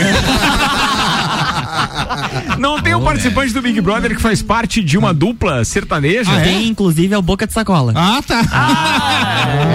Não 2.58 2.80
tem 2.80 2.94
um 2.94 3.02
participante 3.02 3.52
do 3.52 3.62
Big 3.62 3.80
Brother 3.80 4.14
que 4.14 4.20
faz 4.20 4.42
parte 4.42 4.82
de 4.82 4.96
uma 4.98 5.12
dupla 5.14 5.64
sertaneja? 5.64 6.30
Ah, 6.32 6.40
é? 6.40 6.44
Tem, 6.44 6.68
inclusive, 6.68 7.14
é 7.14 7.18
o 7.18 7.22
Boca 7.22 7.46
de 7.46 7.52
Sacola. 7.52 7.92
Ah, 7.96 8.20
tá. 8.26 8.40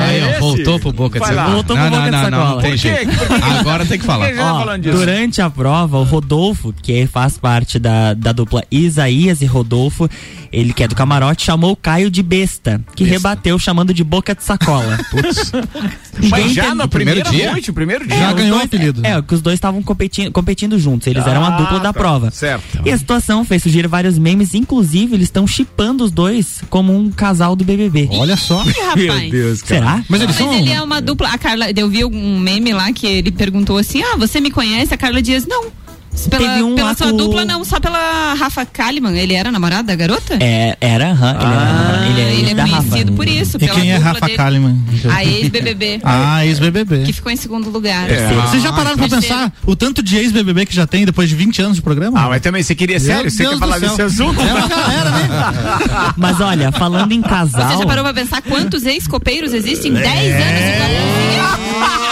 Aí, 0.07 0.21
ó, 0.23 0.29
esse? 0.31 0.39
voltou 0.39 0.79
pro 0.79 0.91
boca 0.93 1.19
de 1.19 1.25
sacola. 1.25 1.49
Voltou 1.51 1.75
não, 1.75 1.83
pro 1.83 1.91
não, 1.91 1.97
boca 1.99 2.05
de 2.05 2.11
não, 2.11 2.31
não, 2.31 2.37
sacola. 2.39 2.55
não 2.55 2.61
tem 2.61 2.77
jeito. 2.77 3.11
Agora 3.59 3.85
tem 3.85 3.99
que 3.99 4.05
falar. 4.05 4.29
Ó, 4.37 4.77
durante 4.77 5.41
a 5.41 5.49
prova, 5.49 5.97
o 5.97 6.03
Rodolfo, 6.03 6.73
que 6.81 7.07
faz 7.07 7.37
parte 7.37 7.79
da, 7.79 8.13
da 8.13 8.31
dupla 8.31 8.63
Isaías 8.71 9.41
e 9.41 9.45
Rodolfo, 9.45 10.09
ele 10.51 10.73
que 10.73 10.83
é 10.83 10.87
do 10.87 10.95
camarote, 10.95 11.43
chamou 11.43 11.71
o 11.71 11.75
Caio 11.75 12.09
de 12.11 12.21
besta, 12.23 12.81
que 12.95 13.03
rebateu 13.03 13.57
chamando 13.59 13.93
de 13.93 14.03
boca 14.03 14.33
de 14.35 14.43
sacola. 14.43 14.97
Mas 16.29 16.45
Ninguém 16.45 16.53
já 16.53 16.73
na 16.75 16.87
primeiro 16.87 17.23
dia? 17.29 17.51
noite, 17.51 17.69
o 17.69 17.73
primeiro 17.73 18.07
dia. 18.07 18.17
Já 18.17 18.33
ganhou 18.33 18.59
o 18.59 18.61
apelido. 18.61 19.01
É, 19.05 19.21
que 19.21 19.33
os 19.33 19.41
dois 19.41 19.55
estavam 19.55 19.81
competindo, 19.83 20.31
competindo 20.31 20.79
juntos. 20.79 21.07
Eles 21.07 21.25
eram 21.25 21.43
a 21.43 21.47
Ah, 21.47 21.57
dupla 21.57 21.79
da 21.79 21.91
tá. 21.91 21.99
prova. 21.99 22.31
Certo. 22.31 22.54
E 22.85 22.91
a 22.91 22.97
situação 22.97 23.43
fez 23.45 23.63
surgir 23.63 23.87
vários 23.87 24.17
memes, 24.17 24.53
inclusive 24.53 25.15
eles 25.15 25.27
estão 25.27 25.45
chipando 25.47 26.03
os 26.03 26.11
dois 26.11 26.61
como 26.69 26.95
um 26.95 27.11
casal 27.11 27.55
do 27.55 27.63
BBB. 27.63 28.09
Olha 28.11 28.37
só. 28.37 28.63
Ih, 28.63 28.71
rapaz. 28.71 28.95
Meu 28.97 29.29
Deus, 29.31 29.61
cara. 29.61 29.79
Será? 29.81 30.05
Mas 30.09 30.21
eles 30.21 30.35
Mas 30.39 30.45
são. 30.45 30.53
ele 30.57 30.71
é 30.71 30.81
uma 30.81 31.01
dupla. 31.01 31.29
A 31.29 31.37
Carla, 31.37 31.67
eu 31.75 31.89
vi 31.89 32.05
um 32.05 32.39
meme 32.39 32.73
lá 32.73 32.91
que 32.93 33.05
ele 33.07 33.31
perguntou 33.31 33.77
assim: 33.77 34.01
Ah, 34.03 34.15
você 34.17 34.39
me 34.39 34.51
conhece? 34.51 34.93
A 34.93 34.97
Carla 34.97 35.21
Dias, 35.21 35.45
não. 35.45 35.65
Pela, 36.29 36.47
Teve 36.49 36.63
um 36.63 36.75
pela 36.75 36.89
lá 36.89 36.95
sua 36.95 37.07
com- 37.11 37.17
dupla, 37.17 37.45
não, 37.45 37.63
só 37.63 37.79
pela 37.79 38.33
Rafa 38.33 38.65
Kalimann. 38.65 39.15
Ele 39.17 39.33
era 39.33 39.51
namorado 39.51 39.87
da 39.87 39.95
garota? 39.95 40.37
É, 40.39 40.75
era, 40.81 41.11
aham, 41.11 41.35
ele, 41.35 41.45
era, 41.45 42.05
ele 42.09 42.21
é, 42.21 42.33
ele 42.39 42.51
é 42.51 42.53
da 42.55 42.63
conhecido 42.63 42.95
Rafa. 42.97 43.11
por 43.15 43.27
isso. 43.27 43.57
E 43.57 43.59
pela 43.59 43.79
quem 43.79 43.91
é 43.91 43.97
Rafa 43.97 44.21
dele. 44.21 44.37
Kalimann? 44.37 44.77
A 45.13 45.23
ex-BBB. 45.23 45.99
Ah, 46.05 46.45
ex-BBB. 46.45 47.03
Que 47.03 47.13
ficou 47.13 47.31
em 47.31 47.35
segundo 47.35 47.69
lugar. 47.69 48.09
É. 48.09 48.29
Vocês 48.47 48.63
já 48.63 48.71
pararam 48.73 48.97
pra 48.97 49.07
pensar 49.09 49.51
o 49.65 49.75
tanto 49.75 50.01
de 50.01 50.17
ex-BBB 50.17 50.65
que 50.65 50.75
já 50.75 50.87
tem 50.87 51.05
depois 51.05 51.29
de 51.29 51.35
20 51.35 51.61
anos 51.61 51.75
de 51.75 51.81
programa? 51.81 52.19
Ah, 52.19 52.29
mas 52.29 52.41
também 52.41 52.63
você 52.63 52.73
queria 52.73 52.97
Meu 52.97 53.05
sério? 53.05 53.29
Você 53.29 53.43
Deus 53.43 53.53
quer 53.55 53.59
falar 53.59 53.79
desse 53.79 54.01
assunto? 54.01 54.39
É 54.41 54.67
galera, 54.69 55.11
né? 55.11 55.29
Mas 56.17 56.39
olha, 56.39 56.71
falando 56.71 57.11
em 57.11 57.21
casal. 57.21 57.69
Você 57.69 57.77
já 57.77 57.85
parou 57.85 58.03
pra 58.03 58.13
pensar 58.13 58.41
quantos 58.41 58.85
ex-copeiros 58.85 59.53
existem? 59.53 59.93
10 59.93 60.07
É. 60.07 60.41
anos 60.41 61.95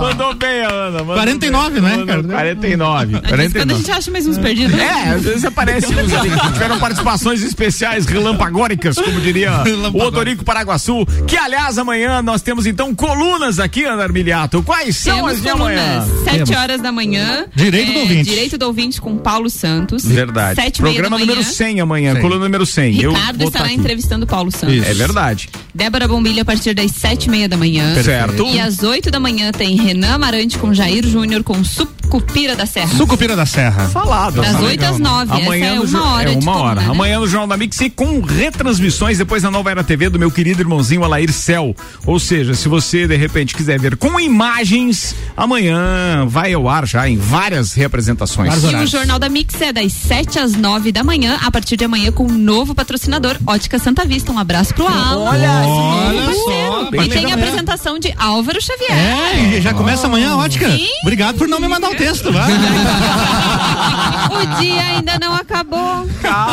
Mandou 0.00 0.34
bem, 0.34 0.60
Ana. 0.64 0.98
mandou 0.98 1.14
49, 1.14 1.80
bem. 1.80 1.82
né, 1.98 2.06
cara? 2.06 2.22
49. 2.22 3.16
Às 3.16 3.22
vezes, 3.22 3.52
quando 3.52 3.70
a 3.70 3.74
49. 3.74 3.74
gente 3.82 3.90
acha 3.90 4.10
mais 4.10 4.26
uns 4.26 4.38
perdidos. 4.38 4.72
né? 4.76 4.84
É, 4.84 5.08
às 5.10 5.22
vezes 5.22 5.44
aparece 5.44 5.86
uns 5.94 6.12
ali 6.14 6.30
que 6.30 6.52
tiveram 6.52 6.78
participações 6.78 7.42
especiais 7.42 8.06
relampagóricas, 8.06 8.96
como 8.96 9.20
diria 9.20 9.52
o. 9.94 10.02
Odorico 10.02 10.44
Paraguaçu. 10.44 11.06
Que, 11.26 11.36
aliás, 11.36 11.78
amanhã 11.78 12.22
nós 12.22 12.42
temos 12.42 12.66
então 12.66 12.94
colunas 12.94 13.58
aqui, 13.58 13.84
Ana 13.84 14.02
Armiliato. 14.04 14.62
Quais 14.62 14.96
são 14.96 15.16
Temos 15.16 15.32
as 15.32 15.42
de 15.42 15.48
amanhã? 15.48 16.00
colunas, 16.04 16.24
7 16.24 16.36
Temos. 16.44 16.50
horas 16.50 16.80
da 16.80 16.92
manhã. 16.92 17.44
Direito 17.54 17.92
do 17.92 17.98
ouvinte. 18.00 18.30
Direito 18.30 18.58
do 18.58 18.66
ouvinte 18.66 19.00
com 19.00 19.16
Paulo 19.18 19.48
Santos. 19.50 20.04
Verdade. 20.04 20.54
7 20.60 20.78
e 20.78 20.82
meia 20.82 20.94
da 20.94 21.00
Programa 21.00 21.16
manhã. 21.18 21.26
número 21.34 21.44
100 21.54 21.80
amanhã, 21.80 22.12
100. 22.14 22.22
coluna 22.22 22.44
número 22.44 22.66
100. 22.66 23.00
Eu 23.02 23.12
Ricardo 23.12 23.38
vou 23.38 23.46
estará 23.48 23.64
tá 23.64 23.70
aqui. 23.70 23.80
entrevistando 23.80 24.26
Paulo 24.26 24.50
Santos. 24.50 24.86
É 24.86 24.94
verdade. 24.94 25.48
Débora 25.74 26.08
Bombilha 26.08 26.42
a 26.42 26.44
partir 26.44 26.74
das 26.74 26.90
sete 26.92 27.24
e 27.26 27.30
meia 27.30 27.48
da 27.48 27.56
manhã. 27.56 27.94
Certo. 28.02 28.44
E 28.46 28.58
às 28.60 28.82
8 28.82 29.10
da 29.10 29.20
manhã 29.20 29.52
tem 29.52 29.76
Renan 29.90 30.14
Amarante 30.14 30.56
com 30.56 30.72
Jair 30.72 31.04
Júnior 31.04 31.42
com 31.42 31.64
Sucupira 32.10 32.56
da 32.56 32.66
Serra. 32.66 32.88
Sucupira 32.96 33.36
da 33.36 33.46
Serra. 33.46 33.88
Falado. 33.88 34.42
Das 34.42 34.52
Tá 34.52 34.60
8 34.62 34.84
às 34.84 34.98
legal. 34.98 35.16
9. 35.26 35.32
Amanhã 35.42 35.66
Essa 35.66 35.74
é 35.74 35.78
no 35.78 35.84
uma 35.84 36.12
hora 36.12 36.30
É 36.30 36.32
uma 36.34 36.40
coluna, 36.52 36.60
hora. 36.70 36.80
né? 36.80 36.86
Amanhã 36.90 37.20
no 37.20 37.26
Jornal 37.28 37.46
da 37.46 37.56
Mix 37.56 37.80
e 37.80 37.88
com 37.90 38.20
retransmissões 38.20 39.16
depois 39.18 39.42
na 39.44 39.50
Nova 39.50 39.70
Era 39.70 39.84
TV 39.84 40.08
do 40.08 40.18
meu 40.18 40.28
querido 40.30 40.60
irmãozinho 40.60 41.04
Alair 41.04 41.32
Cel. 41.32 41.74
Ou 42.04 42.18
seja, 42.18 42.54
se 42.54 42.68
você 42.68 43.06
de 43.06 43.16
repente 43.16 43.54
quiser 43.54 43.78
ver 43.78 43.96
com 43.96 44.18
imagens, 44.18 45.14
amanhã 45.36 46.26
vai 46.26 46.52
ao 46.52 46.68
ar 46.68 46.84
já 46.86 47.08
em 47.08 47.16
várias 47.16 47.74
representações. 47.74 48.52
E 48.64 48.74
o. 48.76 48.86
Jornal 48.90 49.18
da 49.20 49.28
Mix 49.28 49.60
é 49.60 49.72
das 49.72 49.92
7 49.92 50.38
às 50.40 50.52
9 50.54 50.90
da 50.90 51.04
manhã, 51.04 51.38
a 51.42 51.50
partir 51.50 51.76
de 51.76 51.84
amanhã, 51.84 52.10
com 52.10 52.24
um 52.26 52.36
novo 52.36 52.74
patrocinador, 52.74 53.36
Ótica 53.46 53.78
Santa 53.78 54.04
Vista. 54.04 54.32
Um 54.32 54.38
abraço 54.38 54.74
pro 54.74 54.84
Alan. 54.86 55.30
Olha, 55.30 55.50
Olha 55.50 56.34
só, 56.34 56.90
E 57.04 57.08
tem 57.08 57.30
a 57.30 57.34
apresentação 57.36 57.98
de 57.98 58.12
Álvaro 58.18 58.60
Xavier. 58.60 58.90
É, 58.92 59.56
e 59.58 59.60
já 59.62 59.72
começa 59.72 60.06
amanhã 60.08 60.32
a 60.32 60.36
ótica. 60.38 60.68
Sim. 60.70 60.88
Obrigado 61.02 61.36
por 61.38 61.46
não 61.46 61.60
me 61.60 61.68
mandar 61.68 61.90
o 61.90 61.94
texto, 62.00 62.32
vai. 62.32 62.50
O 64.30 64.60
dia 64.60 64.82
ainda 64.82 65.18
não 65.18 65.34
acabou. 65.34 66.06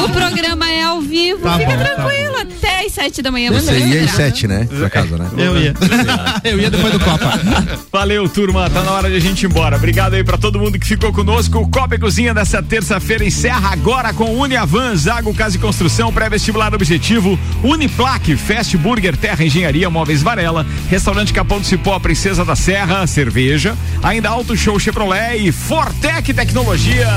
O 0.04 0.10
programa 0.10 0.70
é 0.72 0.84
ao 0.84 1.02
vivo. 1.02 1.42
Tá 1.42 1.58
Fica 1.58 1.72
bom, 1.72 1.78
tá 1.78 1.84
tranquilo. 1.96 2.38
Até 2.38 2.86
às 2.86 2.92
7 2.92 3.22
da 3.22 3.32
manhã. 3.32 3.52
Você 3.52 3.78
ia 3.78 4.04
às 4.04 4.12
sete, 4.12 4.48
né? 4.48 4.68
Pra 4.70 4.90
casa, 4.90 5.18
né? 5.18 5.30
Eu 5.38 5.58
ia. 5.58 5.74
Eu 6.44 6.60
ia 6.60 6.70
depois 6.70 6.94
do 6.94 7.00
Copa. 7.00 7.32
Valeu, 7.92 8.28
turma. 8.30 8.70
Tá 8.70 8.84
na 8.84 8.92
hora 8.92 9.10
de 9.10 9.16
a 9.16 9.20
gente 9.20 9.44
ir 9.44 9.46
embora. 9.48 9.76
Obrigado 9.76 10.14
aí 10.14 10.24
pra 10.24 10.38
todo 10.38 10.60
mundo 10.60 10.80
que 10.80 10.86
ficou 10.86 11.12
conosco. 11.14 11.60
O 11.60 11.68
Copa 11.68 11.96
e 11.96 12.00
Cozinha 12.00 12.34
dessa 12.34 12.62
terça-feira 12.62 13.24
encerra 13.24 13.72
agora 13.72 14.14
com 14.14 14.36
Uniavan, 14.38 14.96
Zago 14.96 15.34
Casa 15.34 15.58
e 15.58 15.60
Construção, 15.60 16.12
pré-vestibular 16.12 16.74
objetivo, 16.74 17.38
Uniplaque, 17.64 18.36
Fast 18.36 18.76
Burger, 18.78 19.16
Terra 19.16 19.44
Engenharia, 19.44 19.90
Móveis 19.90 20.22
Varela, 20.22 20.66
Restaurante 20.90 21.34
Capão 21.34 21.60
do 21.60 21.66
Cipó, 21.66 22.00
Princesa 22.00 22.44
da 22.44 22.56
Serra, 22.56 23.06
Cerveja, 23.08 23.76
ainda 24.02 24.30
Auto 24.30 24.56
Show 24.56 24.80
Chevrolet 24.80 25.38
e 25.38 25.52
Fortec 25.52 26.34
Tecnologia. 26.34 27.08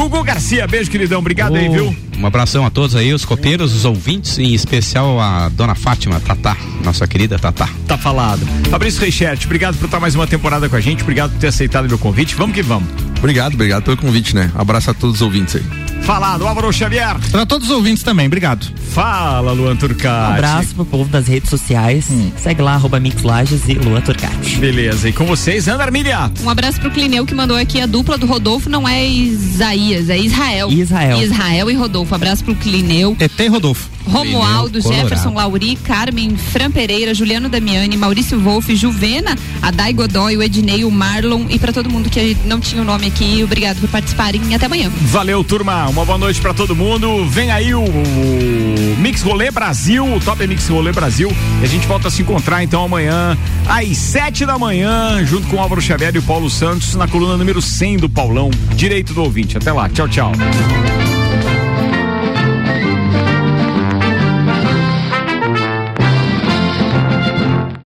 Gugu 0.00 0.24
Garcia, 0.24 0.66
beijo, 0.66 0.90
queridão. 0.90 1.18
Obrigado 1.18 1.54
aí, 1.54 1.68
viu? 1.68 1.94
Um 2.16 2.24
abração 2.24 2.64
a 2.64 2.70
todos 2.70 2.96
aí, 2.96 3.12
os 3.12 3.26
copeiros, 3.26 3.74
os 3.74 3.84
ouvintes, 3.84 4.38
em 4.38 4.54
especial 4.54 5.20
a 5.20 5.50
dona 5.50 5.74
Fátima 5.74 6.18
Tatá, 6.18 6.56
nossa 6.82 7.06
querida 7.06 7.38
Tatá. 7.38 7.68
Tá 7.86 7.98
falado. 7.98 8.40
Fabrício 8.70 8.98
Reichert, 9.02 9.44
obrigado 9.44 9.76
por 9.76 9.84
estar 9.84 10.00
mais 10.00 10.14
uma 10.14 10.26
temporada 10.26 10.70
com 10.70 10.76
a 10.76 10.80
gente, 10.80 11.02
obrigado 11.02 11.32
por 11.32 11.38
ter 11.38 11.48
aceitado 11.48 11.86
meu 11.86 11.98
convite. 11.98 12.34
Vamos 12.34 12.54
que 12.54 12.62
vamos. 12.62 12.88
Obrigado, 13.18 13.52
obrigado 13.52 13.82
pelo 13.82 13.98
convite, 13.98 14.34
né? 14.34 14.50
Abraço 14.54 14.90
a 14.90 14.94
todos 14.94 15.16
os 15.16 15.22
ouvintes 15.22 15.56
aí. 15.56 15.99
Falado, 16.02 16.46
Álvaro 16.46 16.72
Xavier. 16.72 17.16
Para 17.30 17.46
todos 17.46 17.68
os 17.70 17.76
ouvintes 17.76 18.02
também, 18.02 18.26
obrigado. 18.26 18.66
Fala, 18.92 19.52
Luan 19.52 19.74
Um 19.74 19.76
Turcati. 19.76 20.32
abraço 20.32 20.74
pro 20.74 20.84
povo 20.84 21.08
das 21.08 21.28
redes 21.28 21.48
sociais. 21.48 22.06
Hum. 22.10 22.32
Segue 22.36 22.60
lá, 22.62 22.74
arroba 22.74 22.98
Mix 22.98 23.22
Lages 23.22 23.62
e 23.68 23.74
Lua 23.74 24.00
Turcati. 24.00 24.56
Beleza, 24.56 25.08
e 25.08 25.12
com 25.12 25.24
vocês, 25.24 25.68
Ana 25.68 25.84
Armília. 25.84 26.30
Um 26.42 26.50
abraço 26.50 26.80
pro 26.80 26.90
Clineu 26.90 27.24
que 27.24 27.34
mandou 27.34 27.56
aqui 27.56 27.80
a 27.80 27.86
dupla 27.86 28.18
do 28.18 28.26
Rodolfo 28.26 28.68
não 28.68 28.88
é 28.88 29.06
Isaías, 29.06 30.08
é 30.10 30.18
Israel. 30.18 30.68
Israel. 30.70 31.22
Israel 31.22 31.70
e 31.70 31.74
Rodolfo. 31.74 32.14
Abraço 32.14 32.42
pro 32.42 32.56
Clineu. 32.56 33.16
ET 33.20 33.38
e 33.38 33.46
Rodolfo. 33.48 33.88
Romualdo, 34.06 34.80
Clineu, 34.80 35.02
Jefferson. 35.02 35.34
Lauri, 35.34 35.76
Carmen, 35.76 36.36
Fran 36.36 36.70
Pereira, 36.72 37.14
Juliano 37.14 37.48
Damiani, 37.48 37.96
Maurício 37.96 38.40
Wolff, 38.40 38.74
Juvena, 38.74 39.36
a 39.62 39.70
Dai 39.70 39.92
Godoy, 39.92 40.36
o 40.36 40.42
Ednei, 40.42 40.84
o 40.84 40.90
Marlon 40.90 41.44
e 41.48 41.58
pra 41.58 41.72
todo 41.72 41.88
mundo 41.88 42.10
que 42.10 42.36
não 42.46 42.58
tinha 42.58 42.82
o 42.82 42.84
nome 42.84 43.06
aqui, 43.06 43.44
obrigado 43.44 43.78
por 43.78 43.88
participarem 43.90 44.40
e 44.50 44.54
até 44.54 44.66
amanhã. 44.66 44.90
Valeu, 45.02 45.44
turma. 45.44 45.89
Uma 45.90 46.04
boa 46.04 46.16
noite 46.16 46.40
pra 46.40 46.54
todo 46.54 46.76
mundo. 46.76 47.26
Vem 47.26 47.50
aí 47.50 47.74
o, 47.74 47.82
o 47.82 48.96
Mix 48.98 49.22
Rolê 49.22 49.50
Brasil, 49.50 50.04
o 50.06 50.20
Top 50.20 50.46
Mix 50.46 50.68
Rolê 50.68 50.92
Brasil. 50.92 51.28
E 51.60 51.64
a 51.64 51.66
gente 51.66 51.84
volta 51.84 52.06
a 52.06 52.10
se 52.12 52.22
encontrar 52.22 52.62
então 52.62 52.84
amanhã, 52.84 53.36
às 53.66 53.98
sete 53.98 54.46
da 54.46 54.56
manhã, 54.56 55.24
junto 55.26 55.48
com 55.48 55.56
o 55.56 55.60
Álvaro 55.60 55.82
Xavier 55.82 56.14
e 56.14 56.18
o 56.18 56.22
Paulo 56.22 56.48
Santos, 56.48 56.94
na 56.94 57.08
coluna 57.08 57.36
número 57.36 57.60
100 57.60 57.96
do 57.96 58.08
Paulão, 58.08 58.50
direito 58.76 59.12
do 59.12 59.22
ouvinte. 59.24 59.58
Até 59.58 59.72
lá. 59.72 59.88
Tchau, 59.88 60.08
tchau. 60.08 60.32